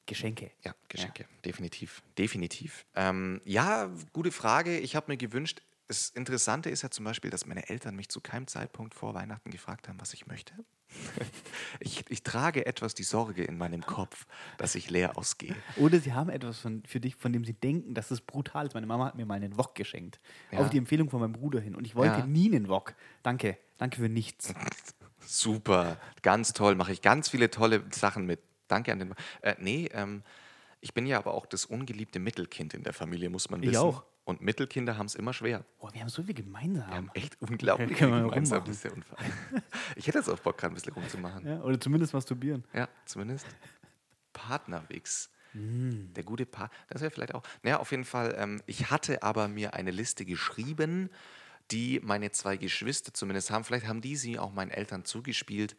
Geschenke. 0.05 0.51
Ja, 0.63 0.73
Geschenke, 0.89 1.25
definitiv. 1.45 2.01
Definitiv. 2.17 2.85
Ähm, 2.95 3.41
ja, 3.45 3.89
gute 4.11 4.31
Frage. 4.31 4.79
Ich 4.79 4.95
habe 4.95 5.11
mir 5.11 5.17
gewünscht, 5.17 5.61
das 5.87 6.09
Interessante 6.09 6.69
ist 6.69 6.81
ja 6.81 6.89
zum 6.89 7.05
Beispiel, 7.05 7.29
dass 7.29 7.45
meine 7.45 7.69
Eltern 7.69 7.95
mich 7.95 8.09
zu 8.09 8.19
keinem 8.21 8.47
Zeitpunkt 8.47 8.93
vor 8.93 9.13
Weihnachten 9.13 9.51
gefragt 9.51 9.87
haben, 9.87 9.99
was 10.01 10.13
ich 10.13 10.27
möchte. 10.27 10.53
ich, 11.79 12.05
ich 12.09 12.23
trage 12.23 12.65
etwas 12.65 12.93
die 12.95 13.03
Sorge 13.03 13.43
in 13.43 13.57
meinem 13.57 13.81
Kopf, 13.85 14.25
dass 14.57 14.75
ich 14.75 14.89
leer 14.89 15.17
ausgehe. 15.17 15.55
Oder 15.77 15.99
sie 15.99 16.13
haben 16.13 16.29
etwas 16.29 16.59
von, 16.59 16.83
für 16.85 16.99
dich, 16.99 17.15
von 17.15 17.33
dem 17.33 17.45
sie 17.45 17.53
denken, 17.53 17.93
dass 17.93 18.11
es 18.11 18.21
brutal 18.21 18.65
ist. 18.67 18.73
Meine 18.73 18.87
Mama 18.87 19.05
hat 19.05 19.15
mir 19.15 19.25
mal 19.25 19.35
einen 19.35 19.57
Wok 19.57 19.75
geschenkt. 19.75 20.19
Ja. 20.51 20.59
Auf 20.59 20.69
die 20.69 20.77
Empfehlung 20.77 21.09
von 21.09 21.19
meinem 21.19 21.33
Bruder 21.33 21.59
hin. 21.59 21.75
Und 21.75 21.85
ich 21.85 21.95
wollte 21.95 22.19
Ja. 22.19 22.25
nie 22.25 22.47
einen 22.53 22.67
Wok. 22.69 22.95
Danke. 23.23 23.57
Danke 23.77 23.97
für 23.97 24.09
nichts. 24.09 24.53
Super, 25.25 25.97
ganz 26.21 26.53
toll, 26.53 26.75
mache 26.75 26.91
ich 26.91 27.01
ganz 27.01 27.29
viele 27.29 27.49
tolle 27.49 27.83
Sachen 27.91 28.25
mit. 28.25 28.39
Danke 28.73 28.91
an 28.91 28.99
den. 28.99 29.13
Äh, 29.41 29.55
nee, 29.59 29.87
ähm, 29.93 30.23
ich 30.81 30.93
bin 30.93 31.05
ja 31.05 31.17
aber 31.19 31.33
auch 31.35 31.45
das 31.45 31.65
ungeliebte 31.65 32.19
Mittelkind 32.19 32.73
in 32.73 32.83
der 32.83 32.93
Familie, 32.93 33.29
muss 33.29 33.49
man 33.49 33.61
Ich 33.61 33.69
wissen. 33.69 33.79
auch. 33.81 34.03
Und 34.25 34.41
Mittelkinder 34.41 34.97
haben 34.97 35.05
es 35.05 35.15
immer 35.15 35.33
schwer. 35.33 35.63
Boah, 35.79 35.93
wir 35.93 36.01
haben 36.01 36.09
so 36.09 36.23
viel 36.23 36.33
gemeinsam. 36.33 36.87
Wir 36.89 36.95
haben 36.95 37.11
echt 37.13 37.37
unglaublich 37.41 37.97
viel 37.97 38.09
gemeinsam. 38.09 38.63
Das 38.65 38.75
ist 38.77 38.83
der 38.85 38.93
Unfall. 38.93 39.17
Ich 39.95 40.07
hätte 40.07 40.17
jetzt 40.17 40.29
auch 40.29 40.39
Bock, 40.39 40.57
gerade 40.57 40.73
ein 40.73 40.75
bisschen 40.75 40.93
rumzumachen. 40.93 41.45
Ja, 41.45 41.61
oder 41.61 41.79
zumindest 41.79 42.13
masturbieren. 42.13 42.63
Ja, 42.73 42.87
zumindest. 43.05 43.45
Partnerwix. 44.31 45.29
Mm. 45.53 46.13
Der 46.13 46.23
gute 46.23 46.45
Paar. 46.45 46.69
Das 46.89 47.01
wäre 47.01 47.11
vielleicht 47.11 47.35
auch. 47.35 47.43
Naja, 47.61 47.79
auf 47.79 47.91
jeden 47.91 48.05
Fall. 48.05 48.33
Ähm, 48.37 48.61
ich 48.65 48.89
hatte 48.89 49.21
aber 49.23 49.47
mir 49.47 49.73
eine 49.73 49.91
Liste 49.91 50.25
geschrieben, 50.25 51.09
die 51.71 51.99
meine 52.03 52.31
zwei 52.31 52.57
Geschwister 52.57 53.13
zumindest 53.13 53.51
haben. 53.51 53.63
Vielleicht 53.63 53.87
haben 53.87 54.01
die 54.01 54.15
sie 54.15 54.39
auch 54.39 54.51
meinen 54.53 54.71
Eltern 54.71 55.05
zugespielt. 55.05 55.75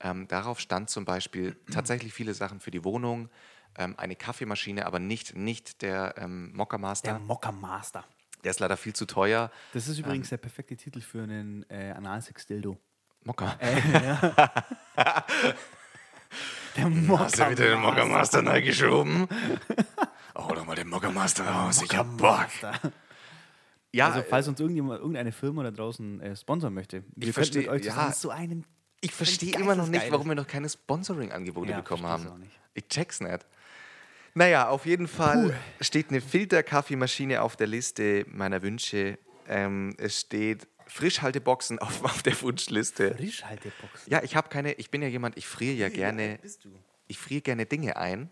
Ähm, 0.00 0.28
darauf 0.28 0.60
stand 0.60 0.90
zum 0.90 1.04
Beispiel 1.04 1.56
tatsächlich 1.72 2.12
viele 2.12 2.34
Sachen 2.34 2.60
für 2.60 2.70
die 2.70 2.84
Wohnung. 2.84 3.28
Ähm, 3.76 3.94
eine 3.98 4.16
Kaffeemaschine, 4.16 4.86
aber 4.86 4.98
nicht, 4.98 5.36
nicht 5.36 5.82
der 5.82 6.14
ähm, 6.18 6.52
Mocker 6.54 6.78
Master. 6.78 7.12
Der 7.12 7.20
Mocker 7.20 7.52
Master. 7.52 8.04
Der 8.44 8.50
ist 8.50 8.60
leider 8.60 8.76
viel 8.76 8.92
zu 8.92 9.06
teuer. 9.06 9.50
Das 9.72 9.88
ist 9.88 9.98
übrigens 9.98 10.28
der 10.28 10.36
perfekte 10.36 10.76
Titel 10.76 11.00
für 11.00 11.22
einen 11.22 11.64
äh, 11.70 11.92
Analsex-Dildo. 11.96 12.78
Mocker. 13.24 13.58
Der 16.76 16.88
Mocker 16.88 17.24
Hast 17.24 17.38
du 17.38 17.50
wieder 17.50 17.68
den 17.68 17.80
Mocker 17.80 18.04
Master 18.04 18.42
neu 18.42 18.62
geschoben? 18.62 19.28
Oh, 20.36 20.52
doch 20.52 20.66
mal 20.66 20.74
den 20.74 20.88
Mocker 20.88 21.12
Master 21.12 21.46
raus. 21.46 21.80
Ich 21.80 21.96
hab 21.96 22.16
Bock. 22.16 22.48
Ja, 23.94 24.08
Also, 24.08 24.24
falls 24.28 24.48
uns 24.48 24.58
irgendjemand, 24.60 25.00
irgendeine 25.00 25.32
Firma 25.32 25.62
da 25.62 25.70
draußen 25.70 26.20
äh, 26.20 26.36
sponsern 26.36 26.74
möchte, 26.74 27.04
wir 27.16 27.32
könnten 27.32 27.40
versteh- 27.40 27.58
mit 27.60 27.68
euch 27.68 27.84
ja. 27.84 28.12
so 28.12 28.30
einen. 28.30 28.64
Ich 29.00 29.12
verstehe 29.12 29.54
immer 29.58 29.74
noch 29.74 29.86
nicht, 29.88 30.10
warum 30.10 30.28
wir 30.28 30.34
noch 30.34 30.46
keine 30.46 30.68
Sponsoring-Angebote 30.68 31.70
Ja, 31.70 31.76
bekommen 31.80 32.04
haben. 32.06 32.50
Ich 32.74 32.88
check's 32.88 33.20
nicht. 33.20 33.46
Naja, 34.34 34.68
auf 34.68 34.84
jeden 34.86 35.06
Fall 35.06 35.54
steht 35.80 36.08
eine 36.10 36.20
Filterkaffeemaschine 36.20 37.40
auf 37.42 37.54
der 37.56 37.66
Liste 37.68 38.24
meiner 38.28 38.62
Wünsche. 38.62 39.18
Ähm, 39.46 39.94
es 39.98 40.20
steht 40.22 40.66
Frischhalteboxen 40.86 41.78
auf, 41.78 42.02
auf 42.04 42.22
der 42.22 42.40
Wunschliste. 42.42 43.14
Frischhaltebox. 43.14 44.06
Ja, 44.06 44.22
ich 44.22 44.34
habe 44.36 44.48
keine, 44.48 44.72
ich 44.72 44.90
bin 44.90 45.02
ja 45.02 45.08
jemand, 45.08 45.36
ich 45.36 45.46
friere 45.46 45.74
ja 45.74 45.88
gerne, 45.88 46.38
Bist 46.42 46.64
du? 46.64 46.70
ich 47.06 47.18
friere 47.18 47.42
gerne 47.42 47.66
Dinge 47.66 47.96
ein. 47.96 48.30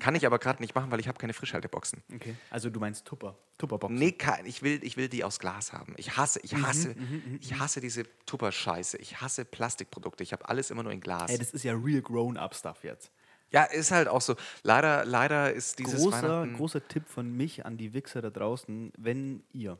Kann 0.00 0.14
ich 0.14 0.26
aber 0.26 0.38
gerade 0.38 0.62
nicht 0.62 0.74
machen, 0.74 0.90
weil 0.90 1.00
ich 1.00 1.08
habe 1.08 1.18
keine 1.18 1.32
Frischhalteboxen. 1.32 2.02
Okay. 2.14 2.34
Also 2.50 2.70
du 2.70 2.80
meinst 2.80 3.04
Tupper. 3.04 3.36
Tupperbox. 3.58 3.92
Nee, 3.92 4.16
ich 4.44 4.62
will, 4.62 4.80
ich 4.82 4.96
will 4.96 5.08
die 5.08 5.24
aus 5.24 5.38
Glas 5.38 5.72
haben. 5.72 5.94
Ich 5.96 6.16
hasse, 6.16 6.40
ich 6.42 6.54
hasse, 6.54 6.94
ich 7.40 7.58
hasse 7.58 7.80
diese 7.80 8.04
Tupper-Scheiße. 8.26 8.98
Ich 8.98 9.20
hasse 9.20 9.44
Plastikprodukte. 9.44 10.22
Ich 10.22 10.32
habe 10.32 10.48
alles 10.48 10.70
immer 10.70 10.82
nur 10.82 10.92
in 10.92 11.00
Glas. 11.00 11.30
Ey, 11.30 11.38
das 11.38 11.50
ist 11.50 11.64
ja 11.64 11.74
real 11.74 12.02
grown-up-Stuff 12.02 12.84
jetzt. 12.84 13.10
Ja, 13.50 13.64
ist 13.64 13.90
halt 13.90 14.08
auch 14.08 14.20
so. 14.20 14.36
Leider, 14.62 15.04
leider 15.04 15.52
ist 15.52 15.78
dieses 15.78 16.02
Großer, 16.02 16.46
großer 16.56 16.86
Tipp 16.86 17.08
von 17.08 17.34
mich 17.34 17.64
an 17.64 17.78
die 17.78 17.94
Wichser 17.94 18.20
da 18.20 18.30
draußen, 18.30 18.92
wenn 18.98 19.42
ihr 19.52 19.78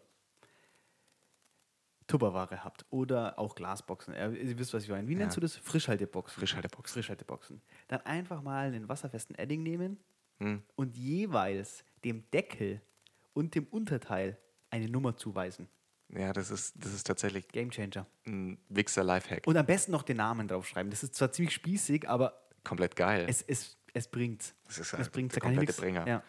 Tupperware 2.08 2.64
habt 2.64 2.84
oder 2.90 3.38
auch 3.38 3.54
Glasboxen, 3.54 4.14
ihr 4.14 4.58
wisst, 4.58 4.74
was 4.74 4.82
ich 4.82 4.88
meine. 4.88 5.06
Wie 5.06 5.14
nennst 5.14 5.36
du 5.36 5.40
das? 5.40 5.56
Frischhalteboxen. 5.56 6.40
Frischhalteboxen. 6.40 6.94
Frischhalteboxen. 6.94 7.60
Dann 7.86 8.00
einfach 8.00 8.42
mal 8.42 8.66
einen 8.66 8.88
wasserfesten 8.88 9.36
Edding 9.38 9.62
nehmen 9.62 9.98
Hm. 10.40 10.62
und 10.76 10.96
jeweils 10.96 11.84
dem 12.04 12.28
Deckel 12.30 12.80
und 13.34 13.54
dem 13.54 13.66
Unterteil 13.66 14.38
eine 14.70 14.88
Nummer 14.88 15.16
zuweisen. 15.16 15.68
Ja, 16.10 16.32
das 16.32 16.50
ist, 16.50 16.74
das 16.82 16.94
ist 16.94 17.06
tatsächlich 17.06 17.48
Gamechanger. 17.48 18.06
ein 18.26 18.56
Wichser-Lifehack. 18.68 19.46
Und 19.46 19.56
am 19.56 19.66
besten 19.66 19.92
noch 19.92 20.02
den 20.02 20.16
Namen 20.16 20.48
draufschreiben. 20.48 20.90
Das 20.90 21.02
ist 21.02 21.14
zwar 21.14 21.30
ziemlich 21.32 21.54
spießig, 21.54 22.08
aber 22.08 22.40
Komplett 22.64 22.96
geil. 22.96 23.26
es, 23.28 23.42
es, 23.42 23.76
es 23.92 24.08
bringt's. 24.08 24.54
Das 24.66 24.78
ist 24.78 24.92
es 24.94 25.06
ein- 25.06 25.12
bringt's. 25.12 25.34
der 25.34 25.40
Da 25.42 25.46
komplette 25.48 25.72
Bringer. 25.74 26.06
Ja. 26.06 26.22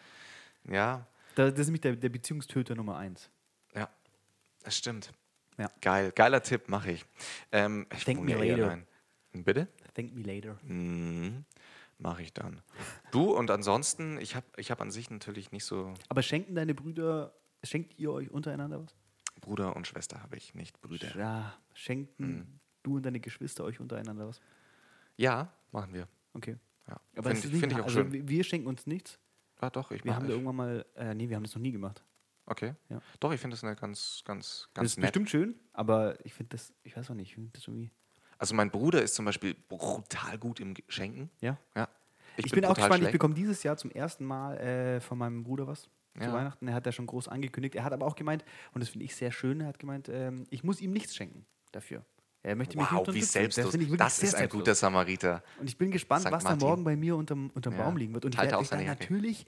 ja, 0.68 1.06
Da, 1.36 1.50
das 1.50 1.60
ist 1.60 1.66
nämlich 1.68 1.80
der, 1.80 1.96
der 1.96 2.08
Beziehungstöter 2.10 2.74
Nummer 2.74 2.96
eins. 2.98 3.30
ja, 3.74 3.88
das 4.64 4.76
stimmt. 4.76 5.12
Ja. 5.60 5.70
Geil, 5.82 6.10
geiler 6.12 6.42
Tipp, 6.42 6.68
mache 6.68 6.92
ich. 6.92 7.04
Ähm, 7.52 7.86
ich 7.94 8.06
wohne 8.06 8.20
me 8.22 8.34
later. 8.34 8.64
allein. 8.64 8.86
Bitte? 9.32 9.68
Thank 9.94 10.14
me 10.14 10.22
later. 10.22 10.58
Mhm. 10.62 11.44
Mache 11.98 12.22
ich 12.22 12.32
dann. 12.32 12.62
Du 13.10 13.30
und 13.36 13.50
ansonsten, 13.50 14.18
ich 14.18 14.34
habe 14.34 14.46
ich 14.56 14.70
hab 14.70 14.80
an 14.80 14.90
sich 14.90 15.10
natürlich 15.10 15.52
nicht 15.52 15.64
so 15.66 15.92
Aber 16.08 16.22
schenken 16.22 16.54
deine 16.54 16.74
Brüder, 16.74 17.34
schenkt 17.62 17.98
ihr 17.98 18.10
euch 18.10 18.30
untereinander 18.30 18.82
was? 18.82 18.94
Bruder 19.42 19.76
und 19.76 19.86
Schwester 19.86 20.22
habe 20.22 20.36
ich, 20.36 20.54
nicht 20.54 20.80
Brüder. 20.80 21.14
Ja, 21.16 21.54
schenken 21.74 22.24
Mhm. 22.26 22.46
du 22.82 22.96
und 22.96 23.02
deine 23.04 23.20
Geschwister 23.20 23.64
euch 23.64 23.80
untereinander 23.80 24.28
was? 24.28 24.40
Ja, 25.18 25.52
machen 25.72 25.92
wir. 25.92 26.08
Okay. 26.32 26.56
Ja. 26.88 26.98
Aber 27.16 27.34
Finde 27.34 27.58
find 27.58 27.72
ich 27.72 27.78
auch 27.80 27.84
also 27.84 28.00
schön. 28.00 28.28
wir- 28.28 28.44
schenken 28.44 28.66
uns 28.66 28.86
nichts. 28.86 29.18
Ja, 29.60 29.68
doch, 29.68 29.90
ich 29.90 30.02
Wir 30.04 30.14
haben 30.16 30.26
da 30.26 30.32
irgendwann 30.32 30.56
mal, 30.56 30.86
äh, 30.96 31.14
nee, 31.14 31.28
wir 31.28 31.36
haben 31.36 31.42
das 31.44 31.54
noch 31.54 31.60
nie 31.60 31.72
gemacht. 31.72 32.02
Okay. 32.50 32.74
Ja. 32.88 33.00
Doch, 33.20 33.32
ich 33.32 33.40
finde 33.40 33.54
das 33.54 33.62
eine 33.62 33.76
ganz, 33.76 34.22
ganz, 34.24 34.66
Das 34.66 34.74
ganz 34.74 34.90
ist 34.90 34.96
nett. 34.98 35.06
bestimmt 35.12 35.30
schön, 35.30 35.54
aber 35.72 36.16
ich 36.26 36.34
finde 36.34 36.56
das, 36.56 36.72
ich 36.82 36.96
weiß 36.96 37.08
auch 37.10 37.14
nicht, 37.14 37.28
ich 37.28 37.34
finde 37.34 37.50
das 37.52 37.66
irgendwie. 37.68 37.90
Also 38.38 38.54
mein 38.56 38.70
Bruder 38.70 39.02
ist 39.02 39.14
zum 39.14 39.24
Beispiel 39.24 39.54
brutal 39.68 40.36
gut 40.38 40.58
im 40.60 40.74
Schenken. 40.88 41.30
Ja. 41.40 41.58
Ja. 41.76 41.88
Ich, 42.36 42.50
bin, 42.50 42.64
auch 42.64 42.70
brutal 42.70 42.74
gespannt, 42.74 42.94
ich 42.94 42.98
schlecht. 43.04 43.12
bekomme 43.12 43.34
dieses 43.34 43.62
Jahr 43.62 43.76
zum 43.76 43.90
ersten 43.92 44.24
Mal 44.24 44.56
äh, 44.58 45.00
von 45.00 45.16
meinem 45.18 45.44
Bruder 45.44 45.66
was 45.68 45.82
zu 45.82 45.90
Ja. 46.20 46.32
Weihnachten. 46.32 46.66
Er 46.66 46.74
hat 46.74 46.86
da 46.86 46.90
schon 46.92 47.06
groß 47.06 47.28
angekündigt. 47.28 47.76
Er 47.76 47.84
hat 47.84 47.92
aber 47.92 48.04
auch 48.06 48.16
gemeint, 48.16 48.44
und 48.72 48.80
das 48.80 48.88
finde 48.88 49.04
ich 49.04 49.14
sehr 49.14 49.30
schön, 49.30 49.60
er 49.60 49.68
hat 49.68 49.78
gemeint, 49.78 50.08
ähm, 50.08 50.44
ich 50.50 50.64
muss 50.64 50.80
ihm 50.80 50.90
nichts 50.92 51.14
schenken 51.14 51.46
dafür. 51.70 52.04
Er 52.42 52.56
möchte 52.56 52.76
mich 52.78 52.90
Wow, 52.90 53.06
nicht 53.06 53.14
wie 53.14 53.22
selbstlos. 53.22 53.74
ich 53.74 53.96
Das 53.96 54.16
sehr 54.16 54.28
ist 54.30 54.34
ein 54.34 54.48
guter 54.48 54.74
Samariter. 54.74 55.42
Und 55.58 55.68
ich 55.68 55.76
bin 55.76 55.90
gespannt, 55.90 56.22
Sankt 56.22 56.34
was 56.36 56.42
da 56.44 56.50
Martin. 56.50 56.66
morgen 56.68 56.84
bei 56.84 56.96
mir 56.96 57.14
unterm, 57.14 57.50
unterm 57.54 57.74
Ja. 57.74 57.84
Baum 57.84 57.96
liegen 57.98 58.14
wird. 58.14 58.24
Und 58.24 58.34
ich 58.34 58.38
Halte 58.40 58.52
werde 58.56 58.66
auch 58.66 58.86
natürlich 58.86 59.44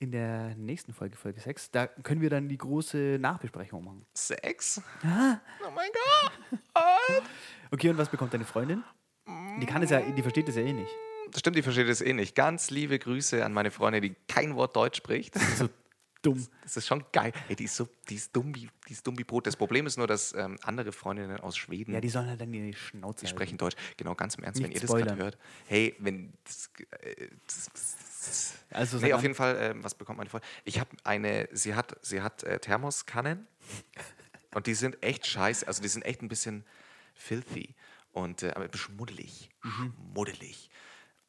in 0.00 0.12
der 0.12 0.56
nächsten 0.56 0.94
Folge, 0.94 1.14
Folge 1.16 1.40
6, 1.40 1.70
da 1.72 1.86
können 1.86 2.22
wir 2.22 2.30
dann 2.30 2.48
die 2.48 2.56
große 2.56 3.18
Nachbesprechung 3.20 3.84
machen. 3.84 4.06
Sex? 4.14 4.80
Ah. 5.04 5.38
Oh 5.62 5.70
mein 5.74 5.90
Gott. 5.92 7.22
Okay, 7.70 7.90
und 7.90 7.98
was 7.98 8.08
bekommt 8.08 8.32
deine 8.32 8.46
Freundin? 8.46 8.82
Die 9.60 9.66
kann 9.66 9.82
es 9.82 9.90
ja, 9.90 10.00
die 10.00 10.22
versteht 10.22 10.48
es 10.48 10.56
ja 10.56 10.62
eh 10.62 10.72
nicht. 10.72 10.90
Das 11.30 11.40
stimmt, 11.40 11.56
die 11.56 11.62
versteht 11.62 11.88
es 11.88 12.00
eh 12.00 12.14
nicht. 12.14 12.34
Ganz 12.34 12.70
liebe 12.70 12.98
Grüße 12.98 13.44
an 13.44 13.52
meine 13.52 13.70
Freundin, 13.70 14.02
die 14.02 14.16
kein 14.26 14.56
Wort 14.56 14.74
Deutsch 14.74 14.96
spricht. 14.96 15.36
Dumm. 16.22 16.46
Das 16.62 16.76
ist 16.76 16.86
schon 16.86 17.04
geil. 17.12 17.32
Ey, 17.48 17.56
die, 17.56 17.64
ist 17.64 17.76
so, 17.76 17.88
die, 18.08 18.16
ist 18.16 18.34
dumm 18.36 18.54
wie, 18.54 18.68
die 18.88 18.92
ist 18.92 19.06
dumm 19.06 19.18
wie 19.18 19.24
Brot. 19.24 19.46
Das 19.46 19.56
Problem 19.56 19.86
ist 19.86 19.96
nur, 19.96 20.06
dass 20.06 20.34
ähm, 20.34 20.58
andere 20.62 20.92
Freundinnen 20.92 21.40
aus 21.40 21.56
Schweden, 21.56 21.94
Ja, 21.94 22.00
die 22.00 22.10
sollen 22.10 22.28
halt 22.28 22.40
dann 22.40 22.52
die 22.52 22.74
Schnauze 22.74 23.20
die 23.20 23.26
halten. 23.26 23.36
sprechen 23.38 23.56
Deutsch. 23.58 23.76
Genau, 23.96 24.14
ganz 24.14 24.34
im 24.34 24.44
Ernst, 24.44 24.60
wenn 24.62 24.68
Nicht 24.68 24.76
ihr 24.76 24.80
das 24.82 24.90
gerade 24.90 25.02
spoilern. 25.10 25.18
hört. 25.22 25.38
Hey, 25.66 25.96
wenn. 25.98 26.32
Das, 26.44 26.70
äh, 27.00 27.28
das, 27.46 27.70
das, 27.72 28.54
Also 28.70 28.98
nee, 28.98 29.12
auf 29.14 29.22
jeden 29.22 29.34
Fall, 29.34 29.56
ähm, 29.60 29.82
was 29.84 29.94
bekommt 29.94 30.18
meine 30.18 30.28
Freundin? 30.28 30.48
Ich 30.64 30.78
habe 30.78 30.90
eine, 31.04 31.48
sie 31.52 31.74
hat, 31.74 31.96
sie 32.02 32.20
hat 32.20 32.42
äh, 32.42 32.58
Thermoskannen 32.58 33.46
und 34.54 34.66
die 34.66 34.74
sind 34.74 35.02
echt 35.02 35.26
scheiße. 35.26 35.66
Also 35.66 35.80
die 35.80 35.88
sind 35.88 36.02
echt 36.04 36.20
ein 36.22 36.28
bisschen 36.28 36.64
filthy 37.14 37.74
und 38.12 38.42
äh, 38.42 38.50
aber 38.50 38.64
ein 38.64 38.70
bisschen 38.70 38.94
schmuddelig. 38.94 39.48
Schmuddelig. 39.62 40.68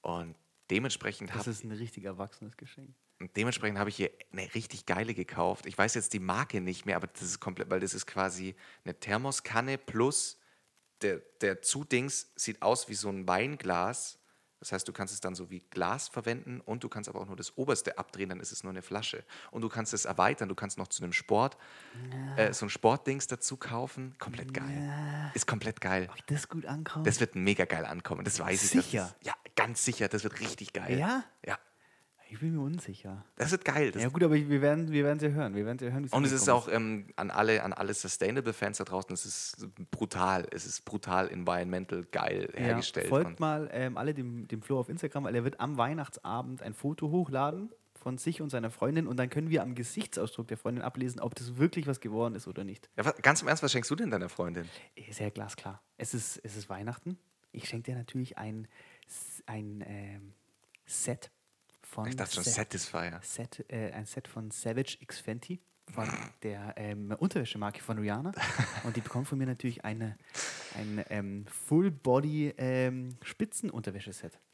Und 0.01 0.36
dementsprechend 0.69 1.30
Das 1.30 1.38
habe 1.39 1.51
ist 1.51 1.63
ein 1.63 1.71
richtig 1.71 2.04
erwachsenes 2.06 2.58
Geschenk. 2.58 2.89
Und 3.21 3.38
dementsprechend 3.38 3.77
habe 3.77 3.89
ich 3.89 3.95
hier 3.95 4.12
eine 4.31 4.53
richtig 4.53 4.86
geile 4.86 5.13
gekauft. 5.13 5.65
Ich 5.65 5.77
weiß 5.77 5.93
jetzt 5.93 6.13
die 6.13 6.19
Marke 6.19 6.60
nicht 6.60 6.86
mehr, 6.86 6.95
aber 6.95 7.07
das 7.07 7.21
ist 7.21 7.39
komplett, 7.39 7.69
weil 7.69 7.79
das 7.79 7.93
ist 7.93 8.07
quasi 8.07 8.55
eine 8.84 8.99
Thermoskanne 8.99 9.77
plus 9.77 10.38
der, 11.01 11.21
der 11.41 11.62
Zudings 11.62 12.31
sieht 12.36 12.62
aus 12.62 12.89
wie 12.89 12.93
so 12.93 13.10
ein 13.10 13.27
Weinglas. 13.27 14.17
Das 14.60 14.71
heißt, 14.71 14.88
du 14.88 14.93
kannst 14.93 15.12
es 15.12 15.19
dann 15.19 15.34
so 15.34 15.49
wie 15.49 15.60
Glas 15.71 16.07
verwenden 16.07 16.62
und 16.62 16.84
du 16.84 16.89
kannst 16.89 17.10
aber 17.10 17.19
auch 17.19 17.25
nur 17.25 17.36
das 17.36 17.57
oberste 17.57 17.97
abdrehen, 17.97 18.29
dann 18.29 18.39
ist 18.39 18.51
es 18.51 18.63
nur 18.63 18.71
eine 18.71 18.84
Flasche. 18.84 19.23
Und 19.49 19.63
du 19.63 19.69
kannst 19.69 19.91
es 19.91 20.05
erweitern, 20.05 20.49
du 20.49 20.55
kannst 20.55 20.77
noch 20.77 20.88
zu 20.88 21.03
einem 21.03 21.13
Sport, 21.13 21.57
äh, 22.38 22.53
so 22.53 22.67
ein 22.67 22.69
Sportdings 22.69 23.25
dazu 23.25 23.57
kaufen. 23.57 24.15
Komplett 24.19 24.53
geil. 24.53 25.31
Ist 25.34 25.47
komplett 25.47 25.81
geil. 25.81 26.07
Ob 26.12 26.17
ich 26.17 26.25
das 26.25 26.47
gut 26.47 26.67
ankomme? 26.67 27.05
Das 27.05 27.19
wird 27.19 27.34
mega 27.34 27.65
geil 27.65 27.86
ankommen, 27.86 28.23
das 28.23 28.39
weiß 28.39 28.63
ich. 28.63 28.71
dass 28.71 28.86
Sicher? 28.86 29.15
Ja, 29.23 29.34
ganz 29.55 29.84
sicher, 29.84 30.07
das 30.07 30.23
wird 30.23 30.39
richtig 30.39 30.73
geil. 30.73 30.99
Ja? 30.99 31.23
Ja, 31.43 31.57
ich 32.32 32.39
bin 32.39 32.56
mir 32.56 32.62
unsicher. 32.62 33.26
das 33.36 33.52
wird 33.52 33.65
geil. 33.65 33.91
Das 33.91 34.02
Ja 34.02 34.08
gut, 34.08 34.24
aber 34.24 34.36
wir 34.36 34.62
werden 34.62 34.89
wir 34.89 35.04
werden 35.04 35.20
sie 35.20 35.34
hören. 35.34 35.54
Wir 35.54 35.65
werden 35.65 35.80
sie 35.80 35.91
hören. 35.91 36.08
Und 36.10 36.26
es 36.26 36.32
ist 36.32 36.48
auch 36.48 36.70
ähm, 36.70 37.08
an 37.17 37.30
alle, 37.30 37.62
an 37.62 37.74
alle 37.74 37.94
Sustainable-Fans 37.94 38.78
da 38.78 38.86
draußen, 38.86 39.13
es 39.13 39.26
ist 39.26 39.67
brutal. 39.91 40.48
Es 40.52 40.65
ist 40.65 40.86
brutal 40.86 41.30
environmental 41.30 42.06
geil 42.06 42.48
hergestellt. 42.54 43.08
Ja, 43.08 43.10
folgt 43.10 43.28
und 43.28 43.39
mal 43.41 43.70
ähm, 43.74 43.98
alle 43.98 44.13
dem, 44.13 44.48
dem 44.48 44.62
Flo 44.62 44.80
auf 44.80 44.88
Instagram, 44.88 45.26
weil 45.26 45.36
er 45.36 45.44
wird 45.44 45.60
am 45.60 45.78
Weihnachtsabend 45.78 46.62
ein 46.62 46.74
Foto 46.74 47.10
hochladen 47.10 47.70
von 47.96 48.17
sich 48.17 48.41
und 48.41 48.50
seiner 48.50 48.72
Freundin 48.72 49.08
und 49.08 49.17
dann 49.17 49.30
können 49.30 49.50
wir 49.50 49.62
am 49.62 49.76
Gesichtsausdruck 49.76 50.48
der 50.48 50.58
Freundin 50.58 50.84
ablesen, 50.84 51.20
ob 51.20 51.36
das 51.36 51.58
wirklich 51.58 51.86
was 51.86 52.00
geworden 52.00 52.36
ist 52.36 52.48
oder 52.48 52.63
nicht. 52.63 52.89
ja, 52.96 53.12
ganz 53.22 53.41
im 53.41 53.50
Ernst, 53.50 53.62
was 53.62 53.74
schenkst 53.74 53.91
du 53.91 53.96
denn 53.96 54.10
deiner 54.10 54.30
Freundin? 54.30 54.70
Ist 54.96 55.20
ja 55.20 55.30
glasklar. 55.30 55.84
Es 55.98 56.13
ist, 56.13 56.38
es 56.44 56.56
ist 56.56 56.70
Weihnachten. 56.70 57.20
Ich 57.52 57.67
schenke 57.67 57.91
dir 57.91 57.98
natürlich 57.98 58.38
ein, 58.38 58.70
ein 59.46 59.84
ähm, 59.86 60.34
Set 60.86 61.30
von 61.91 62.08
Ich 62.08 62.15
dachte 62.15 62.36
schon, 62.36 62.43
Sa- 62.43 62.51
Satisfier. 62.51 63.19
Set, 63.21 63.65
äh, 63.69 63.91
ein 63.91 64.06
Set 64.06 64.27
von 64.27 64.49
Savage 64.51 64.97
X 65.01 65.19
Fenty 65.19 65.60
von 65.93 66.08
der 66.41 66.73
ähm, 66.77 67.13
Unterwäschemarke 67.19 67.82
von 67.82 67.97
Rihanna. 67.99 68.32
Und 68.86 68.95
die 68.95 69.01
bekommt 69.01 69.27
von 69.27 69.38
mir 69.38 69.45
natürlich 69.45 69.84
eine, 69.84 70.17
ein 70.75 71.04
ähm, 71.10 71.45
Full-Body 71.47 72.54
ähm. 72.58 73.10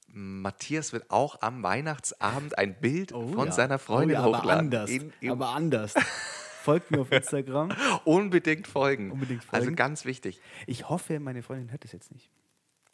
Matthias 0.10 0.94
wird 0.94 1.12
auch 1.12 1.42
am 1.42 1.62
Weihnachtsabend 1.64 2.58
ein 2.58 2.80
Bild 2.80 3.12
von 3.12 3.36
Oh 3.38 3.46
ja. 3.46 3.52
seiner 3.52 3.78
Freundin 3.78 4.18
oh, 4.18 4.22
ja, 4.22 4.26
aber 4.26 4.38
hochladen. 4.40 4.60
Anders, 4.66 4.90
In, 4.90 5.14
in, 5.20 5.32
aber 5.32 5.50
anders. 5.50 5.94
Folgt 6.64 6.92
mir 6.92 7.00
auf 7.02 7.12
Instagram. 7.12 7.70
unbedingt 8.04 8.68
folgen. 8.68 9.12
Unbedingt 9.12 9.44
Also 9.52 9.66
folgen. 9.66 9.76
ganz 9.76 10.06
wichtig. 10.06 10.42
Ich 10.66 10.90
hoffe, 10.90 11.20
meine 11.20 11.44
Freundin 11.44 11.72
hört 11.72 11.84
das 11.84 11.92
jetzt 11.92 12.12
nicht. 12.12 12.30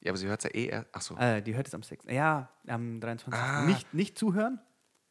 Ja, 0.04 0.12
aber 0.12 0.18
sie 0.18 0.28
hört 0.28 0.44
es 0.44 0.52
ja 0.52 0.56
eh 0.60 0.66
erst. 0.68 0.94
Achso, 0.94 1.16
Äh, 1.18 1.42
die 1.42 1.56
hört 1.56 1.68
es 1.68 1.74
am 1.74 1.82
6. 1.84 2.06
Ja, 2.10 2.50
am 2.68 3.00
23. 3.00 3.42
Ah. 3.42 3.66
Nicht, 3.66 3.94
nicht 3.94 4.18
zuhören? 4.18 4.60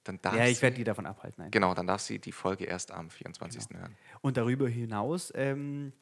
dann 0.05 0.21
darf 0.21 0.35
ja, 0.35 0.47
ich 0.47 0.61
werde 0.63 0.77
die 0.77 0.85
davon 0.85 1.07
abhalten. 1.07 1.43
Nein. 1.43 1.51
Genau, 1.51 1.75
dann 1.75 1.87
darf 1.87 2.01
sie 2.01 2.19
die 2.19 2.33
Folge 2.33 2.65
erst 2.65 2.91
am 2.91 3.11
24. 3.11 3.69
Genau. 3.69 3.81
hören. 3.81 3.97
Und 4.21 4.37
darüber 4.37 4.69
hinaus 4.69 5.33
ähm, 5.35 5.93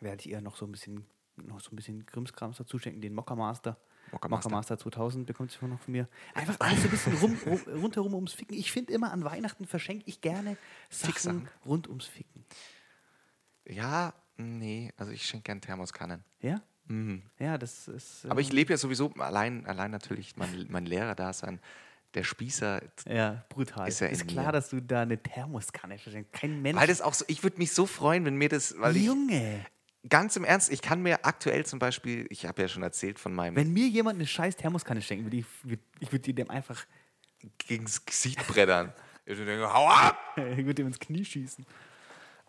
werde 0.00 0.20
ich 0.20 0.30
ihr 0.30 0.40
noch 0.40 0.56
so 0.56 0.66
ein 0.66 0.72
bisschen, 0.72 1.06
noch 1.36 1.60
so 1.60 1.70
ein 1.70 1.76
bisschen 1.76 2.04
Krimskrams 2.06 2.56
dazu 2.56 2.78
schenken, 2.78 3.00
den 3.00 3.14
Mokka 3.14 3.34
Master. 3.36 3.78
Mokka 4.12 4.28
Mokka 4.28 4.48
Master. 4.48 4.76
Master 4.76 4.78
2000 4.78 5.26
bekommt 5.26 5.52
sie 5.52 5.64
noch 5.66 5.80
von 5.80 5.92
mir. 5.92 6.08
Einfach 6.34 6.56
alles 6.58 6.82
so 6.82 6.88
ein 6.88 6.90
bisschen 6.90 7.14
rum, 7.18 7.38
rum, 7.46 7.60
rundherum 7.82 8.14
ums 8.14 8.32
Ficken. 8.32 8.56
Ich 8.56 8.72
finde 8.72 8.92
immer, 8.92 9.12
an 9.12 9.24
Weihnachten 9.24 9.66
verschenke 9.66 10.04
ich 10.06 10.20
gerne 10.20 10.56
Sachen 10.90 11.48
rund 11.64 11.88
ums 11.88 12.06
Ficken. 12.06 12.44
Ja, 13.66 14.12
nee, 14.36 14.92
also 14.96 15.12
ich 15.12 15.24
schenke 15.24 15.44
gern 15.44 15.60
Thermoskannen. 15.60 16.24
Ja? 16.40 16.60
Ja, 17.38 17.58
das 17.58 17.88
ist. 17.88 18.26
Aber 18.28 18.40
ich 18.40 18.50
ähm, 18.50 18.56
lebe 18.56 18.72
ja 18.72 18.76
sowieso 18.76 19.10
allein, 19.14 19.64
allein 19.66 19.90
natürlich 19.90 20.36
mein, 20.36 20.66
mein 20.68 20.86
Lehrer-Dasein. 20.86 21.60
Der 22.14 22.22
Spießer, 22.22 22.80
Ja, 23.08 23.44
brutal. 23.48 23.88
Ist 23.88 23.94
Ist, 23.96 24.00
ja 24.00 24.06
in 24.06 24.26
klar, 24.28 24.46
mir. 24.46 24.52
dass 24.52 24.68
du 24.70 24.80
da 24.80 25.02
eine 25.02 25.20
Thermoskanne 25.20 25.98
verschenkst. 25.98 26.32
Kein 26.32 26.62
Mensch. 26.62 26.78
weil 26.78 26.86
das 26.86 27.00
auch 27.00 27.14
so, 27.14 27.24
ich 27.26 27.42
würde 27.42 27.58
mich 27.58 27.72
so 27.72 27.86
freuen, 27.86 28.24
wenn 28.24 28.36
mir 28.36 28.48
das, 28.48 28.74
weil 28.78 28.96
ich, 28.96 29.04
Junge, 29.06 29.66
ganz 30.08 30.36
im 30.36 30.44
Ernst, 30.44 30.70
ich 30.70 30.80
kann 30.80 31.02
mir 31.02 31.24
aktuell 31.24 31.66
zum 31.66 31.80
Beispiel, 31.80 32.26
ich 32.30 32.46
habe 32.46 32.62
ja 32.62 32.68
schon 32.68 32.84
erzählt 32.84 33.18
von 33.18 33.34
meinem 33.34 33.56
wenn 33.56 33.72
mir 33.72 33.88
jemand 33.88 34.16
eine 34.16 34.28
scheiß 34.28 34.54
Thermoskanne 34.54 35.02
schenken 35.02 35.24
würde, 35.24 35.38
ich, 35.38 35.46
ich 35.98 36.12
würde 36.12 36.20
dir 36.20 36.34
dem 36.34 36.50
einfach 36.50 36.86
gegens 37.58 38.04
Gesicht 38.04 38.46
brettern. 38.46 38.92
Ich 39.26 39.38
würde 39.38 39.52
denken, 39.52 39.66
hau 39.72 39.88
ab! 39.88 40.18
ich 40.36 40.58
würde 40.58 40.74
dem 40.74 40.88
ins 40.88 40.98
Knie 40.98 41.24
schießen. 41.24 41.64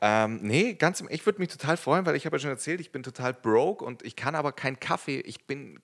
Ähm, 0.07 0.37
nee, 0.43 0.75
ganz 0.75 1.01
im, 1.01 1.09
ich 1.09 1.25
würde 1.25 1.39
mich 1.39 1.49
total 1.49 1.77
freuen, 1.77 2.05
weil 2.05 2.15
ich 2.15 2.27
habe 2.27 2.35
ja 2.35 2.39
schon 2.39 2.51
erzählt, 2.51 2.79
ich 2.79 2.91
bin 2.91 3.01
total 3.01 3.33
broke 3.33 3.83
und 3.83 4.05
ich 4.05 4.15
kann 4.15 4.35
aber 4.35 4.51
keinen 4.51 4.79
Kaffee, 4.79 5.19
ich 5.21 5.47
bin 5.47 5.81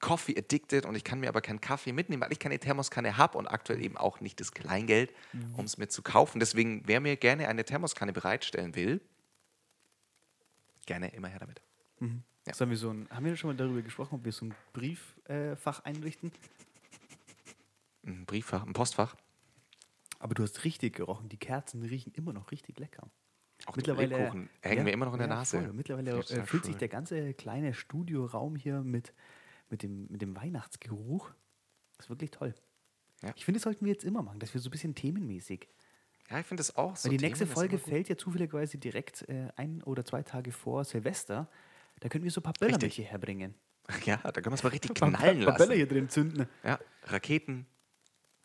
Coffee 0.00 0.38
addicted 0.38 0.86
und 0.86 0.94
ich 0.94 1.04
kann 1.04 1.20
mir 1.20 1.28
aber 1.28 1.42
keinen 1.42 1.60
Kaffee 1.60 1.92
mitnehmen, 1.92 2.22
weil 2.22 2.32
ich 2.32 2.38
keine 2.38 2.58
Thermoskanne 2.58 3.18
habe 3.18 3.36
und 3.36 3.46
aktuell 3.46 3.82
eben 3.82 3.98
auch 3.98 4.22
nicht 4.22 4.40
das 4.40 4.52
Kleingeld, 4.52 5.12
um 5.58 5.66
es 5.66 5.76
mir 5.76 5.88
zu 5.88 6.00
kaufen. 6.00 6.40
Deswegen, 6.40 6.82
wer 6.86 7.00
mir 7.00 7.16
gerne 7.16 7.46
eine 7.46 7.62
Thermoskanne 7.62 8.14
bereitstellen 8.14 8.74
will, 8.74 9.02
gerne 10.86 11.12
immer 11.12 11.28
her 11.28 11.40
damit. 11.40 11.60
Ja. 12.46 12.54
Sollen 12.54 12.70
wir 12.70 12.78
so 12.78 12.88
ein, 12.88 13.06
haben 13.10 13.26
wir 13.26 13.36
schon 13.36 13.50
mal 13.50 13.56
darüber 13.56 13.82
gesprochen, 13.82 14.14
ob 14.14 14.24
wir 14.24 14.32
so 14.32 14.46
ein 14.46 14.54
Brieffach 14.72 15.84
einrichten? 15.84 16.32
Ein 18.06 18.24
Brieffach, 18.24 18.64
ein 18.64 18.72
Postfach. 18.72 19.14
Aber 20.20 20.34
du 20.34 20.42
hast 20.42 20.64
richtig 20.64 20.96
gerochen. 20.96 21.28
Die 21.28 21.36
Kerzen 21.36 21.82
riechen 21.82 22.14
immer 22.14 22.32
noch 22.32 22.50
richtig 22.50 22.78
lecker. 22.78 23.10
Auch 23.68 23.76
mittlerweile 23.76 24.16
Lebkuchen 24.16 24.48
hängen 24.62 24.84
mir 24.84 24.92
immer 24.92 25.04
noch 25.06 25.12
in 25.12 25.18
der 25.18 25.28
Nase. 25.28 25.60
voll. 25.60 25.72
Mittlerweile 25.72 26.12
äh, 26.18 26.44
füllt 26.46 26.64
sich 26.64 26.76
der 26.76 26.88
ganze 26.88 27.34
kleine 27.34 27.74
Studioraum 27.74 28.56
hier 28.56 28.80
mit, 28.82 29.12
mit, 29.68 29.82
dem, 29.82 30.06
mit 30.10 30.22
dem 30.22 30.34
Weihnachtsgeruch. 30.36 31.30
Das 31.96 32.06
ist 32.06 32.10
wirklich 32.10 32.30
toll. 32.30 32.54
Ja. 33.22 33.30
Ich 33.36 33.44
finde, 33.44 33.58
das 33.58 33.64
sollten 33.64 33.84
wir 33.84 33.92
jetzt 33.92 34.04
immer 34.04 34.22
machen, 34.22 34.38
dass 34.40 34.54
wir 34.54 34.60
so 34.60 34.68
ein 34.68 34.70
bisschen 34.70 34.94
themenmäßig. 34.94 35.68
Ja, 36.30 36.40
ich 36.40 36.46
finde 36.46 36.60
das 36.60 36.76
auch 36.76 36.96
so. 36.96 37.08
Weil 37.10 37.16
die 37.18 37.24
nächste 37.24 37.44
Themen 37.44 37.50
ist 37.52 37.58
Folge 37.58 37.78
fällt 37.78 38.08
ja 38.08 38.16
zufälligerweise 38.16 38.78
direkt 38.78 39.28
äh, 39.28 39.48
ein 39.56 39.82
oder 39.82 40.04
zwei 40.04 40.22
Tage 40.22 40.52
vor 40.52 40.84
Silvester. 40.84 41.48
Da 42.00 42.08
können 42.08 42.24
wir 42.24 42.30
so 42.30 42.40
ein 42.40 42.44
paar 42.44 42.52
Böller 42.54 42.72
mit 42.72 42.82
Richtig. 42.84 42.96
hierher 42.96 43.18
bringen. 43.18 43.54
Ja, 44.04 44.16
da 44.18 44.32
können 44.32 44.46
wir 44.52 44.54
es 44.54 44.62
mal 44.62 44.68
richtig 44.68 44.90
Ein 44.90 44.94
paar- 44.94 45.10
knallen 45.10 45.44
paar 45.44 45.58
lassen. 45.58 45.72
hier 45.72 45.86
drin 45.88 46.08
zünden. 46.10 46.46
Ja, 46.62 46.78
Raketen. 47.04 47.66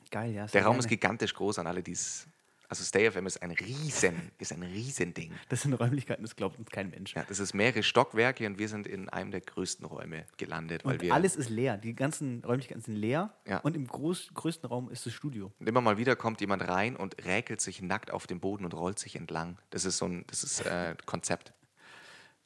Geil, 0.10 0.32
ja. 0.34 0.46
Der 0.48 0.64
Raum 0.66 0.78
ist 0.80 0.86
gerne. 0.86 0.98
gigantisch 0.98 1.34
groß 1.34 1.60
an 1.60 1.68
alle, 1.68 1.84
die 1.84 1.92
es. 1.92 2.28
Also 2.74 2.86
Stay 2.86 3.12
FM 3.12 3.28
ist 3.28 3.40
ein 3.44 3.52
riesen, 3.52 4.32
ist 4.40 4.52
ein 4.52 4.64
Riesending. 4.64 5.32
Das 5.48 5.62
sind 5.62 5.74
Räumlichkeiten, 5.76 6.24
das 6.24 6.36
glaubt 6.36 6.58
uns 6.58 6.72
kein 6.72 6.90
Mensch. 6.90 7.14
Ja, 7.14 7.24
das 7.24 7.38
ist 7.38 7.54
mehrere 7.54 7.84
Stockwerke 7.84 8.48
und 8.48 8.58
wir 8.58 8.68
sind 8.68 8.88
in 8.88 9.10
einem 9.10 9.30
der 9.30 9.42
größten 9.42 9.86
Räume 9.86 10.26
gelandet, 10.38 10.84
weil 10.84 10.96
Und 10.96 11.02
wir 11.04 11.14
alles 11.14 11.36
ist 11.36 11.52
leer. 11.52 11.78
Die 11.78 11.94
ganzen 11.94 12.44
Räumlichkeiten 12.44 12.82
sind 12.82 12.96
leer. 12.96 13.32
Ja. 13.46 13.60
Und 13.60 13.76
im 13.76 13.86
groß, 13.86 14.32
größten 14.34 14.68
Raum 14.68 14.90
ist 14.90 15.06
das 15.06 15.14
Studio. 15.14 15.54
und 15.60 15.70
immer 15.70 15.82
mal 15.82 16.00
wieder 16.00 16.16
kommt 16.16 16.42
jemand 16.42 16.68
rein 16.68 16.96
und 16.96 17.24
räkelt 17.24 17.62
sich 17.62 17.84
nackt 17.84 18.10
auf 18.10 18.26
dem 18.26 18.40
Boden 18.40 18.66
und 18.66 18.74
rollt 18.74 18.98
sich 18.98 19.18
entlang. 19.18 19.60
Das 19.70 19.86
ist 19.86 20.00
so 20.00 20.06
ein, 20.08 20.24
das 20.26 20.44
ist 20.44 20.66
äh, 20.66 20.96
Konzept. 21.06 21.54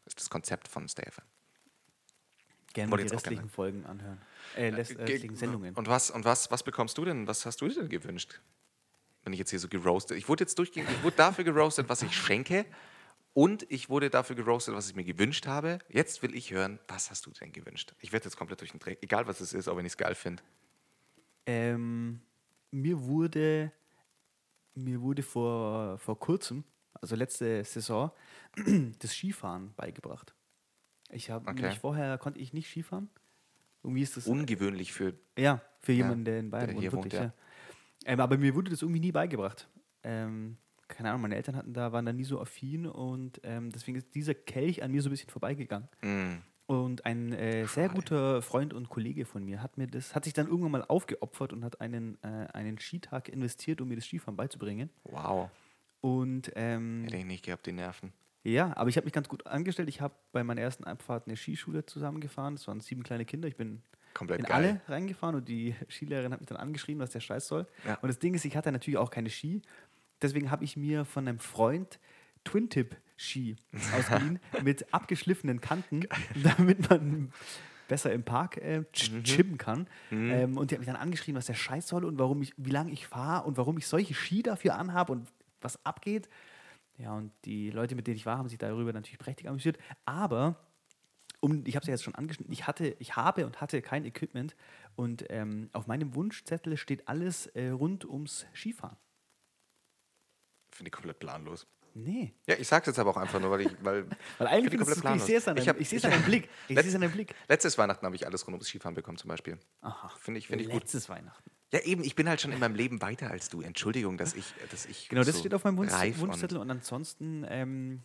Das 0.03 0.11
ist 0.11 0.19
das 0.19 0.30
Konzept 0.30 0.67
von 0.67 0.89
Stay 0.89 1.09
FM. 1.09 1.23
Gerne 2.73 2.91
Wollte 2.91 3.05
die 3.05 3.13
restlichen 3.13 3.49
Folgen 3.49 3.86
anhören. 3.86 4.19
Äh, 4.57 4.71
les- 4.71 4.91
äh, 4.91 5.01
restlichen 5.03 5.38
Sendungen. 5.38 5.73
Und 5.75 5.88
was, 5.88 6.11
und 6.11 6.25
was, 6.25 6.51
was 6.51 6.63
bekommst 6.63 6.97
du 6.97 7.05
denn? 7.05 7.28
Was 7.28 7.45
hast 7.45 7.61
du 7.61 7.69
dir 7.69 7.75
denn 7.75 7.88
gewünscht? 7.89 8.41
Wenn 9.28 9.34
ich 9.34 9.39
jetzt 9.39 9.49
hier 9.49 9.59
so 9.59 9.67
geroastet. 9.67 10.17
Ich 10.17 10.30
wurde 10.30 10.45
jetzt 10.45 10.57
durchgehend, 10.57 10.89
ich 10.89 11.03
wurde 11.03 11.17
dafür 11.17 11.43
geroastet, 11.43 11.89
was 11.89 12.01
ich 12.01 12.13
schenke. 12.15 12.65
Und 13.34 13.69
ich 13.69 13.89
wurde 13.89 14.09
dafür 14.09 14.38
geroastet, 14.38 14.73
was 14.73 14.89
ich 14.89 14.95
mir 14.95 15.03
gewünscht 15.03 15.47
habe. 15.47 15.80
Jetzt 15.89 16.23
will 16.23 16.34
ich 16.34 16.51
hören, 16.51 16.80
was 16.88 17.11
hast 17.11 17.25
du 17.25 17.32
denn 17.32 17.51
gewünscht? 17.51 17.93
Ich 17.99 18.13
werde 18.13 18.23
jetzt 18.23 18.38
komplett 18.38 18.61
durch 18.61 18.71
den 18.71 18.80
Dreck. 18.80 18.99
Egal 19.01 19.28
was 19.28 19.41
es 19.41 19.51
ist, 19.51 19.67
auch 19.67 19.75
wenn 19.75 19.86
ich 19.86 19.91
es 19.91 19.97
geil 19.97 20.15
finde. 20.15 20.41
Ähm, 21.45 22.21
mir 22.71 23.03
wurde, 23.03 23.73
mir 24.75 25.01
wurde 25.01 25.23
vor, 25.23 25.97
vor 25.97 26.17
kurzem, 26.17 26.63
also 26.93 27.17
letzte 27.17 27.65
Saison, 27.65 28.11
das 28.99 29.11
Skifahren 29.11 29.73
beigebracht. 29.75 30.36
Ich 31.09 31.30
habe 31.32 31.51
Okay. 31.51 31.75
vorher 31.82 32.17
konnte 32.17 32.39
ich 32.39 32.53
nicht 32.53 32.69
Skifahren. 32.69 33.09
Irgendwie 33.84 34.03
ist 34.03 34.15
das 34.15 34.28
Ungewöhnlich 34.28 34.93
für. 34.93 35.15
ja 35.38 35.61
für 35.82 35.91
Ja, 35.91 35.97
jemanden, 35.97 36.25
der 36.25 36.39
in 36.39 36.49
Bayern 36.49 36.67
der 36.67 36.75
wohnt, 36.75 36.82
hier 36.82 36.93
wohnt, 36.93 37.13
wirklich. 37.13 37.19
ja. 37.19 37.25
ja. 37.25 37.34
Ähm, 38.05 38.19
aber 38.19 38.37
mir 38.37 38.55
wurde 38.55 38.71
das 38.71 38.81
irgendwie 38.81 38.99
nie 39.01 39.11
beigebracht. 39.11 39.67
Ähm, 40.03 40.57
keine 40.87 41.09
Ahnung, 41.09 41.23
meine 41.23 41.35
Eltern 41.35 41.55
hatten 41.55 41.73
da 41.73 41.91
waren 41.91 42.05
da 42.05 42.13
nie 42.13 42.23
so 42.23 42.39
affin 42.39 42.85
und 42.85 43.41
ähm, 43.43 43.71
deswegen 43.71 43.97
ist 43.97 44.13
dieser 44.15 44.33
Kelch 44.33 44.81
an 44.83 44.91
mir 44.91 45.01
so 45.01 45.09
ein 45.09 45.11
bisschen 45.11 45.29
vorbeigegangen. 45.29 45.89
Mm, 46.01 46.37
Und 46.67 47.05
ein 47.05 47.33
äh, 47.33 47.65
sehr 47.67 47.89
guter 47.89 48.41
Freund 48.41 48.73
und 48.73 48.87
Kollege 48.89 49.25
von 49.25 49.43
mir 49.43 49.61
hat 49.61 49.77
mir 49.77 49.87
das, 49.87 50.15
hat 50.15 50.23
sich 50.23 50.33
dann 50.33 50.47
irgendwann 50.47 50.71
mal 50.71 50.83
aufgeopfert 50.85 51.51
und 51.51 51.65
hat 51.65 51.81
einen, 51.81 52.17
äh, 52.23 52.47
einen 52.53 52.77
Skitag 52.79 53.27
investiert, 53.27 53.81
um 53.81 53.89
mir 53.89 53.95
das 53.95 54.05
Skifahren 54.05 54.37
beizubringen. 54.37 54.89
wow. 55.03 55.49
Und 55.99 56.51
ähm, 56.55 57.03
Hätte 57.03 57.17
ich 57.17 57.25
nicht 57.25 57.43
gehabt, 57.45 57.65
die 57.65 57.71
Nerven. 57.73 58.13
ja, 58.43 58.71
aber 58.77 58.89
ich 58.89 58.95
habe 58.97 59.05
mich 59.05 59.13
ganz 59.13 59.27
gut 59.27 59.45
angestellt. 59.47 59.89
Ich 59.89 59.99
habe 59.99 60.13
bei 60.31 60.43
meiner 60.43 60.61
ersten 60.61 60.83
Abfahrt 60.85 61.27
eine 61.27 61.35
Skischule 61.35 61.85
zusammengefahren. 61.85 62.55
Das 62.55 62.67
waren 62.67 62.79
sieben 62.79 63.03
kleine 63.03 63.25
Kinder. 63.25 63.47
Ich 63.49 63.57
bin 63.57 63.81
Komplett 64.18 64.39
in 64.39 64.45
geil. 64.45 64.55
alle 64.55 64.82
reingefahren 64.95 65.36
und 65.36 65.47
die 65.47 65.76
Skilehrerin 65.89 66.32
hat 66.34 66.39
mich 66.41 66.47
dann 66.47 66.57
angeschrieben, 66.57 67.01
was 67.01 67.11
der 67.11 67.20
Scheiß 67.20 67.47
soll. 67.47 67.68
Ja. 67.86 67.95
Und 68.01 68.07
das 68.09 68.18
Ding 68.20 68.34
ist, 68.34 68.43
ich 68.45 68.57
hatte 68.57 68.72
natürlich 68.72 68.97
auch 68.97 69.11
keine 69.11 69.30
Ski. 69.30 69.61
Deswegen 70.22 70.49
habe 70.49 70.63
ich 70.63 70.76
mir 70.76 71.05
von 71.05 71.28
einem 71.28 71.38
Freund 71.39 71.99
Twin-Tip-Ski 72.43 73.55
ausgeliehen 73.97 74.39
mit 74.63 74.93
abgeschliffenen 74.93 75.61
Kanten, 75.61 76.07
damit 76.43 76.89
man 76.89 77.32
besser 77.88 78.11
im 78.11 78.24
Park 78.24 78.57
äh, 78.57 78.80
Mhm. 78.80 79.24
chimmen 79.24 79.57
kann. 79.57 79.88
Ähm, 80.11 80.57
und 80.57 80.72
die 80.72 80.76
hat 80.76 80.80
mich 80.80 80.88
dann 80.88 80.95
angeschrieben, 80.97 81.38
was 81.38 81.45
der 81.45 81.53
Scheiß 81.53 81.88
soll 81.88 82.03
und 82.03 82.18
warum 82.20 82.41
ich, 82.41 82.53
wie 82.57 82.72
lange 82.72 82.91
ich 82.91 83.07
fahre 83.07 83.47
und 83.47 83.57
warum 83.57 83.78
ich 83.78 83.88
solche 83.88 84.13
Ski 84.13 84.41
dafür 84.43 84.76
anhabe 84.76 85.13
und 85.13 85.30
was 85.61 85.84
abgeht. 85.86 86.28
Ja, 86.97 87.13
und 87.13 87.32
die 87.45 87.70
Leute, 87.70 87.95
mit 87.95 88.07
denen 88.07 88.18
ich 88.18 88.26
war, 88.26 88.39
haben 88.39 88.49
sich 88.49 88.57
darüber 88.57 88.91
natürlich 88.91 89.20
prächtig 89.20 89.47
amüsiert. 89.47 89.78
Aber 90.05 90.55
um, 91.39 91.63
ich 91.65 91.75
habe 91.75 91.83
es 91.83 91.88
ja 91.88 91.93
jetzt 91.93 92.03
schon 92.03 92.15
angeschnitten, 92.15 92.51
ich, 92.51 92.67
hatte, 92.67 92.95
ich 92.99 93.15
habe 93.15 93.45
und 93.45 93.61
hatte 93.61 93.81
kein 93.81 94.05
Equipment 94.05 94.55
und 94.95 95.25
ähm, 95.29 95.69
auf 95.73 95.88
meinem 95.88 96.15
Wunschzettel 96.15 96.77
steht 96.77 97.07
alles 97.07 97.47
äh, 97.47 97.69
rund 97.69 98.05
ums 98.05 98.45
Skifahren. 98.55 98.97
Finde 100.71 100.89
ich 100.89 100.93
komplett 100.93 101.19
planlos. 101.19 101.67
Nee. 101.93 102.35
Ja, 102.45 102.55
ich 102.55 102.67
sag's 102.67 102.85
jetzt 102.85 102.99
aber 102.99 103.09
auch 103.09 103.17
einfach 103.17 103.39
nur, 103.39 103.49
weil 103.49 103.61
ich. 103.61 103.69
Weil, 103.81 104.07
Weil 104.38 104.47
eigentlich 104.47 104.73
ich 104.73 104.79
komplett 104.79 105.15
ich 105.15 105.23
sehe 105.23 105.38
es 105.38 105.47
an 105.47 105.55
planlos. 105.55 105.65
deinem, 105.65 105.81
ich 105.81 105.89
sehe 105.89 105.97
es 105.97 106.05
an 106.05 106.11
deinem 106.11 106.25
Blick. 106.25 106.49
Ich 106.67 106.77
sehe 106.77 106.88
es 106.88 106.95
an 106.95 107.01
deinem 107.01 107.11
Blick. 107.11 107.33
Letztes 107.47 107.77
Weihnachten 107.77 108.05
habe 108.05 108.15
ich 108.15 108.27
alles 108.27 108.45
rund 108.45 108.53
ums 108.53 108.67
Skifahren 108.67 108.93
bekommen, 108.93 109.17
zum 109.17 109.29
Beispiel. 109.29 109.57
Aha. 109.81 110.09
Finde 110.19 110.38
ich, 110.38 110.47
finde 110.47 110.63
ich 110.63 110.69
gut. 110.69 110.81
Letztes 110.81 111.09
Weihnachten. 111.09 111.49
Ja, 111.73 111.79
eben, 111.79 112.03
ich 112.03 112.15
bin 112.15 112.29
halt 112.29 112.39
schon 112.39 112.51
in 112.51 112.59
meinem 112.59 112.75
Leben 112.75 113.01
weiter 113.01 113.31
als 113.31 113.49
du. 113.49 113.61
Entschuldigung, 113.61 114.17
dass 114.17 114.35
ich. 114.35 114.53
Dass 114.69 114.85
ich 114.85 115.09
Genau, 115.09 115.23
das 115.23 115.33
so 115.33 115.39
steht 115.39 115.55
auf 115.55 115.63
meinem 115.63 115.77
Wunsch, 115.77 115.91
Wunschzettel 115.91 116.59
und 116.59 116.69
ansonsten, 116.69 117.45
ähm, 117.49 118.03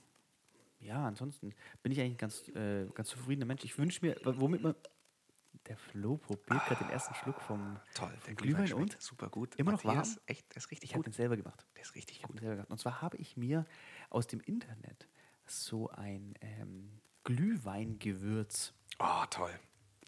ja, 0.83 1.07
ansonsten 1.07 1.55
bin 1.83 1.93
ich 1.93 2.01
eigentlich 2.01 2.15
ein 2.15 2.19
ganz, 2.19 2.49
äh, 2.49 2.87
ganz 2.95 3.09
zufriedener 3.09 3.47
Mensch. 3.47 3.65
Ich 3.65 3.77
wünsche 3.79 4.05
mir, 4.05 4.17
womit 4.25 4.63
man. 4.63 4.75
Der 5.67 5.77
Flo 5.77 6.17
probiert 6.17 6.65
gerade 6.67 6.83
den 6.83 6.91
ersten 6.91 7.15
Schluck 7.15 7.41
vom, 7.41 7.79
Toll, 7.95 8.09
vom 8.09 8.25
der 8.27 8.35
Glühwein 8.35 8.73
und 8.73 9.01
super 9.01 9.29
gut. 9.29 9.55
immer 9.57 9.71
noch 9.73 9.85
Matthias, 9.85 10.17
warm? 10.17 10.23
Echt, 10.27 10.51
der 10.51 10.57
ist 10.57 10.71
richtig 10.73 10.91
ich 10.91 10.95
habe 10.95 11.01
gut. 11.05 11.07
den 11.07 11.13
selber 11.13 11.37
gemacht. 11.37 11.67
Der 11.77 11.83
ist 11.83 11.95
richtig 11.95 12.17
Ich 12.17 12.23
habe 12.25 12.33
gut. 12.33 12.41
ihn 12.41 12.45
selber 12.45 12.57
gemacht. 12.57 12.71
Und 12.71 12.79
zwar 12.81 13.01
habe 13.01 13.17
ich 13.19 13.37
mir 13.37 13.65
aus 14.11 14.27
dem 14.27 14.41
Internet 14.41 15.07
so 15.47 15.89
ein 15.91 16.35
ähm, 16.41 17.01
Glühweingewürz 17.25 18.75
Oh, 18.99 19.25
toll. 19.31 19.51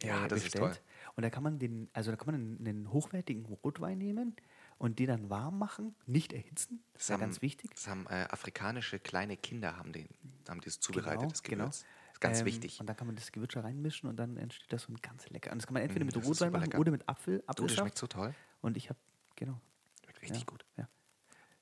Ja, 0.03 0.25
äh, 0.25 0.29
das 0.29 0.45
ist 0.45 0.57
toll. 0.57 0.68
bestellt. 0.68 0.85
Und 1.16 1.22
da 1.22 1.31
kann 1.31 1.43
man 1.43 1.59
den, 1.59 1.89
also 1.93 2.11
da 2.11 2.16
kann 2.16 2.27
man 2.27 2.35
einen, 2.35 2.66
einen 2.66 2.93
hochwertigen 2.93 3.45
Rotwein 3.47 3.99
nehmen 3.99 4.35
und 4.79 4.99
den 4.99 5.07
dann 5.09 5.31
warm 5.31 5.59
machen, 5.59 5.95
nicht 6.07 6.33
erhitzen. 6.33 6.83
Das 6.93 7.03
ist 7.03 7.09
ja 7.09 7.16
ganz 7.16 7.43
wichtig. 7.43 7.70
Das 7.75 7.87
haben 7.89 8.07
äh, 8.09 8.27
afrikanische 8.31 8.99
kleine 8.99 9.37
Kinder 9.37 9.77
haben 9.77 9.93
den, 9.93 10.09
haben 10.49 10.61
das 10.61 10.81
zubereitet, 10.81 11.20
Genau, 11.20 11.31
das 11.31 11.43
genau. 11.43 11.64
Gewürz. 11.64 11.81
Das 12.07 12.12
ist 12.14 12.20
ganz 12.20 12.41
Ähm, 12.41 12.47
wichtig. 12.47 12.81
Und 12.81 12.87
dann 12.87 12.97
kann 12.97 13.07
man 13.07 13.16
das 13.16 13.33
Gewürz 13.33 13.55
da 13.55 13.61
reinmischen 13.61 14.09
und 14.09 14.16
dann 14.16 14.37
entsteht 14.37 14.72
das 14.72 14.83
so 14.83 14.93
ein 14.93 14.97
ganz 14.97 15.29
lecker. 15.31 15.51
Und 15.53 15.59
das 15.59 15.66
kann 15.66 15.75
man 15.75 15.83
entweder 15.83 16.05
Mm, 16.05 16.09
mit 16.09 16.16
Rotwein 16.25 16.53
machen 16.53 16.64
lecker. 16.66 16.79
oder 16.79 16.91
mit 16.93 17.09
Apfel, 17.09 17.43
Du, 17.57 17.62
das 17.66 17.75
schmeckt 17.75 17.99
so 17.99 18.07
toll. 18.07 18.35
und 18.61 18.77
ich 18.77 18.89
habe, 18.89 18.99
genau. 19.37 19.61
Schmeckt 20.03 20.22
richtig 20.22 20.41
ja, 20.41 20.45
gut. 20.47 20.64
Ja. 20.77 20.89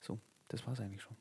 So, 0.01 0.21
das 0.49 0.67
war 0.67 0.73
es 0.75 0.81
eigentlich 0.81 1.03
schon. 1.03 1.17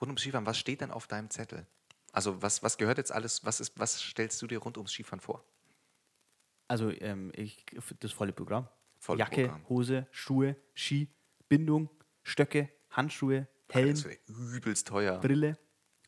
Rund 0.00 0.10
ums 0.10 0.20
Skifahren, 0.20 0.46
was 0.46 0.58
steht 0.58 0.80
denn 0.80 0.90
auf 0.92 1.06
deinem 1.08 1.30
Zettel? 1.30 1.66
Also 2.12 2.40
was, 2.40 2.62
was 2.62 2.78
gehört 2.78 2.98
jetzt 2.98 3.12
alles, 3.12 3.44
was, 3.44 3.60
ist, 3.60 3.78
was 3.78 4.00
stellst 4.00 4.40
du 4.42 4.46
dir 4.46 4.58
rund 4.58 4.76
ums 4.76 4.92
Skifahren 4.92 5.20
vor? 5.20 5.44
Also 6.68 6.90
ähm, 6.90 7.32
ich, 7.34 7.64
das 8.00 8.12
volle 8.12 8.32
Programm. 8.32 8.68
Volle 8.98 9.18
Jacke, 9.20 9.44
Programm. 9.44 9.68
Hose, 9.68 10.06
Schuhe, 10.10 10.56
Ski, 10.74 11.08
Bindung, 11.48 11.88
Stöcke, 12.22 12.68
Handschuhe, 12.90 13.46
Helm, 13.70 13.90
Das 13.90 14.04
wäre 14.04 14.16
übelst 14.26 14.88
teuer. 14.88 15.18
Brille. 15.20 15.58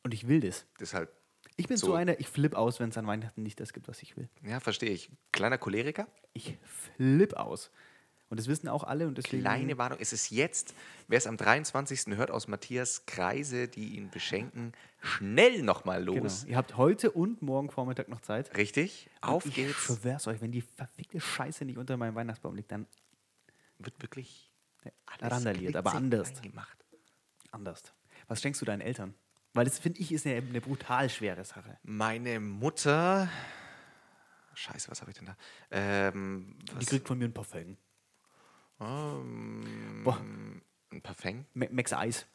Und 0.02 0.14
ich 0.14 0.26
will 0.28 0.40
das. 0.40 0.66
Deshalb, 0.80 1.12
Ich 1.56 1.68
bin 1.68 1.76
so, 1.76 1.88
So. 1.88 1.94
einer, 1.94 2.18
ich 2.20 2.28
flipp 2.28 2.54
aus, 2.54 2.80
wenn 2.80 2.88
es 2.88 2.96
an 2.98 3.06
Weihnachten 3.06 3.42
nicht 3.42 3.60
das 3.60 3.72
gibt, 3.74 3.86
was 3.88 4.02
ich 4.02 4.16
will. 4.16 4.28
ja, 4.42 4.60
verstehe 4.60 4.90
ich. 4.90 5.10
Kleiner 5.32 5.58
Choleriker, 5.58 6.08
Ich 6.32 6.56
flipp 6.62 7.34
aus. 7.34 7.70
Und 8.30 8.38
das 8.38 8.46
wissen 8.46 8.68
auch 8.68 8.84
alle 8.84 9.06
und 9.08 9.18
deswegen. 9.18 9.42
kleine 9.42 9.76
Warnung. 9.76 9.98
Es 10.00 10.12
ist 10.12 10.30
jetzt, 10.30 10.74
wer 11.08 11.18
es 11.18 11.26
am 11.26 11.36
23. 11.36 12.16
hört 12.16 12.30
aus 12.30 12.46
Matthias 12.48 13.04
Kreise, 13.04 13.66
die 13.68 13.96
ihn 13.96 14.08
beschenken, 14.10 14.72
schnell 15.02 15.62
nochmal 15.62 16.04
Genau. 16.04 16.22
los. 16.22 16.44
Ihr 16.44 16.56
habt 16.56 16.76
heute 16.76 17.10
und 17.10 17.42
morgen 17.42 17.70
Vormittag 17.70 18.08
noch 18.08 18.20
Zeit. 18.20 18.56
Richtig? 18.56 19.10
Auf 19.20 19.44
Und 19.44 19.50
ich 19.50 19.54
geht's. 19.56 19.74
schwör's 19.76 20.26
euch, 20.28 20.40
wenn 20.40 20.52
die 20.52 20.62
verfickte 20.62 21.20
Scheiße 21.20 21.64
nicht 21.64 21.76
unter 21.76 21.96
meinem 21.96 22.14
Weihnachtsbaum 22.14 22.54
liegt, 22.54 22.70
dann 22.72 22.86
Wird 23.78 24.00
wirklich 24.00 24.52
alles 25.06 25.32
randaliert, 25.32 25.74
aber 25.74 25.92
anders. 25.94 26.40
Gemacht. 26.40 26.84
anders. 27.50 27.82
Was 28.28 28.40
schenkst 28.40 28.60
du 28.62 28.64
deinen 28.64 28.80
Eltern? 28.80 29.14
Weil 29.54 29.64
das 29.64 29.80
finde 29.80 29.98
ich 29.98 30.12
ist 30.12 30.24
eine, 30.24 30.36
eine 30.36 30.60
brutal 30.60 31.10
schwere 31.10 31.44
Sache. 31.44 31.78
Meine 31.82 32.38
Mutter. 32.38 33.28
Scheiße, 34.54 34.88
was 34.90 35.00
habe 35.00 35.10
ich 35.10 35.16
denn 35.16 35.26
da? 35.26 35.36
Ähm, 35.72 36.56
Die 36.80 36.86
kriegt 36.86 37.08
von 37.08 37.18
mir 37.18 37.24
ein 37.24 37.32
Parfum. 37.34 37.76
Ähm, 38.80 40.02
Boah. 40.04 40.18
ein 40.92 41.02
Parfum? 41.02 41.44
Ma- 41.54 41.66
Max 41.70 41.92
Eis 41.92 42.26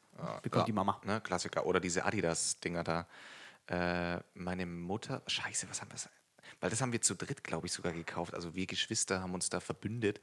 bekommt 0.41 0.61
Ja, 0.61 0.65
die 0.65 0.71
Mama. 0.73 1.01
Ne, 1.03 1.19
Klassiker. 1.21 1.65
Oder 1.65 1.79
diese 1.79 2.05
Adidas-Dinger 2.05 2.83
da. 2.83 3.07
Äh, 3.67 4.19
meine 4.35 4.65
Mutter. 4.65 5.21
Scheiße, 5.27 5.67
was 5.69 5.81
haben 5.81 5.91
wir. 5.91 5.97
Weil 6.61 6.69
das 6.69 6.81
haben 6.81 6.91
wir 6.93 7.01
zu 7.01 7.15
dritt, 7.15 7.43
glaube 7.43 7.67
ich, 7.67 7.73
sogar 7.73 7.91
gekauft. 7.91 8.33
Also 8.33 8.53
wir 8.55 8.65
Geschwister 8.65 9.21
haben 9.21 9.33
uns 9.33 9.49
da 9.49 9.59
verbündet 9.59 10.21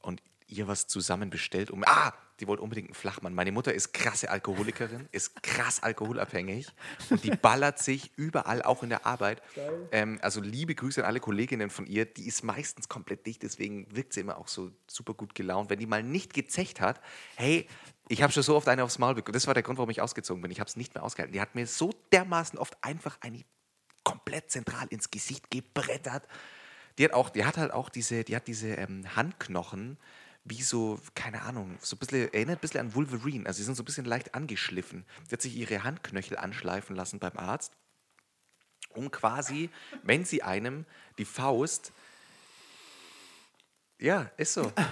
und 0.00 0.22
ihr 0.48 0.66
was 0.66 0.86
zusammen 0.86 1.30
bestellt. 1.30 1.70
Um, 1.70 1.84
ah, 1.86 2.12
die 2.40 2.46
wollte 2.46 2.62
unbedingt 2.62 2.88
einen 2.88 2.94
Flachmann. 2.94 3.34
Meine 3.34 3.52
Mutter 3.52 3.74
ist 3.74 3.92
krasse 3.92 4.30
Alkoholikerin, 4.30 5.08
ist 5.12 5.42
krass 5.42 5.82
alkoholabhängig 5.82 6.68
und 7.10 7.24
die 7.24 7.30
ballert 7.30 7.78
sich 7.78 8.12
überall, 8.16 8.62
auch 8.62 8.82
in 8.82 8.88
der 8.88 9.06
Arbeit. 9.06 9.42
Ähm, 9.92 10.18
also 10.22 10.40
liebe 10.40 10.74
Grüße 10.74 11.02
an 11.02 11.06
alle 11.06 11.20
Kolleginnen 11.20 11.70
von 11.70 11.86
ihr. 11.86 12.06
Die 12.06 12.26
ist 12.26 12.44
meistens 12.44 12.88
komplett 12.88 13.26
dicht, 13.26 13.42
deswegen 13.42 13.86
wirkt 13.94 14.12
sie 14.12 14.20
immer 14.20 14.38
auch 14.38 14.48
so 14.48 14.70
super 14.86 15.14
gut 15.14 15.34
gelaunt. 15.34 15.70
Wenn 15.70 15.78
die 15.78 15.86
mal 15.86 16.02
nicht 16.02 16.32
gezecht 16.32 16.80
hat, 16.80 17.00
hey, 17.36 17.66
Ich 18.10 18.22
habe 18.22 18.32
schon 18.32 18.42
so 18.42 18.56
oft 18.56 18.66
eine 18.68 18.84
aufs 18.84 18.98
Maul 18.98 19.14
bekommen. 19.14 19.34
Das 19.34 19.46
war 19.46 19.52
der 19.52 19.62
Grund, 19.62 19.76
warum 19.76 19.90
ich 19.90 20.00
ausgezogen 20.00 20.40
bin. 20.40 20.50
Ich 20.50 20.60
habe 20.60 20.68
es 20.68 20.76
nicht 20.76 20.94
mehr 20.94 21.04
ausgehalten. 21.04 21.34
Die 21.34 21.42
hat 21.42 21.54
mir 21.54 21.66
so 21.66 21.92
dermaßen 22.10 22.58
oft 22.58 22.82
einfach 22.82 23.18
eine 23.20 23.44
komplett 24.02 24.50
zentral 24.50 24.86
ins 24.88 25.10
Gesicht 25.10 25.50
gebrettert. 25.50 26.26
Die 26.96 27.04
hat 27.04 27.12
auch, 27.12 27.28
die 27.28 27.44
hat 27.44 27.58
halt 27.58 27.70
auch 27.70 27.90
diese, 27.90 28.24
die 28.24 28.34
hat 28.34 28.48
diese 28.48 28.68
ähm, 28.68 29.14
Handknochen 29.14 29.98
wie 30.48 30.62
so, 30.62 31.00
keine 31.14 31.42
Ahnung, 31.42 31.78
so 31.80 31.96
ein 31.96 31.98
bisschen, 31.98 32.32
erinnert 32.32 32.58
ein 32.58 32.60
bisschen 32.60 32.80
an 32.80 32.94
Wolverine. 32.94 33.46
Also 33.46 33.58
sie 33.58 33.64
sind 33.64 33.74
so 33.74 33.82
ein 33.82 33.86
bisschen 33.86 34.04
leicht 34.04 34.34
angeschliffen. 34.34 35.04
Die 35.28 35.32
hat 35.32 35.42
sich 35.42 35.56
ihre 35.56 35.84
Handknöchel 35.84 36.36
anschleifen 36.36 36.96
lassen 36.96 37.18
beim 37.18 37.36
Arzt, 37.36 37.72
um 38.94 39.10
quasi, 39.10 39.70
wenn 40.02 40.24
sie 40.24 40.42
einem 40.42 40.86
die 41.18 41.24
Faust, 41.24 41.92
ja, 43.98 44.30
ist 44.36 44.54
so. 44.54 44.72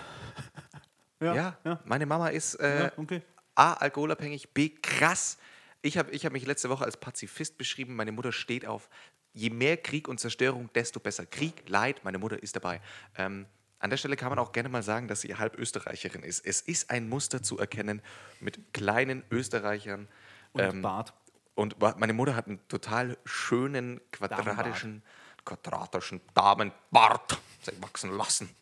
Ja, 1.18 1.56
ja. 1.64 1.80
meine 1.86 2.04
Mama 2.04 2.28
ist 2.28 2.56
äh, 2.56 2.84
Ja, 2.84 2.92
okay. 2.98 3.22
A, 3.54 3.72
alkoholabhängig, 3.72 4.50
B, 4.50 4.68
krass. 4.68 5.38
Ich 5.80 5.96
habe 5.96 6.10
ich 6.10 6.26
hab 6.26 6.32
mich 6.34 6.44
letzte 6.44 6.68
Woche 6.68 6.84
als 6.84 6.98
Pazifist 6.98 7.56
beschrieben. 7.56 7.96
Meine 7.96 8.12
Mutter 8.12 8.32
steht 8.32 8.66
auf, 8.66 8.90
je 9.32 9.48
mehr 9.48 9.78
Krieg 9.78 10.08
und 10.08 10.20
Zerstörung, 10.20 10.70
desto 10.74 11.00
besser. 11.00 11.24
Krieg, 11.24 11.66
Leid, 11.68 12.04
meine 12.04 12.18
Mutter 12.18 12.42
ist 12.42 12.54
dabei. 12.54 12.82
Ähm, 13.16 13.46
an 13.78 13.90
der 13.90 13.96
Stelle 13.96 14.16
kann 14.16 14.30
man 14.30 14.38
auch 14.38 14.52
gerne 14.52 14.68
mal 14.68 14.82
sagen, 14.82 15.08
dass 15.08 15.20
sie 15.20 15.34
halb 15.34 15.58
Österreicherin 15.58 16.22
ist. 16.22 16.44
Es 16.44 16.60
ist 16.60 16.90
ein 16.90 17.08
Muster 17.08 17.42
zu 17.42 17.58
erkennen 17.58 18.02
mit 18.40 18.72
kleinen 18.72 19.22
Österreichern. 19.30 20.08
Und 20.52 20.62
ähm, 20.62 20.82
Bart. 20.82 21.12
Und 21.54 21.78
meine 21.80 22.12
Mutter 22.12 22.36
hat 22.36 22.46
einen 22.46 22.66
total 22.68 23.16
schönen, 23.24 24.00
quadratischen, 24.12 25.02
quadratischen 25.44 26.20
Damenbart 26.34 27.38
sich 27.62 27.80
wachsen 27.82 28.16
lassen. 28.16 28.54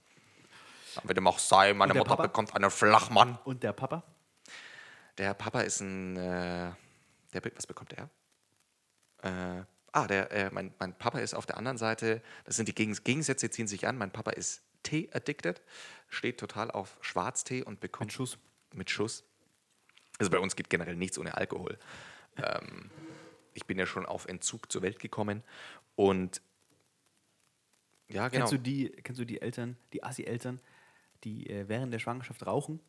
Dann 0.94 1.08
wird 1.08 1.18
ihm 1.18 1.26
auch 1.26 1.40
sein, 1.40 1.76
meine 1.76 1.94
Mutter 1.94 2.10
Papa? 2.10 2.22
bekommt 2.24 2.54
einen 2.54 2.70
Flachmann. 2.70 3.38
Und 3.44 3.62
der 3.62 3.72
Papa? 3.72 4.04
Der 5.18 5.34
Papa 5.34 5.60
ist 5.62 5.80
ein. 5.80 6.16
Äh, 6.16 6.72
der, 7.32 7.42
was 7.56 7.66
bekommt 7.66 7.94
er? 7.94 8.08
Äh, 9.22 9.64
ah, 9.92 10.06
der, 10.06 10.30
äh, 10.30 10.50
mein, 10.52 10.72
mein 10.78 10.96
Papa 10.96 11.18
ist 11.18 11.34
auf 11.34 11.46
der 11.46 11.56
anderen 11.56 11.78
Seite. 11.78 12.22
Das 12.44 12.56
sind 12.56 12.68
die 12.68 12.74
Gegens 12.74 13.02
Gegensätze, 13.02 13.50
ziehen 13.50 13.66
sich 13.66 13.88
an. 13.88 13.98
Mein 13.98 14.12
Papa 14.12 14.30
ist 14.30 14.62
Tee-addicted, 14.84 15.60
steht 16.08 16.38
total 16.38 16.70
auf 16.70 16.96
Schwarztee 17.00 17.64
und 17.64 17.80
bekommt. 17.80 18.08
Mit 18.08 18.12
Schuss. 18.12 18.38
Mit 18.72 18.90
Schuss. 18.90 19.24
Also 20.18 20.30
bei 20.30 20.38
uns 20.38 20.54
geht 20.54 20.70
generell 20.70 20.94
nichts 20.94 21.18
ohne 21.18 21.36
Alkohol. 21.36 21.78
Ähm, 22.36 22.90
ich 23.52 23.66
bin 23.66 23.78
ja 23.78 23.86
schon 23.86 24.06
auf 24.06 24.26
Entzug 24.26 24.70
zur 24.70 24.82
Welt 24.82 24.98
gekommen 24.98 25.42
und. 25.96 26.40
Ja, 28.08 28.28
genau. 28.28 28.40
Kennst, 28.40 28.52
du 28.52 28.58
die, 28.58 28.90
kennst 28.90 29.20
du 29.20 29.24
die 29.24 29.40
Eltern, 29.40 29.76
die 29.92 30.04
Assi-Eltern, 30.04 30.60
die 31.24 31.48
äh, 31.48 31.68
während 31.68 31.92
der 31.92 31.98
Schwangerschaft 31.98 32.46
rauchen? 32.46 32.80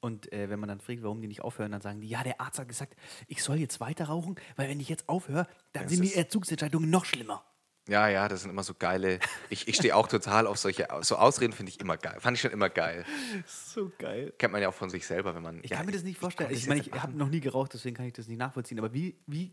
Und 0.00 0.32
äh, 0.32 0.50
wenn 0.50 0.60
man 0.60 0.68
dann 0.68 0.80
fragt, 0.80 1.02
warum 1.02 1.20
die 1.20 1.28
nicht 1.28 1.40
aufhören, 1.40 1.72
dann 1.72 1.80
sagen 1.80 2.00
die, 2.00 2.08
ja, 2.08 2.22
der 2.22 2.40
Arzt 2.40 2.58
hat 2.58 2.68
gesagt, 2.68 2.96
ich 3.28 3.42
soll 3.42 3.56
jetzt 3.56 3.80
weiter 3.80 4.06
rauchen, 4.06 4.36
weil 4.56 4.68
wenn 4.68 4.80
ich 4.80 4.88
jetzt 4.88 5.08
aufhöre, 5.08 5.48
dann 5.72 5.84
Das 5.84 5.92
sind 5.92 6.02
die 6.02 6.14
Erzugsentscheidungen 6.14 6.90
noch 6.90 7.04
schlimmer. 7.04 7.44
Ja, 7.88 8.08
ja, 8.08 8.26
das 8.28 8.42
sind 8.42 8.50
immer 8.50 8.64
so 8.64 8.74
geile. 8.74 9.20
Ich, 9.48 9.68
ich 9.68 9.76
stehe 9.76 9.94
auch 9.94 10.08
total 10.08 10.46
auf 10.48 10.58
solche. 10.58 10.88
So 11.02 11.16
Ausreden 11.16 11.52
finde 11.52 11.70
ich 11.70 11.80
immer 11.80 11.96
geil. 11.96 12.16
Fand 12.18 12.36
ich 12.36 12.40
schon 12.40 12.50
immer 12.50 12.68
geil. 12.68 13.04
So 13.46 13.92
geil. 13.98 14.32
Kennt 14.38 14.52
man 14.52 14.60
ja 14.60 14.68
auch 14.68 14.74
von 14.74 14.90
sich 14.90 15.06
selber, 15.06 15.34
wenn 15.34 15.42
man. 15.42 15.60
Ich 15.62 15.70
ja, 15.70 15.76
kann 15.76 15.86
mir 15.86 15.92
das 15.92 16.02
nicht 16.02 16.18
vorstellen. 16.18 16.50
Ich, 16.52 16.66
meine, 16.66 16.80
ich 16.80 16.86
nicht 16.86 16.94
habe 17.00 17.12
machen. 17.12 17.18
noch 17.18 17.28
nie 17.28 17.40
geraucht, 17.40 17.74
deswegen 17.74 17.94
kann 17.96 18.06
ich 18.06 18.12
das 18.14 18.26
nicht 18.26 18.38
nachvollziehen. 18.38 18.78
Aber 18.78 18.92
wie, 18.92 19.16
wie, 19.26 19.52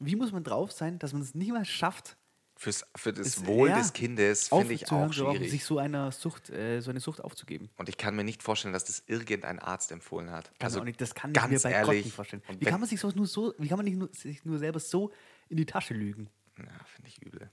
wie 0.00 0.16
muss 0.16 0.32
man 0.32 0.44
drauf 0.44 0.72
sein, 0.72 0.98
dass 0.98 1.12
man 1.12 1.20
es 1.22 1.34
nicht 1.34 1.52
mal 1.52 1.64
schafft, 1.64 2.16
Fürs, 2.56 2.86
für 2.96 3.12
das 3.12 3.26
es- 3.26 3.46
Wohl 3.46 3.70
ja, 3.70 3.78
des 3.78 3.92
Kindes 3.92 4.48
finde 4.48 4.72
ich 4.74 4.90
auch 4.92 5.12
schwierig. 5.12 5.50
sich 5.50 5.64
so 5.64 5.78
einer 5.78 6.12
Sucht, 6.12 6.48
äh, 6.50 6.80
so 6.80 6.90
eine 6.90 7.00
Sucht 7.00 7.20
aufzugeben? 7.22 7.70
Und 7.76 7.88
ich 7.88 7.96
kann 7.96 8.14
mir 8.14 8.24
nicht 8.24 8.42
vorstellen, 8.42 8.72
dass 8.72 8.84
das 8.84 9.02
irgendein 9.06 9.58
Arzt 9.58 9.90
empfohlen 9.90 10.30
hat. 10.30 10.46
Kann 10.58 10.66
also 10.66 10.84
nicht, 10.84 11.00
das 11.00 11.14
kann 11.14 11.30
ich 11.32 11.34
ganz 11.34 11.50
mir 11.50 11.58
bei 11.60 11.80
Gott 11.80 11.88
ehrlich. 11.88 12.04
nicht 12.06 12.14
vorstellen. 12.14 12.42
Wie 12.58 12.64
kann 12.64 12.78
man 12.80 12.88
sich 12.88 13.00
sowas 13.00 13.14
nur 13.16 13.26
so, 13.26 13.52
wie 13.58 13.68
kann 13.68 13.78
man 13.78 13.84
nicht 13.84 13.96
nur, 13.98 14.08
sich 14.12 14.44
nur 14.44 14.58
selber 14.58 14.80
so 14.80 15.10
in 15.48 15.56
die 15.56 15.66
Tasche 15.66 15.94
lügen? 15.94 16.28
Ja, 16.66 16.84
finde 16.84 17.08
ich 17.08 17.22
übel. 17.22 17.50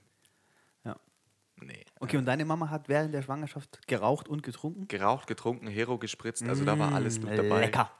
Ja. 0.84 0.96
Nee. 1.56 1.84
Okay, 1.98 2.16
und 2.16 2.26
deine 2.26 2.44
Mama 2.44 2.70
hat 2.70 2.88
während 2.88 3.14
der 3.14 3.22
Schwangerschaft 3.22 3.86
geraucht 3.86 4.28
und 4.28 4.42
getrunken? 4.42 4.88
Geraucht, 4.88 5.26
getrunken, 5.26 5.66
Hero 5.66 5.98
gespritzt, 5.98 6.42
also 6.42 6.64
da 6.64 6.78
war 6.78 6.92
alles 6.92 7.20
mit 7.20 7.36
dabei. 7.36 7.58
Mm, 7.58 7.60
Lecker. 7.60 7.92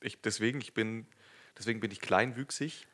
Ich, 0.00 0.20
deswegen, 0.20 0.60
ich 0.60 0.74
bin, 0.74 1.06
deswegen 1.56 1.80
bin 1.80 1.90
ich 1.90 2.00
kleinwüchsig. 2.00 2.86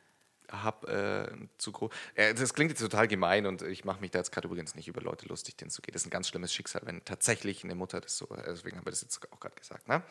Hab 0.51 0.87
äh, 0.87 1.27
zu 1.57 1.71
groß. 1.71 1.91
Äh, 2.13 2.35
das 2.35 2.53
klingt 2.53 2.69
jetzt 2.69 2.79
total 2.79 3.07
gemein 3.07 3.47
und 3.47 3.63
ich 3.63 3.83
mache 3.83 3.99
mich 3.99 4.11
da 4.11 4.19
jetzt 4.19 4.31
gerade 4.31 4.47
übrigens 4.47 4.75
nicht 4.75 4.87
über 4.87 5.01
Leute 5.01 5.27
lustig, 5.27 5.57
denen 5.57 5.69
es 5.69 5.73
so 5.73 5.81
geht. 5.81 5.95
Das 5.95 6.03
ist 6.03 6.07
ein 6.07 6.11
ganz 6.11 6.27
schlimmes 6.27 6.53
Schicksal, 6.53 6.83
wenn 6.85 7.03
tatsächlich 7.03 7.63
eine 7.63 7.73
Mutter 7.73 7.99
das 7.99 8.15
so. 8.15 8.29
äh, 8.29 8.43
Deswegen 8.45 8.77
haben 8.77 8.85
wir 8.85 8.91
das 8.91 9.01
jetzt 9.01 9.19
auch 9.31 9.39
gerade 9.39 9.55
gesagt. 9.55 9.87
Ne? 9.87 10.03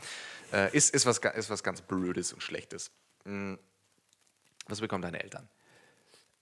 Äh, 0.52 0.76
ist, 0.76 0.92
ist, 0.92 1.06
was, 1.06 1.18
ist 1.18 1.50
was 1.50 1.62
ganz 1.62 1.82
Blödes 1.82 2.32
und 2.32 2.42
Schlechtes. 2.42 2.90
Hm. 3.24 3.60
Was 4.66 4.80
bekommen 4.80 5.02
deine 5.02 5.22
Eltern? 5.22 5.48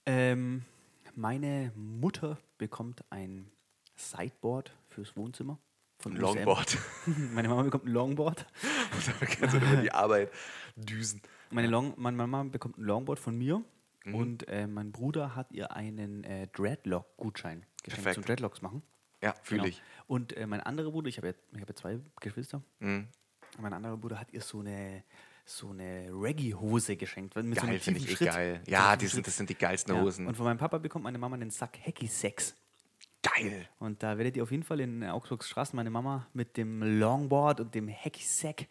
Ähm, 0.07 0.64
meine 1.15 1.73
Mutter 1.75 2.39
bekommt 2.59 3.05
ein 3.11 3.51
Sideboard 3.97 4.73
fürs 4.89 5.17
Wohnzimmer. 5.17 5.59
Von 5.99 6.13
Ein. 6.15 6.19
Longboard. 6.21 6.79
Meine 7.33 7.49
Mama 7.49 7.63
bekommt 7.63 7.85
ein 7.85 7.93
Longboard. 7.93 8.45
da 9.21 9.27
kannst 9.27 9.55
du 9.55 9.59
über 9.59 9.77
die 9.77 9.93
Arbeit 9.93 10.33
düsen. 10.75 11.23
Meine, 11.51 11.69
Long, 11.69 11.95
meine 11.97 12.17
Mama 12.17 12.43
bekommt 12.43 12.79
ein 12.79 12.83
Longboard 12.85 13.21
von 13.21 13.39
mir. 13.39 13.63
Mhm. 14.05 14.15
Und 14.17 14.49
äh, 14.49 14.67
mein 14.67 14.91
Bruder 14.91 15.37
hat 15.37 15.53
ihr 15.53 15.71
einen 15.77 16.25
äh, 16.25 16.49
Dreadlock-Gutschein 16.49 17.65
geschenkt 17.85 18.05
Perfekt. 18.05 18.15
zum 18.15 18.25
Dreadlocks 18.25 18.63
machen. 18.63 18.83
Ja, 19.23 19.33
fühle 19.43 19.61
Genau. 19.63 19.69
ich. 19.69 19.83
Und 20.09 20.37
äh, 20.37 20.45
mein 20.49 20.61
anderer 20.61 20.91
Bruder, 20.91 21.09
ich 21.09 21.19
habe 21.19 21.29
ja, 21.29 21.35
ich 21.55 21.61
hab 21.61 21.69
ja 21.69 21.75
zwei 21.77 22.01
Geschwister, 22.21 22.63
Mhm. 22.81 23.07
mein 23.61 23.73
anderer 23.73 23.97
Bruder 23.97 24.19
hat 24.19 24.33
ihr 24.33 24.41
so 24.41 24.59
eine, 24.59 25.05
so 25.45 25.70
eine 25.70 26.09
Reggae-Hose 26.12 26.97
geschenkt. 26.97 27.34
Mit 27.36 27.55
so 27.57 27.62
einem 27.62 27.70
Geil, 27.72 27.80
finde 27.80 28.01
tiefen 28.01 28.14
ich 28.14 28.20
eh 28.20 28.24
geil. 28.26 28.61
So 28.64 28.70
Ja, 28.72 28.97
die 28.97 29.07
sind, 29.07 29.26
das 29.26 29.36
sind 29.36 29.51
die 29.51 29.55
geilsten 29.57 29.95
Ja. 29.95 30.01
Hosen. 30.03 30.26
Und 30.26 30.36
von 30.36 30.45
meinem 30.45 30.59
Papa 30.59 30.78
bekommt 30.78 31.05
meine 31.05 31.18
Mama 31.18 31.36
einen 31.36 31.51
Sack 31.51 31.78
Hacky 31.84 32.07
Sex. 32.07 32.55
geil. 33.22 33.68
Und 33.78 34.03
da 34.03 34.16
werdet 34.18 34.36
ihr 34.36 34.43
auf 34.43 34.51
jeden 34.51 34.62
Fall 34.64 34.80
in 34.80 35.05
Augsburgs 35.05 35.49
Straßen 35.49 35.76
meine 35.76 35.90
Mama 35.90 36.26
mit 36.32 36.57
dem 36.57 36.99
Longboard 37.01 37.61
und 37.61 37.74
dem 37.74 37.88
Hacky 37.88 38.22
Sack. 38.24 38.66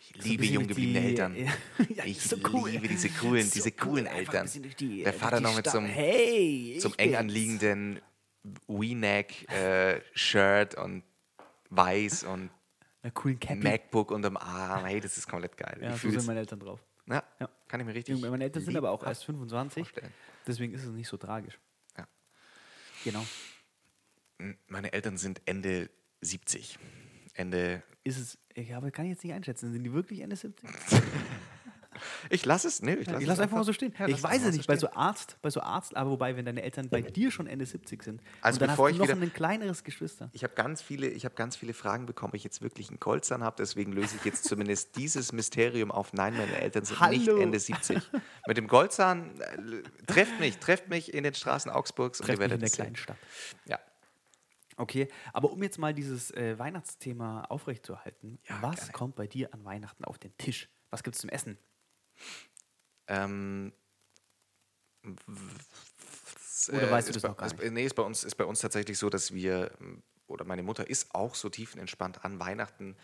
Ich 0.00 0.14
liebe 0.24 0.44
jung 0.44 0.66
gebliebene 0.66 1.00
Eltern. 1.06 1.34
ja, 1.94 2.04
ich 2.04 2.20
so 2.20 2.36
cool. 2.52 2.70
liebe 2.70 2.88
diese 2.88 3.08
coolen, 3.08 3.50
diese 3.52 3.72
coolen 3.72 4.06
ein 4.06 4.16
Eltern. 4.18 4.48
die- 4.78 5.02
Der 5.02 5.12
Vater 5.14 5.40
noch 5.40 5.56
mit 5.56 5.66
so 5.68 5.78
einem, 5.78 5.88
hey, 5.88 6.76
zum 6.80 6.92
ich 6.92 6.98
eng 6.98 7.16
anliegenden 7.16 8.00
V-Neck-Shirt 8.66 10.74
und 10.76 11.02
weiß 11.70 12.24
und 12.24 12.50
Einer 13.04 13.12
coolen 13.12 13.38
Cappy. 13.38 13.62
MacBook 13.62 14.10
unterm 14.12 14.38
Arm. 14.38 14.86
Hey, 14.86 14.98
das 14.98 15.18
ist 15.18 15.28
komplett 15.28 15.56
geil. 15.58 15.78
Ja, 15.82 15.94
ich 15.94 16.00
so 16.00 16.08
sind 16.08 16.26
meine 16.26 16.40
Eltern 16.40 16.58
drauf. 16.58 16.80
ja, 17.06 17.22
Ja. 17.38 17.50
kann 17.68 17.78
ich 17.80 17.86
mir 17.86 17.94
richtig. 17.94 18.18
Meine 18.18 18.44
Eltern 18.44 18.64
sind 18.64 18.74
aber 18.78 18.90
auch 18.90 19.04
erst 19.04 19.24
25. 19.26 19.84
vorstellen. 19.86 20.12
Deswegen 20.46 20.72
ist 20.72 20.84
es 20.84 20.90
nicht 20.90 21.06
so 21.08 21.18
tragisch. 21.18 21.58
Ja. 21.98 22.08
Genau. 23.04 23.24
Meine 24.68 24.92
Eltern 24.94 25.18
sind 25.18 25.42
Ende 25.44 25.90
70. 26.22 26.78
Ende. 27.34 27.82
Ist 28.04 28.18
es, 28.18 28.38
ich 28.54 28.72
habe, 28.72 28.90
kann 28.90 29.04
ich 29.04 29.10
jetzt 29.12 29.24
nicht 29.24 29.34
einschätzen. 29.34 29.70
Sind 29.72 29.84
die 29.84 29.92
wirklich 29.92 30.20
Ende 30.20 30.36
70? 30.36 30.66
Ich 32.30 32.44
lasse 32.44 32.68
es. 32.68 32.82
Nee, 32.82 32.94
ich 32.94 33.06
lasse 33.06 33.20
Ich 33.22 33.26
lasse 33.28 33.42
einfach 33.42 33.56
mal 33.56 33.64
so 33.64 33.72
stehen. 33.72 33.94
Ja, 33.98 34.06
ich 34.06 34.12
lass 34.12 34.22
weiß 34.22 34.42
es 34.42 34.42
so 34.52 34.56
nicht, 34.56 34.66
bei 34.66 34.76
stehen. 34.76 34.88
so 34.90 34.96
Arzt, 34.96 35.36
bei 35.42 35.50
so 35.50 35.60
Arzt, 35.60 35.96
aber 35.96 36.10
wobei, 36.10 36.36
wenn 36.36 36.44
deine 36.44 36.62
Eltern 36.62 36.88
bei 36.88 37.02
dir 37.02 37.30
schon 37.30 37.46
Ende 37.46 37.66
70 37.66 38.02
sind 38.02 38.20
Also 38.40 38.56
und 38.56 38.60
dann 38.62 38.70
bevor 38.70 38.86
hast 38.86 38.92
ich 38.92 38.96
du 38.98 39.04
noch 39.04 39.14
wieder- 39.16 39.22
ein 39.26 39.32
kleineres 39.32 39.84
Geschwister. 39.84 40.30
Ich 40.32 40.42
habe 40.44 40.54
ganz 40.54 40.82
viele, 40.82 41.08
ich 41.08 41.24
habe 41.24 41.34
ganz 41.34 41.56
viele 41.56 41.74
Fragen 41.74 42.06
bekommen, 42.06 42.30
ob 42.30 42.34
ich 42.36 42.44
jetzt 42.44 42.62
wirklich 42.62 42.88
einen 42.88 43.00
Goldzahn 43.00 43.42
habe. 43.44 43.56
Deswegen 43.58 43.92
löse 43.92 44.16
ich 44.16 44.24
jetzt 44.24 44.44
zumindest 44.48 44.96
dieses 44.96 45.32
Mysterium 45.32 45.90
auf. 45.90 46.12
Nein, 46.12 46.36
meine 46.36 46.56
Eltern 46.60 46.84
sind 46.84 47.00
nicht 47.10 47.28
Hallo. 47.28 47.40
Ende 47.40 47.58
70. 47.58 47.98
Mit 48.46 48.56
dem 48.56 48.66
Goldzahn 48.68 49.40
äh, 49.40 49.82
trefft 50.06 50.38
mich, 50.40 50.58
trefft 50.58 50.88
mich 50.88 51.12
in 51.14 51.24
den 51.24 51.34
Straßen 51.34 51.70
Augsburgs 51.70 52.20
und 52.20 52.24
ihr 52.24 52.34
Trefft 52.36 52.38
mich 52.40 52.50
werdet 52.50 52.62
in 52.62 52.68
der 52.68 52.70
kleinen 52.70 52.96
Stadt. 52.96 53.16
Ja, 53.66 53.78
Okay, 54.76 55.06
aber 55.32 55.52
um 55.52 55.62
jetzt 55.62 55.78
mal 55.78 55.94
dieses 55.94 56.32
äh, 56.32 56.58
Weihnachtsthema 56.58 57.42
aufrechtzuerhalten, 57.44 58.40
Ja, 58.48 58.58
was 58.60 58.76
gerne. 58.76 58.92
kommt 58.92 59.14
bei 59.14 59.28
dir 59.28 59.54
an 59.54 59.64
Weihnachten 59.64 60.04
auf 60.04 60.18
den 60.18 60.36
Tisch? 60.36 60.68
Was 60.90 61.04
gibt 61.04 61.14
es 61.14 61.20
zum 61.20 61.30
Essen? 61.30 61.58
Ähm, 63.08 63.72
Oder 66.68 66.90
weißt 66.90 67.08
du 67.08 67.12
das 67.12 67.22
bei, 67.22 67.28
noch 67.28 67.36
gar 67.36 67.46
ist, 67.46 67.72
Nee, 67.72 67.84
ist 67.84 67.94
bei, 67.94 68.02
uns, 68.02 68.24
ist 68.24 68.36
bei 68.36 68.44
uns 68.44 68.60
tatsächlich 68.60 68.98
so, 68.98 69.10
dass 69.10 69.32
wir, 69.32 69.70
oder 70.26 70.44
meine 70.44 70.62
Mutter 70.62 70.88
ist 70.88 71.14
auch 71.14 71.34
so 71.34 71.48
tiefenentspannt 71.48 72.24
an 72.24 72.40
Weihnachten, 72.40 72.96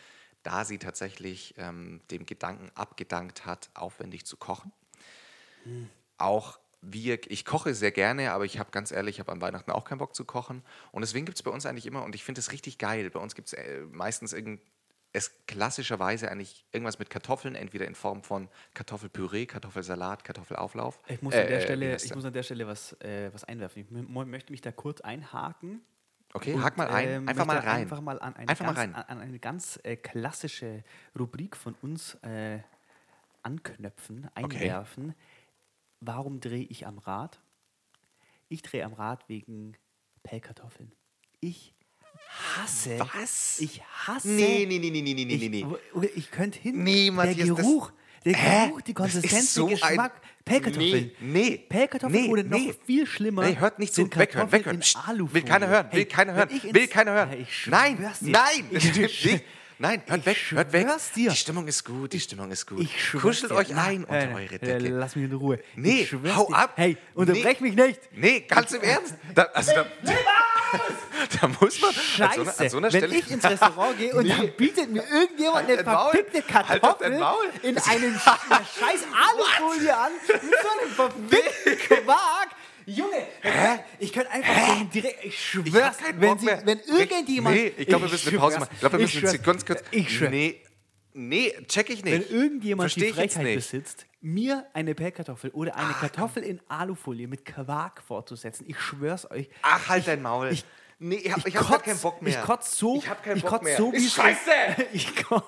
da 0.42 0.64
sie 0.64 0.78
tatsächlich 0.78 1.54
ähm, 1.58 2.00
dem 2.10 2.24
Gedanken 2.24 2.70
abgedankt 2.74 3.44
hat, 3.44 3.70
aufwendig 3.74 4.24
zu 4.24 4.36
kochen. 4.36 4.72
Auch 6.16 6.58
wir, 6.82 7.30
ich 7.30 7.44
koche 7.44 7.74
sehr 7.74 7.92
gerne, 7.92 8.32
aber 8.32 8.46
ich 8.46 8.58
habe 8.58 8.70
ganz 8.70 8.90
ehrlich, 8.90 9.16
ich 9.16 9.20
habe 9.20 9.32
an 9.32 9.40
Weihnachten 9.42 9.70
auch 9.70 9.84
keinen 9.84 9.98
Bock 9.98 10.14
zu 10.14 10.24
kochen. 10.24 10.62
Und 10.92 11.02
deswegen 11.02 11.26
gibt 11.26 11.36
es 11.36 11.42
bei 11.42 11.50
uns 11.50 11.66
eigentlich 11.66 11.86
immer, 11.86 12.04
und 12.04 12.14
ich 12.14 12.24
finde 12.24 12.38
es 12.40 12.52
richtig 12.52 12.78
geil, 12.78 13.10
bei 13.10 13.20
uns 13.20 13.34
gibt 13.34 13.48
es 13.48 13.52
äh, 13.54 13.80
meistens 13.90 14.32
irgend, 14.32 14.62
es 15.12 15.44
klassischerweise 15.46 16.30
eigentlich 16.30 16.64
irgendwas 16.72 16.98
mit 16.98 17.10
Kartoffeln, 17.10 17.54
entweder 17.54 17.86
in 17.86 17.94
Form 17.94 18.22
von 18.22 18.48
Kartoffelpüree, 18.74 19.46
Kartoffelsalat, 19.46 20.24
Kartoffelauflauf. 20.24 21.00
Ich 21.08 21.20
muss 21.22 21.34
Äh, 21.34 21.40
an 21.42 21.46
der 21.48 21.58
äh, 21.58 21.62
Stelle, 21.62 21.96
ich 21.96 22.14
muss 22.14 22.24
an 22.24 22.32
der 22.32 22.42
Stelle 22.44 22.66
was, 22.66 22.92
äh, 23.00 23.30
was 23.32 23.44
einwerfen. 23.44 23.82
Ich 23.82 23.90
möchte 23.90 24.52
mich 24.52 24.60
da 24.60 24.70
kurz 24.72 25.00
einhaken 25.00 25.82
Okay, 26.32 26.56
hack 26.60 26.76
mal 26.76 26.86
ein. 26.88 27.08
äh, 27.26 27.30
Einfach 27.30 27.44
mal 27.46 27.58
rein. 27.58 27.80
Einfach 27.82 28.00
mal 28.00 28.20
an 28.20 28.36
eine 28.36 28.48
Einfach 28.48 28.66
mal 28.66 28.74
ganz, 28.74 28.94
rein. 28.96 29.04
An, 29.04 29.18
eine 29.20 29.38
ganz 29.40 29.80
äh, 29.82 29.96
klassische 29.96 30.84
Rubrik 31.18 31.56
von 31.56 31.74
uns 31.82 32.14
äh, 32.22 32.60
anknöpfen, 33.42 34.30
einwerfen. 34.34 35.14
Warum 36.00 36.40
drehe 36.40 36.64
ich 36.64 36.86
am 36.86 36.98
Rad? 36.98 37.40
Ich 38.48 38.62
drehe 38.62 38.84
am 38.84 38.92
Rad 38.92 39.28
wegen 39.28 39.76
Pellkartoffeln. 40.22 40.92
Ich 41.40 41.74
hasse. 42.56 42.98
Was? 43.14 43.58
Ich 43.60 43.82
hasse. 44.06 44.28
Nee, 44.28 44.66
nee, 44.68 44.78
nee, 44.78 44.90
nee, 44.90 45.02
nee, 45.02 45.14
nee, 45.14 45.24
nee, 45.24 45.34
ich, 45.34 45.50
nee. 45.50 45.66
wo- 45.92 46.02
Ich 46.14 46.30
könnte 46.30 46.58
hin. 46.58 46.82
Nee, 46.82 47.04
der 47.06 47.12
Matthias, 47.12 47.48
das- 47.48 47.56
Geruch. 47.58 47.92
Der 48.24 48.34
Hä? 48.34 48.66
Geruch, 48.68 48.80
die 48.82 48.92
Konsistenz, 48.94 49.54
so 49.54 49.66
der 49.68 49.78
Geschmack. 49.78 50.20
Pellkartoffeln. 50.44 51.10
Nee, 51.20 51.50
nee. 51.50 51.56
Pellkartoffeln 51.56 52.22
Nee, 52.24 52.28
oder 52.28 52.42
noch 52.42 52.58
nee. 52.58 52.74
viel 52.84 53.06
schlimmer. 53.06 53.44
Nee, 53.44 53.56
hört 53.58 53.78
nicht 53.78 53.94
zu. 53.94 54.02
Weghören, 54.14 54.52
weghören. 54.52 54.82
Will 55.32 55.42
keiner 55.42 55.68
hören, 55.68 55.86
will 55.90 55.98
Hey, 56.00 56.04
keiner 56.06 56.34
hören, 56.34 56.48
ich 56.52 56.74
will 56.74 56.86
keiner 56.88 57.12
hören. 57.12 57.30
Ja, 57.32 57.36
ich 57.38 57.66
Nein, 57.66 57.98
nein, 58.20 58.64
das 58.72 58.84
Ich 58.84 58.90
stimmt 58.90 59.10
schwör- 59.10 59.32
nicht. 59.32 59.44
Nein, 59.78 60.02
hört 60.06 60.20
Ich 60.20 60.26
weg, 60.26 60.36
hört 60.50 60.72
weg. 60.74 60.86
dir. 61.16 61.30
Die 61.30 61.36
Stimmung 61.36 61.66
ist 61.66 61.82
gut, 61.86 62.12
die 62.12 62.20
Stimmung 62.20 62.50
ist 62.50 62.66
gut. 62.66 62.80
Ich 62.80 63.12
Kuschelt 63.18 63.50
dir. 63.52 63.56
euch 63.56 63.74
ein 63.74 64.04
unter 64.04 64.30
äh, 64.30 64.34
eure 64.34 64.54
äh, 64.56 64.58
Decke. 64.58 64.88
Lass 64.88 65.16
mich 65.16 65.24
in 65.24 65.32
Ruhe. 65.32 65.58
Nee, 65.74 66.02
Ich 66.02 66.12
hau 66.36 66.46
dir. 66.48 66.54
ab. 66.54 66.72
Hey, 66.76 66.98
unterbrech 67.14 67.60
Nee. 67.60 67.68
mich 67.68 67.76
nicht. 67.76 68.00
Nee, 68.14 68.40
ganz 68.40 68.72
im 68.72 68.82
Ernst. 68.82 69.14
Da, 69.34 69.44
also 69.54 69.72
da, 69.72 69.86
da 71.40 71.48
muss 71.48 71.80
man 71.80 71.92
Scheiße. 71.92 72.22
an 72.22 72.34
so 72.34 72.40
einer, 72.42 72.60
an 72.60 72.68
so 72.70 72.76
einer 72.78 72.92
Wenn 72.92 73.00
Stelle. 73.00 73.16
ich 73.16 73.30
ins 73.30 73.44
Restaurant 73.44 73.98
gehe 73.98 74.14
und 74.14 74.28
dann 74.28 74.52
bietet 74.56 74.90
mir 74.90 75.02
irgendjemand 75.10 75.68
Halt 75.68 75.78
eine 75.78 75.84
verfickte 75.84 76.42
Halt 76.54 76.68
Kartoffel 76.80 77.18
Maul. 77.18 77.50
in 77.62 77.76
einer 77.78 77.78
scheiß 77.78 79.04
Alufolie 79.14 79.96
an 79.96 80.12
mit 80.28 80.40
so 80.40 80.68
einem 80.80 80.90
verfickten 80.90 82.04
Quark. 82.04 82.48
Junge, 82.86 83.26
ich 84.00 84.12
könnte 84.12 84.30
einfach 84.32 84.76
den 84.78 84.90
direkt, 84.90 85.24
ich 85.24 85.34
Ich 85.34 85.40
schwör's, 85.40 85.98
keinen 85.98 86.20
wenn, 86.20 86.38
sie, 86.38 86.46
wenn 86.46 86.80
irgendjemand... 86.80 87.54
Nee, 87.54 87.72
ich 87.76 87.86
glaube, 87.86 88.06
wir 88.06 88.10
müssen 88.12 88.28
eine 88.30 88.38
Pause 88.38 88.58
machen. 88.58 88.70
Ich 88.72 88.80
glaube, 88.80 88.98
wir 88.98 89.04
ich 89.04 89.22
müssen 89.22 89.42
ganz 89.42 89.64
kurz. 89.64 89.82
Ich 89.92 90.16
schwör, 90.16 90.30
Nee, 90.30 90.60
nee, 91.12 91.52
check 91.68 91.90
ich 91.90 92.04
wenn 92.04 92.18
nicht. 92.18 92.30
irgendjemand 92.32 92.90
Versteh 92.90 93.00
die 93.02 93.06
ich 93.10 93.14
Frechheit 93.14 93.44
nicht. 93.44 93.56
besitzt, 93.56 94.06
mir 94.20 94.66
eine 94.74 94.94
Pellkartoffel 94.94 95.50
oder 95.50 95.76
eine 95.76 95.92
Kartoffel 95.94 96.42
in 96.42 96.60
Alufolie 96.68 97.26
mit 97.28 97.44
Quark 97.44 98.02
vorzusetzen, 98.02 98.64
ich 98.68 98.78
schwör's 98.80 99.30
euch, 99.30 99.48
Ach, 99.62 99.88
halt 99.88 100.06
dein 100.06 100.22
Maul. 100.22 100.48
ich- 100.52 100.64
nee, 100.98 101.16
ich, 101.16 101.32
hab, 101.32 101.38
ich, 101.38 101.46
ich 101.46 101.56
hab 101.56 101.66
grad 101.66 101.80
kotz- 101.80 101.84
keinen 101.84 101.98
Bock 102.00 102.22
mehr. 102.22 102.38
Ich 102.38 102.44
kotz 102.46 102.76
so, 102.78 102.96
Ich 102.96 103.08
hab 103.08 103.22
keinen 103.22 103.36
ich 103.38 103.42
Bock 103.42 103.50
kotz 103.52 103.62
mehr. 103.64 103.76
so, 103.76 103.92
ist 103.92 104.12
scheiße! 104.12 104.50
Ich 104.92 105.14
kotz. 105.24 105.44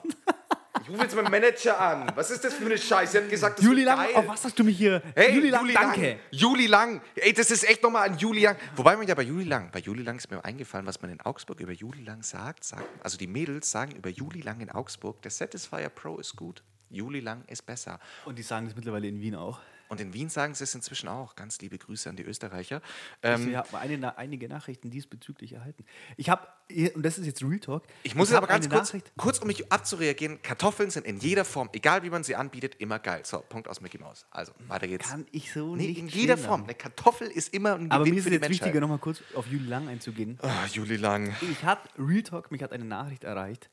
Ich 0.84 0.88
rufe 0.88 1.02
jetzt 1.02 1.14
meinen 1.14 1.30
Manager 1.30 1.78
an. 1.78 2.10
Was 2.16 2.30
ist 2.32 2.42
das 2.42 2.54
für 2.54 2.64
eine 2.64 2.76
Scheiße? 2.76 3.12
Sie 3.12 3.18
hat 3.18 3.30
gesagt, 3.30 3.58
das 3.58 3.64
Juli 3.64 3.84
Lang, 3.84 3.98
geil. 3.98 4.16
auf 4.16 4.26
was 4.26 4.44
hast 4.44 4.58
du 4.58 4.64
mich 4.64 4.76
hier? 4.76 5.00
Hey, 5.14 5.32
Juli 5.32 5.50
Lang, 5.50 5.70
danke. 5.72 6.08
Lang. 6.08 6.18
Juli 6.32 6.66
Lang. 6.66 7.02
Ey, 7.14 7.32
das 7.32 7.50
ist 7.52 7.68
echt 7.68 7.82
nochmal 7.84 8.08
an 8.08 8.18
Juli 8.18 8.40
Lang. 8.42 8.56
Wobei 8.74 8.96
man 8.96 9.06
ja 9.06 9.14
bei 9.14 9.22
Juli 9.22 9.44
Lang, 9.44 9.70
bei 9.70 9.78
Juli 9.78 10.02
Lang 10.02 10.16
ist 10.16 10.28
mir 10.30 10.44
eingefallen, 10.44 10.84
was 10.86 11.00
man 11.00 11.12
in 11.12 11.20
Augsburg 11.20 11.60
über 11.60 11.72
Juli 11.72 12.02
Lang 12.02 12.22
sagt. 12.24 12.64
sagen 12.64 12.82
also 13.02 13.16
die 13.16 13.28
Mädels 13.28 13.70
sagen 13.70 13.92
über 13.92 14.08
Juli 14.10 14.40
Lang 14.40 14.60
in 14.60 14.70
Augsburg, 14.70 15.20
der 15.22 15.30
Satisfier 15.30 15.88
Pro 15.90 16.16
ist 16.18 16.34
gut, 16.34 16.64
Juli 16.92 17.20
Lang 17.20 17.44
ist 17.46 17.66
besser. 17.66 17.98
Und 18.24 18.38
die 18.38 18.42
sagen 18.42 18.66
das 18.66 18.76
mittlerweile 18.76 19.08
in 19.08 19.20
Wien 19.20 19.34
auch. 19.34 19.60
Und 19.88 20.00
in 20.00 20.14
Wien 20.14 20.30
sagen 20.30 20.54
sie 20.54 20.64
es 20.64 20.74
inzwischen 20.74 21.06
auch. 21.08 21.36
Ganz 21.36 21.60
liebe 21.60 21.76
Grüße 21.76 22.08
an 22.08 22.16
die 22.16 22.22
Österreicher. 22.22 22.80
Ähm, 23.22 23.50
ich 23.50 23.56
habe 23.56 23.76
eine, 23.78 24.16
einige 24.16 24.48
Nachrichten 24.48 24.88
diesbezüglich 24.90 25.52
erhalten. 25.52 25.84
Ich 26.16 26.30
habe, 26.30 26.46
und 26.94 27.02
das 27.04 27.18
ist 27.18 27.26
jetzt 27.26 27.42
Real 27.42 27.58
Talk. 27.60 27.82
ich 28.02 28.14
muss 28.14 28.30
jetzt 28.30 28.36
hab 28.36 28.44
aber 28.44 28.52
ganz 28.54 28.70
kurz, 28.70 28.88
Nachricht- 28.88 29.12
kurz, 29.18 29.38
um 29.40 29.48
mich 29.48 29.70
abzureagieren, 29.70 30.40
Kartoffeln 30.40 30.88
sind 30.88 31.04
in 31.04 31.18
jeder 31.18 31.44
Form, 31.44 31.68
egal 31.74 32.02
wie 32.04 32.08
man 32.08 32.24
sie 32.24 32.36
anbietet, 32.36 32.76
immer 32.76 32.98
geil. 33.00 33.20
So, 33.26 33.40
Punkt 33.46 33.68
aus 33.68 33.82
Mickey 33.82 33.98
Maus. 33.98 34.24
Also, 34.30 34.52
weiter 34.66 34.88
geht's. 34.88 35.10
Kann 35.10 35.26
ich 35.30 35.52
so 35.52 35.76
nee, 35.76 35.88
nicht 35.88 35.98
in 35.98 36.08
jeder. 36.08 36.38
Form. 36.38 36.62
Eine 36.64 36.74
Kartoffel 36.74 37.28
ist 37.28 37.52
immer 37.52 37.72
ein 37.74 37.80
Gewinn 37.80 37.92
Aber 37.92 38.04
mir 38.06 38.14
ist 38.14 38.24
es 38.24 38.32
jetzt 38.32 38.48
wichtiger, 38.48 38.64
Menschheit. 38.66 38.80
nochmal 38.80 38.98
kurz 38.98 39.22
auf 39.34 39.46
Juli 39.46 39.66
Lang 39.66 39.88
einzugehen. 39.88 40.38
Ah, 40.40 40.64
Juli 40.72 40.96
Lang. 40.96 41.34
Ich 41.50 41.62
habe 41.64 41.82
Real 41.98 42.22
Talk, 42.22 42.50
mich 42.50 42.62
hat 42.62 42.72
eine 42.72 42.86
Nachricht 42.86 43.24
erreicht 43.24 43.68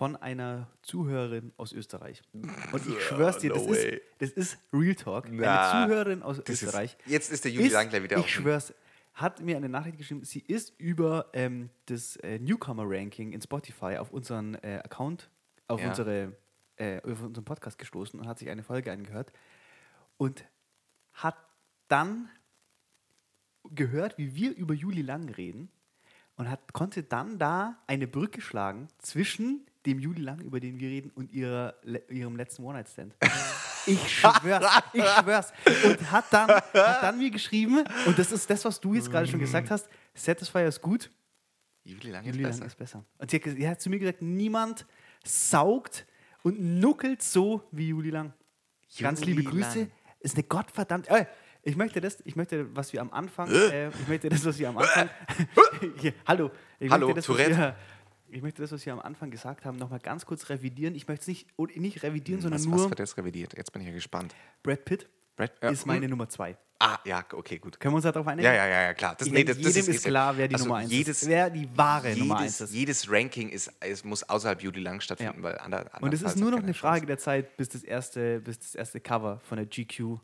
von 0.00 0.16
einer 0.16 0.66
Zuhörerin 0.80 1.52
aus 1.58 1.74
Österreich. 1.74 2.22
Und 2.32 2.86
ich 2.88 3.02
schwör's 3.02 3.36
dir, 3.36 3.52
das, 3.52 3.66
no 3.66 3.72
ist, 3.74 4.00
das 4.16 4.30
ist 4.30 4.58
Real 4.72 4.94
Talk. 4.94 5.26
Na, 5.30 5.72
eine 5.72 5.88
Zuhörerin 5.88 6.22
aus 6.22 6.38
ist- 6.38 6.48
Österreich. 6.48 6.96
jetzt 7.04 7.30
ist 7.30 7.44
der 7.44 7.52
Juli 7.52 7.68
Lang 7.68 7.90
gleich 7.90 8.02
wieder 8.04 8.18
auf 8.18 8.24
Ich 8.24 8.32
schwör's, 8.32 8.72
hat 9.12 9.40
mir 9.40 9.58
eine 9.58 9.68
Nachricht 9.68 9.98
geschrieben, 9.98 10.24
sie 10.24 10.38
ist 10.40 10.72
über 10.78 11.26
ähm, 11.34 11.68
das 11.84 12.16
äh, 12.16 12.38
Newcomer-Ranking 12.38 13.32
in 13.34 13.42
Spotify 13.42 13.98
auf 13.98 14.10
unseren 14.10 14.54
äh, 14.62 14.80
Account, 14.82 15.28
auf, 15.68 15.82
Ja. 15.82 15.90
unsere, 15.90 16.34
äh, 16.76 17.02
auf 17.02 17.20
unseren 17.20 17.44
Podcast 17.44 17.76
gestoßen 17.78 18.18
und 18.18 18.26
hat 18.26 18.38
sich 18.38 18.48
eine 18.48 18.62
Folge 18.62 18.90
angehört 18.92 19.30
und 20.16 20.46
hat 21.12 21.36
dann 21.88 22.30
gehört, 23.74 24.16
wie 24.16 24.34
wir 24.34 24.56
über 24.56 24.72
Juli 24.72 25.02
Lang 25.02 25.28
reden 25.28 25.68
und 26.36 26.48
hat, 26.48 26.72
konnte 26.72 27.02
dann 27.02 27.38
da 27.38 27.76
eine 27.86 28.06
Brücke 28.06 28.40
schlagen 28.40 28.88
zwischen 28.96 29.66
dem 29.86 29.98
Juli 29.98 30.22
Lang, 30.22 30.40
über 30.40 30.60
den 30.60 30.78
wir 30.78 30.88
reden, 30.88 31.10
und 31.14 31.32
ihrer, 31.32 31.74
le- 31.82 32.02
ihrem 32.10 32.36
letzten 32.36 32.62
One-Night-Stand. 32.64 33.14
Ich 33.86 34.18
schwör's, 34.20 34.62
ich 34.92 35.02
schwör's. 35.02 35.54
Und 35.86 36.10
hat 36.12 36.26
dann, 36.30 36.50
hat 36.50 37.02
dann 37.02 37.16
mir 37.18 37.30
geschrieben, 37.30 37.82
und 38.04 38.18
das 38.18 38.30
ist 38.30 38.48
das, 38.50 38.62
was 38.66 38.78
du 38.78 38.92
jetzt 38.92 39.10
gerade 39.10 39.26
schon 39.26 39.40
gesagt 39.40 39.70
hast, 39.70 39.88
Satisfier 40.12 40.66
ist 40.66 40.82
gut, 40.82 41.10
Juli 41.84 42.10
Lang 42.10 42.22
ist 42.26 42.34
Juli 42.34 42.42
Lang 42.42 42.52
besser. 42.52 42.66
ist 42.66 42.76
besser. 42.76 43.04
Und 43.16 43.30
sie 43.30 43.38
hat, 43.38 43.44
sie 43.44 43.66
hat 43.66 43.80
zu 43.80 43.88
mir 43.88 43.98
gesagt, 43.98 44.20
niemand 44.20 44.84
saugt 45.24 46.06
und 46.42 46.60
nuckelt 46.60 47.22
so 47.22 47.62
wie 47.72 47.88
Juli 47.88 48.10
Lang. 48.10 48.34
Ganz 48.98 49.24
liebe 49.24 49.40
Juli 49.40 49.56
Grüße. 49.62 49.78
Lang. 49.80 49.90
Ist 50.20 50.34
eine 50.34 50.44
Gottverdammt. 50.44 51.08
Äh, 51.08 51.24
ich 51.62 51.76
möchte 51.76 52.02
das, 52.02 52.18
ich 52.24 52.36
möchte, 52.36 52.74
was 52.76 52.92
wir 52.92 53.00
am 53.00 53.10
Anfang, 53.12 53.50
äh, 53.50 53.88
ich 53.88 54.08
möchte 54.08 54.28
das, 54.28 54.44
was 54.44 54.58
wir 54.58 54.68
am 54.68 54.76
Anfang. 54.76 55.08
Hier, 55.96 56.12
hallo. 56.26 56.50
Ich 56.78 56.90
Hallo, 56.90 57.06
möchte 57.06 57.18
das, 57.20 57.26
Tourette. 57.26 57.56
wir, 57.56 57.76
ich 58.32 58.42
möchte 58.42 58.62
das, 58.62 58.72
was 58.72 58.84
wir 58.86 58.92
am 58.92 59.00
Anfang 59.00 59.30
gesagt 59.30 59.64
haben, 59.64 59.76
nochmal 59.78 59.98
ganz 60.00 60.26
kurz 60.26 60.48
revidieren. 60.48 60.94
Ich 60.94 61.06
möchte 61.08 61.22
es 61.22 61.28
nicht, 61.28 61.48
nicht 61.76 62.02
revidieren, 62.02 62.40
sondern 62.40 62.60
Was, 62.60 62.66
was 62.70 62.76
nur 62.80 62.90
wird 62.90 62.98
jetzt 62.98 63.16
revidiert? 63.16 63.56
Jetzt 63.56 63.72
bin 63.72 63.82
ich 63.82 63.88
ja 63.88 63.94
gespannt. 63.94 64.34
Brad 64.62 64.84
Pitt 64.84 65.08
Brad- 65.36 65.52
ja, 65.62 65.70
ist 65.70 65.86
meine. 65.86 66.08
Nummer 66.08 66.28
zwei. 66.28 66.56
Ah, 66.82 66.98
ja, 67.04 67.22
okay, 67.34 67.58
gut. 67.58 67.78
Können 67.78 67.92
wir 67.92 67.96
uns 67.96 68.04
darauf 68.04 68.26
einigen? 68.26 68.46
Ja, 68.46 68.54
ja, 68.54 68.66
ja, 68.66 68.94
klar. 68.94 69.14
Das, 69.18 69.28
nee, 69.28 69.44
das, 69.44 69.58
das 69.58 69.66
jedem 69.76 69.90
ist, 69.90 69.96
ist 69.96 70.04
klar, 70.06 70.34
wer 70.38 70.48
die 70.48 70.54
also 70.54 70.64
Nummer 70.64 70.78
eins 70.78 70.90
jedes, 70.90 71.22
ist. 71.22 71.28
Wer 71.28 71.50
die 71.50 71.68
wahre 71.76 72.16
Nummer 72.16 72.38
eins 72.38 72.58
jedes, 72.58 72.70
ist. 72.70 72.74
jedes 72.74 73.10
Ranking 73.10 73.50
ist, 73.50 73.70
es 73.80 74.02
muss 74.02 74.22
außerhalb 74.22 74.62
Juli 74.62 74.80
Lang 74.80 75.00
stattfinden, 75.02 75.38
Ja. 75.38 75.42
weil 75.42 75.58
ander, 75.58 75.90
Und 76.00 76.14
es 76.14 76.22
ist 76.22 76.36
nur 76.38 76.50
noch 76.50 76.58
eine 76.58 76.68
Chance. 76.72 76.78
Frage 76.80 77.06
der 77.06 77.18
Zeit, 77.18 77.54
bis 77.58 77.68
das 77.68 77.82
erste, 77.84 78.40
bis 78.40 78.58
das 78.60 78.74
erste 78.74 78.98
Cover 79.00 79.40
von 79.40 79.58
der 79.58 79.66
GQ 79.66 80.20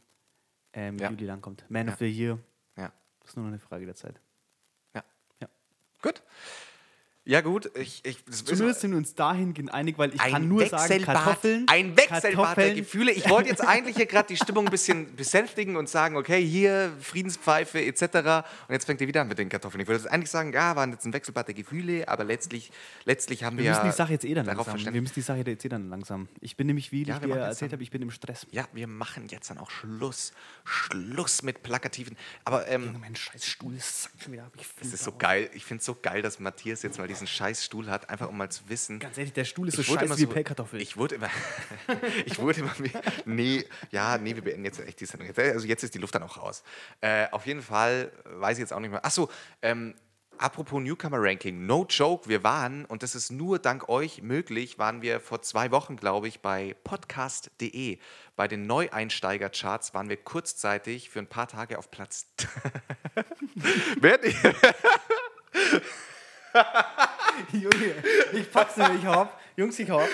ähm, 0.73 0.97
Ja. 0.99 1.11
Juli 1.11 1.27
lang 1.27 1.43
kommt. 1.43 1.65
Man 1.69 1.89
Ja. 1.89 1.93
of 1.93 1.99
the 1.99 2.07
Year. 2.07 2.39
Ja. 2.79 2.91
Das 3.21 3.31
ist 3.31 3.37
nur 3.37 3.45
noch 3.45 3.53
eine 3.53 3.59
Frage 3.61 3.85
der 3.85 3.95
Zeit. 3.95 4.19
Ja. 4.95 5.05
Ja. 5.43 5.49
Gut. 6.01 6.23
Ja, 7.29 7.41
gut. 7.41 7.73
Ich, 7.75 8.03
ich, 8.05 8.23
das 8.25 8.37
ist- 8.37 8.47
Zumindest 8.49 8.81
sind 8.83 8.93
wir 8.93 8.99
uns 8.99 9.13
dahingehend 9.17 9.75
einig, 9.75 9.99
weil 9.99 10.15
ich 10.15 10.21
ein 10.21 10.31
kann 10.31 10.49
nur 10.49 10.65
sagen, 10.65 11.03
Kartoffeln. 11.03 11.67
ein 11.69 11.97
Wechselbad 11.97 12.23
der 12.23 12.33
Kartoffeln, 12.35 12.77
Gefühle. 12.77 13.11
Ich 13.11 13.29
wollte 13.29 13.49
jetzt 13.49 13.67
eigentlich 13.67 13.97
hier 13.97 14.07
gerade 14.07 14.29
die 14.29 14.37
Stimmung 14.37 14.67
ein 14.67 14.71
bisschen 14.71 15.17
besänftigen 15.17 15.77
und 15.77 15.89
sagen, 15.89 16.17
okay, 16.17 16.41
hier 16.41 16.93
Friedenspfeife 17.01 17.83
etc. 17.85 18.03
Und 18.69 18.75
jetzt 18.75 18.85
fängt 18.85 19.01
ihr 19.01 19.09
wieder 19.09 19.23
an 19.23 19.29
mit 19.29 19.39
den 19.39 19.49
Kartoffeln. 19.49 19.81
Ich 19.81 19.89
wollte 19.89 20.05
jetzt 20.05 20.13
eigentlich 20.13 20.31
sagen, 20.31 20.53
ja, 20.53 20.77
waren 20.77 20.93
jetzt 20.93 21.05
ein 21.05 21.13
Wechselbad 21.13 21.49
der 21.49 21.55
Gefühle, 21.57 22.07
aber 22.07 22.23
letztlich, 22.23 22.71
letztlich 23.05 23.43
haben 23.43 23.57
wir, 23.59 23.65
Wir 23.65 23.71
müssen 23.73 23.87
die 23.87 23.93
Sache 23.93 24.13
jetzt 24.13 24.25
eh 24.25 24.33
dann 24.35 24.47
langsam. 24.47 24.79
Wir 24.95 25.03
müssen 25.03 25.15
die 25.15 25.21
Sache 25.21 25.43
jetzt 25.45 25.65
eh 25.65 25.69
dann 25.69 25.91
langsam. 25.91 26.29
Ich 26.41 26.57
bin 26.57 26.69
nämlich, 26.69 26.93
wie 26.93 27.03
Ja, 27.03 27.17
ich 27.17 27.23
dir 27.23 27.35
erzählt 27.37 27.73
habe, 27.73 27.83
ich 27.83 27.91
bin 27.91 28.03
im 28.03 28.13
Stress. 28.13 28.47
Ja, 28.53 28.69
wir 28.73 28.87
machen 28.87 29.27
jetzt 29.31 29.51
dann 29.51 29.59
auch 29.59 29.71
Schluss. 29.71 30.33
Schluss 30.65 31.43
mit 31.43 31.65
plakativen. 31.65 32.17
Aber 32.45 32.69
ähm, 32.69 32.95
Mein 33.01 33.17
scheiß 33.17 33.45
Stuhl 33.45 33.75
sackt 33.81 34.23
schon 34.23 34.33
wieder 34.33 34.45
ab. 34.45 34.53
Ich 34.55 34.63
es 34.63 34.69
flippe 34.69 34.95
ist 34.95 35.03
so 35.03 35.11
geil. 35.11 35.51
Ich 35.55 35.65
finde 35.65 35.81
es 35.81 35.87
so 35.87 35.97
geil, 36.01 36.23
dass 36.23 36.39
Matthias 36.39 36.83
jetzt 36.83 36.99
mal 36.99 37.09
diesen 37.17 37.27
scheiß 37.27 37.65
Stuhl 37.65 37.91
hat, 37.91 38.09
einfach 38.11 38.29
um 38.29 38.37
mal 38.37 38.51
zu 38.51 38.69
wissen. 38.69 38.99
Ganz 38.99 39.19
ehrlich, 39.19 39.33
der 39.33 39.45
Stuhl 39.45 39.69
ist 39.69 39.77
so 39.77 39.83
scheiße 39.83 40.05
immer 40.05 40.17
wie 40.17 40.23
so- 40.23 40.29
Pellkartoffel. 40.29 40.81
Ich 40.81 40.97
wurde 40.97 41.17
immer, 41.17 41.31
ich 42.27 42.39
wurde 42.39 42.61
immer, 42.61 42.73
nee, 43.25 43.65
ja, 43.91 44.19
nee, 44.19 44.35
wir 44.35 44.43
beenden 44.43 44.65
jetzt 44.65 44.81
echt 44.81 45.01
die 45.01 45.07
Sendung. 45.07 45.29
Also 45.37 45.67
jetzt 45.67 45.83
ist 45.83 45.95
die 45.95 45.99
Luft 45.99 46.15
dann 46.15 46.23
auch 46.23 46.37
raus. 46.37 46.63
Äh, 47.01 47.27
auf 47.31 47.47
jeden 47.47 47.63
Fall 47.63 48.13
weiß 48.25 48.59
ich 48.59 48.63
jetzt 48.63 48.73
auch 48.73 48.81
nicht 48.81 48.91
mehr. 48.91 49.05
Achso, 49.05 49.29
ähm, 49.63 49.95
apropos 50.39 50.83
Newcomer-Ranking, 50.83 51.65
no 51.65 51.87
joke, 51.89 52.29
wir 52.29 52.45
waren, 52.45 52.85
und 52.85 53.03
das 53.03 53.15
ist 53.15 53.31
nur 53.31 53.59
dank 53.59 53.89
euch 53.89 54.21
möglich, 54.23 54.79
waren 54.79 55.01
wir 55.01 55.19
vor 55.21 55.41
zwei 55.43 55.71
Wochen, 55.71 55.97
glaube 55.97 56.29
ich, 56.29 56.41
bei 56.41 56.77
podcast.de. 56.85 57.99
Bei 58.37 58.47
den 58.49 58.67
Neueinsteiger-Charts 58.67 59.95
waren 59.95 60.11
wir 60.11 60.19
kurzzeitig 60.19 61.09
für 61.09 61.21
ein 61.21 61.27
paar 61.27 61.49
Tage 61.49 61.79
auf 61.79 61.91
Platz. 61.91 62.27
Während 64.01 64.25
ich, 64.25 64.37
Junge, 67.53 67.95
ich 68.33 68.51
pack's 68.51 68.77
nicht, 68.77 68.91
ich 69.01 69.07
hab. 69.07 69.41
Jungs, 69.57 69.79
ich 69.79 69.91
hab. 69.91 70.09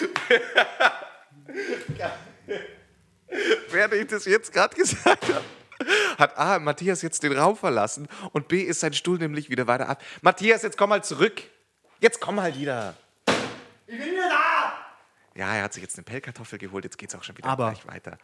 während 3.71 3.95
ich 3.95 4.07
das 4.07 4.25
jetzt 4.25 4.53
gerade 4.53 4.75
gesagt 4.77 5.25
habe, 5.29 5.45
hat 6.19 6.37
A, 6.39 6.59
Matthias 6.59 7.03
jetzt 7.03 7.23
den 7.23 7.37
Raum 7.37 7.57
verlassen 7.57 8.09
und 8.33 8.49
B, 8.49 8.61
ist 8.63 8.81
sein 8.81 8.93
Stuhl 8.93 9.19
nämlich 9.19 9.51
wieder 9.51 9.67
weiter 9.67 9.89
ab. 9.89 10.03
Matthias, 10.21 10.63
jetzt 10.63 10.77
komm 10.77 10.91
mal 10.91 11.03
zurück. 11.03 11.43
Jetzt 12.01 12.21
komm 12.21 12.37
mal 12.37 12.55
wieder. 12.57 12.95
Ich 13.87 13.99
bin 13.99 14.07
wieder 14.13 14.29
da! 14.29 14.73
Ja, 15.35 15.55
er 15.55 15.63
hat 15.65 15.73
sich 15.73 15.83
jetzt 15.83 15.97
eine 15.97 16.05
Pellkartoffel 16.05 16.59
geholt, 16.59 16.85
jetzt 16.85 16.99
geht's 16.99 17.15
auch 17.15 17.23
schon 17.23 17.37
wieder 17.37 17.49
Aber- 17.49 17.71
gleich 17.73 17.87
weiter. 17.87 18.19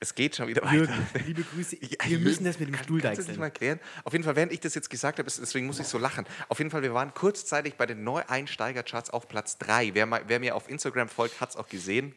Es 0.00 0.14
geht 0.14 0.36
schon 0.36 0.46
wieder 0.46 0.62
weiter. 0.62 0.94
liebe 1.26 1.42
Grüße. 1.42 1.76
Ja, 1.80 2.04
Wir 2.06 2.18
müssen 2.20 2.44
das 2.44 2.58
mit 2.60 2.68
dem 2.68 2.74
kann- 2.76 2.84
Stuhl 2.84 3.00
kannst 3.00 3.22
du 3.22 3.24
das 3.26 3.36
mal 3.36 3.50
klären? 3.50 3.80
Auf 4.04 4.12
jeden 4.12 4.24
Fall, 4.24 4.36
während 4.36 4.52
ich 4.52 4.60
das 4.60 4.74
jetzt 4.76 4.90
gesagt 4.90 5.18
habe, 5.18 5.28
deswegen 5.28 5.66
muss 5.66 5.80
ich 5.80 5.88
so 5.88 5.98
lachen. 5.98 6.24
Auf 6.48 6.58
jeden 6.58 6.70
Fall, 6.70 6.82
wir 6.82 6.94
waren 6.94 7.12
kurzzeitig 7.14 7.74
bei 7.74 7.84
den 7.86 8.04
Neueinsteiger-Charts 8.04 9.10
auf 9.10 9.26
Platz 9.26 9.58
3. 9.58 9.94
Wer, 9.94 10.06
mal- 10.06 10.22
wer 10.28 10.38
mir 10.38 10.54
auf 10.54 10.68
Instagram 10.68 11.08
folgt, 11.08 11.40
hat 11.40 11.50
es 11.50 11.56
auch 11.56 11.68
gesehen. 11.68 12.14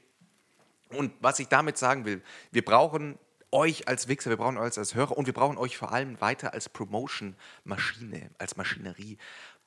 Und 0.89 1.11
was 1.21 1.39
ich 1.39 1.47
damit 1.47 1.77
sagen 1.77 2.05
will, 2.05 2.21
wir 2.51 2.63
brauchen 2.63 3.17
euch 3.49 3.87
als 3.87 4.07
Wichser, 4.07 4.29
wir 4.29 4.37
brauchen 4.37 4.57
euch 4.57 4.77
als 4.77 4.93
Hörer 4.93 5.17
und 5.17 5.25
wir 5.25 5.33
brauchen 5.33 5.57
euch 5.57 5.75
vor 5.77 5.91
allem 5.91 6.21
weiter 6.21 6.53
als 6.53 6.69
Promotion-Maschine, 6.69 8.29
als 8.37 8.57
Maschinerie. 8.57 9.17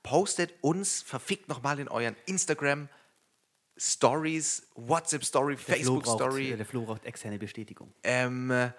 Postet 0.02 0.54
uns 0.60 1.02
verfickt 1.02 1.48
nochmal 1.48 1.80
in 1.80 1.88
euren 1.88 2.14
Instagram 2.26 2.88
Stories, 3.76 4.68
WhatsApp 4.74 5.24
Story, 5.24 5.56
Der 5.56 5.64
Flo 5.64 5.74
Facebook 5.74 6.86
braucht, 6.86 7.04
externe 7.04 7.38
Bestätigung. 7.38 7.92
Ähm, 8.02 8.50
äh, 8.50 8.70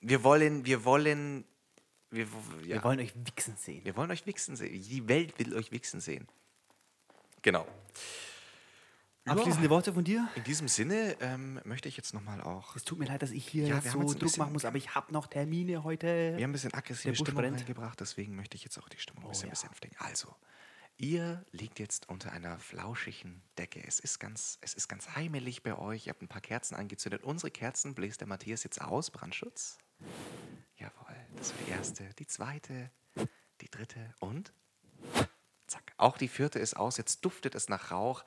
wir 0.00 0.22
wollen, 0.22 0.64
wir 0.66 0.84
wollen, 0.84 1.44
wir, 2.10 2.26
ja, 2.62 2.76
Wir 2.76 2.84
wollen 2.84 3.00
euch 3.00 3.12
wichsen 3.14 3.56
sehen. 3.56 3.84
wir 3.84 3.96
wollen 3.96 4.10
euch 4.10 4.26
wichsen 4.26 4.56
sehen. 4.56 4.82
Die 4.82 5.08
Welt 5.08 5.38
will 5.38 5.54
euch 5.56 5.72
wichsen 5.72 6.00
sehen. 6.00 6.28
Genau. 7.42 7.66
Abschließende 9.26 9.70
Worte 9.70 9.94
von 9.94 10.04
dir? 10.04 10.28
In 10.34 10.44
diesem 10.44 10.68
Sinne 10.68 11.16
ähm, 11.20 11.58
möchte 11.64 11.88
ich 11.88 11.96
jetzt 11.96 12.12
nochmal 12.12 12.42
auch. 12.42 12.76
Es 12.76 12.84
tut 12.84 12.98
mir 12.98 13.06
leid, 13.06 13.22
dass 13.22 13.30
ich 13.30 13.46
hier 13.48 13.66
Ja, 13.66 13.80
so 13.80 14.00
Druck 14.00 14.18
bisschen- 14.18 14.38
machen 14.42 14.52
muss, 14.52 14.66
aber 14.66 14.76
ich 14.76 14.94
habe 14.94 15.10
noch 15.14 15.26
Termine 15.28 15.82
heute. 15.82 16.06
Wir 16.06 16.42
haben 16.44 16.50
ein 16.50 16.52
bisschen 16.52 16.74
aggressive 16.74 17.14
Stimmung 17.14 17.40
brennt. 17.40 17.58
reingebracht, 17.60 17.98
deswegen 17.98 18.36
möchte 18.36 18.56
ich 18.56 18.64
jetzt 18.64 18.76
auch 18.78 18.88
die 18.90 18.98
Stimmung 18.98 19.24
ein 19.24 19.30
bisschen 19.30 19.48
ja. 19.48 19.54
besänftigen. 19.54 19.96
Also, 19.98 20.34
ihr 20.96 21.44
liegt 21.50 21.78
jetzt 21.78 22.08
unter 22.08 22.32
einer 22.32 22.58
flauschigen 22.58 23.42
Decke. 23.58 23.82
Es 23.86 24.00
ist, 24.00 24.18
ganz, 24.18 24.58
es 24.60 24.74
ist 24.74 24.88
ganz 24.88 25.14
heimelig 25.14 25.62
bei 25.62 25.76
euch. 25.76 26.06
Ihr 26.06 26.10
habt 26.10 26.22
ein 26.22 26.28
paar 26.28 26.40
Kerzen 26.40 26.74
angezündet. 26.74 27.22
Unsere 27.22 27.50
Kerzen 27.50 27.94
bläst 27.94 28.20
der 28.20 28.28
Matthias 28.28 28.64
jetzt 28.64 28.80
aus. 28.80 29.10
Brandschutz. 29.10 29.78
Jawohl, 30.76 31.16
das 31.36 31.50
war 31.50 31.64
die 31.64 31.70
erste. 31.70 32.08
Die 32.18 32.26
zweite, 32.26 32.90
die 33.60 33.70
dritte 33.70 34.14
und 34.20 34.52
zack. 35.66 35.92
Auch 35.96 36.18
die 36.18 36.28
vierte 36.28 36.58
ist 36.58 36.76
aus. 36.76 36.96
Jetzt 36.96 37.24
duftet 37.24 37.54
es 37.54 37.68
nach 37.68 37.90
Rauch. 37.90 38.24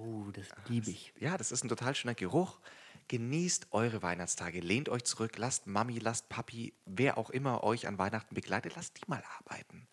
Oh, 0.00 0.30
das 0.32 0.46
liebe 0.68 0.90
ich. 0.90 1.12
Ja, 1.18 1.36
das 1.36 1.52
ist 1.52 1.64
ein 1.64 1.68
total 1.68 1.94
schöner 1.94 2.14
Geruch. 2.14 2.60
Genießt 3.08 3.68
eure 3.72 4.02
Weihnachtstage, 4.02 4.60
lehnt 4.60 4.88
euch 4.88 5.02
zurück, 5.02 5.36
lasst 5.36 5.66
Mami, 5.66 5.98
lasst 5.98 6.28
Papi, 6.28 6.74
wer 6.86 7.18
auch 7.18 7.30
immer 7.30 7.64
euch 7.64 7.88
an 7.88 7.98
Weihnachten 7.98 8.36
begleitet, 8.36 8.76
lasst 8.76 8.98
die 8.98 9.08
mal 9.08 9.22
arbeiten. 9.36 9.88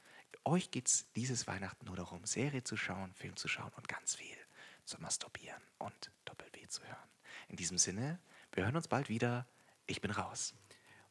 Euch 0.47 0.71
geht 0.71 0.87
es 0.87 1.11
dieses 1.11 1.45
Weihnachten 1.45 1.87
nur 1.87 1.97
darum, 1.97 2.25
Serie 2.25 2.63
zu 2.63 2.77
schauen, 2.77 3.13
Film 3.13 3.35
zu 3.35 3.49
schauen 3.49 3.73
und 3.75 3.89
ganz 3.89 4.15
viel 4.15 4.37
zu 4.85 4.97
masturbieren 5.01 5.61
und 5.77 6.09
Doppel-W 6.23 6.65
zu 6.69 6.83
hören. 6.83 7.09
In 7.49 7.57
diesem 7.57 7.77
Sinne, 7.77 8.17
wir 8.53 8.63
hören 8.63 8.77
uns 8.77 8.87
bald 8.87 9.09
wieder. 9.09 9.45
Ich 9.87 9.99
bin 9.99 10.09
raus. 10.09 10.53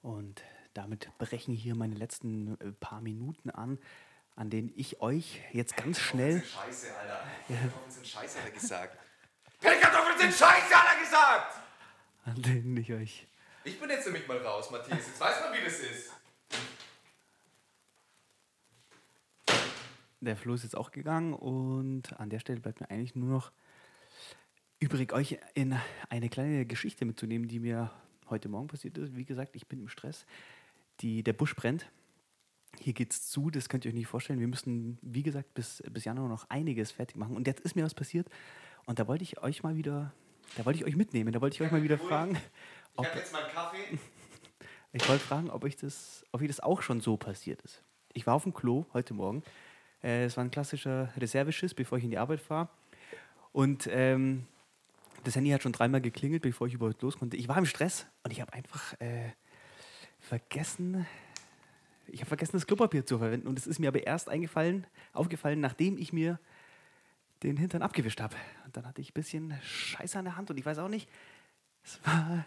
Und 0.00 0.42
damit 0.72 1.10
brechen 1.18 1.52
hier 1.52 1.76
meine 1.76 1.94
letzten 1.96 2.58
äh, 2.62 2.72
paar 2.72 3.02
Minuten 3.02 3.50
an, 3.50 3.78
an 4.36 4.48
denen 4.48 4.72
ich 4.74 5.02
euch 5.02 5.42
jetzt 5.52 5.76
ganz 5.76 6.00
schnell. 6.00 6.42
Scheiße, 6.42 6.96
Alter. 6.96 7.26
Kartoffeln 7.48 7.90
sind 7.90 8.06
Scheiße, 8.06 8.38
hat 8.38 8.46
er 8.46 8.52
gesagt. 8.52 8.98
Deine 9.60 9.80
Kartoffeln 9.82 10.18
sind 10.18 10.32
Scheiße, 10.32 10.74
hat 10.74 10.96
er 10.96 11.04
gesagt! 11.04 11.60
An 12.24 12.40
denen 12.40 12.74
ich 12.78 12.90
euch. 12.90 13.26
Ich 13.64 13.78
bin 13.78 13.90
jetzt 13.90 14.06
nämlich 14.06 14.26
mal 14.26 14.38
raus, 14.38 14.70
Matthias. 14.70 15.06
Jetzt 15.06 15.20
weiß 15.20 15.42
man, 15.42 15.52
wie 15.52 15.62
das 15.62 15.78
ist. 15.80 16.10
Der 20.20 20.36
Flo 20.36 20.54
ist 20.54 20.62
jetzt 20.62 20.76
auch 20.76 20.90
gegangen 20.90 21.34
und 21.34 22.18
an 22.18 22.30
der 22.30 22.38
Stelle 22.38 22.60
bleibt 22.60 22.80
mir 22.80 22.90
eigentlich 22.90 23.14
nur 23.14 23.28
noch 23.28 23.52
übrig, 24.80 25.12
euch 25.12 25.38
in 25.54 25.76
eine 26.08 26.28
kleine 26.28 26.64
Geschichte 26.64 27.04
mitzunehmen, 27.04 27.48
die 27.48 27.60
mir 27.60 27.90
heute 28.30 28.48
Morgen 28.48 28.66
passiert 28.66 28.96
ist. 28.98 29.14
Wie 29.14 29.24
gesagt, 29.24 29.54
ich 29.54 29.66
bin 29.66 29.80
im 29.80 29.88
Stress. 29.88 30.26
Die, 31.00 31.22
der 31.22 31.34
Busch 31.34 31.54
brennt. 31.54 31.90
Hier 32.80 32.94
geht's 32.94 33.28
zu, 33.28 33.50
das 33.50 33.68
könnt 33.68 33.84
ihr 33.84 33.90
euch 33.90 33.94
nicht 33.94 34.06
vorstellen. 34.06 34.40
Wir 34.40 34.48
müssen, 34.48 34.98
wie 35.02 35.22
gesagt, 35.22 35.52
bis, 35.54 35.82
bis 35.90 36.04
Januar 36.04 36.28
noch 36.28 36.48
einiges 36.48 36.90
fertig 36.90 37.16
machen. 37.16 37.36
Und 37.36 37.46
jetzt 37.46 37.60
ist 37.60 37.76
mir 37.76 37.84
was 37.84 37.94
passiert. 37.94 38.28
Und 38.86 38.98
da 38.98 39.06
wollte 39.06 39.22
ich 39.22 39.42
euch 39.42 39.62
mal 39.62 39.76
wieder, 39.76 40.12
da 40.56 40.64
wollte 40.64 40.78
ich 40.78 40.84
euch 40.86 40.96
mitnehmen. 40.96 41.32
Da 41.32 41.40
wollte 41.40 41.54
ich 41.54 41.62
euch 41.62 41.70
mal 41.70 41.82
wieder 41.82 41.98
fragen, 41.98 42.38
ob, 42.96 43.06
jetzt 43.14 43.32
meinen 43.32 43.48
Kaffee. 43.48 43.98
ich 44.92 45.08
wollte 45.08 45.24
fragen, 45.24 45.50
ob 45.50 45.64
euch 45.64 45.76
das, 45.76 46.24
ob 46.32 46.40
euch 46.40 46.48
das 46.48 46.60
auch 46.60 46.80
schon 46.80 47.00
so 47.00 47.16
passiert 47.16 47.60
ist. 47.62 47.82
Ich 48.14 48.26
war 48.26 48.34
auf 48.34 48.44
dem 48.44 48.54
Klo 48.54 48.86
heute 48.94 49.12
Morgen. 49.12 49.42
Äh, 50.06 50.24
Es 50.24 50.36
war 50.36 50.44
ein 50.44 50.50
klassischer 50.50 51.10
Reserveschiss, 51.16 51.74
bevor 51.74 51.98
ich 51.98 52.04
in 52.04 52.10
die 52.10 52.18
Arbeit 52.18 52.40
fahre. 52.40 52.68
Und 53.52 53.88
ähm, 53.90 54.46
das 55.24 55.34
Handy 55.34 55.50
hat 55.50 55.62
schon 55.62 55.72
dreimal 55.72 56.00
geklingelt, 56.00 56.42
bevor 56.42 56.68
ich 56.68 56.74
überhaupt 56.74 57.02
los 57.02 57.18
konnte. 57.18 57.36
Ich 57.36 57.48
war 57.48 57.58
im 57.58 57.66
Stress 57.66 58.06
und 58.22 58.30
ich 58.30 58.40
habe 58.40 58.52
einfach 58.52 58.98
äh, 59.00 59.32
vergessen, 60.20 61.06
ich 62.06 62.20
habe 62.20 62.28
vergessen, 62.28 62.52
das 62.52 62.66
Klopapier 62.66 63.04
zu 63.04 63.18
verwenden. 63.18 63.48
Und 63.48 63.58
es 63.58 63.66
ist 63.66 63.80
mir 63.80 63.88
aber 63.88 64.06
erst 64.06 64.28
eingefallen, 64.28 64.86
aufgefallen, 65.12 65.58
nachdem 65.58 65.98
ich 65.98 66.12
mir 66.12 66.38
den 67.42 67.56
Hintern 67.56 67.82
abgewischt 67.82 68.20
habe. 68.20 68.36
Und 68.64 68.76
dann 68.76 68.86
hatte 68.86 69.00
ich 69.00 69.10
ein 69.10 69.14
bisschen 69.14 69.54
Scheiße 69.62 70.18
an 70.18 70.26
der 70.26 70.36
Hand 70.36 70.50
und 70.50 70.56
ich 70.56 70.64
weiß 70.64 70.78
auch 70.78 70.88
nicht, 70.88 71.08
es 71.82 72.00
war 72.04 72.44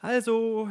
also 0.00 0.70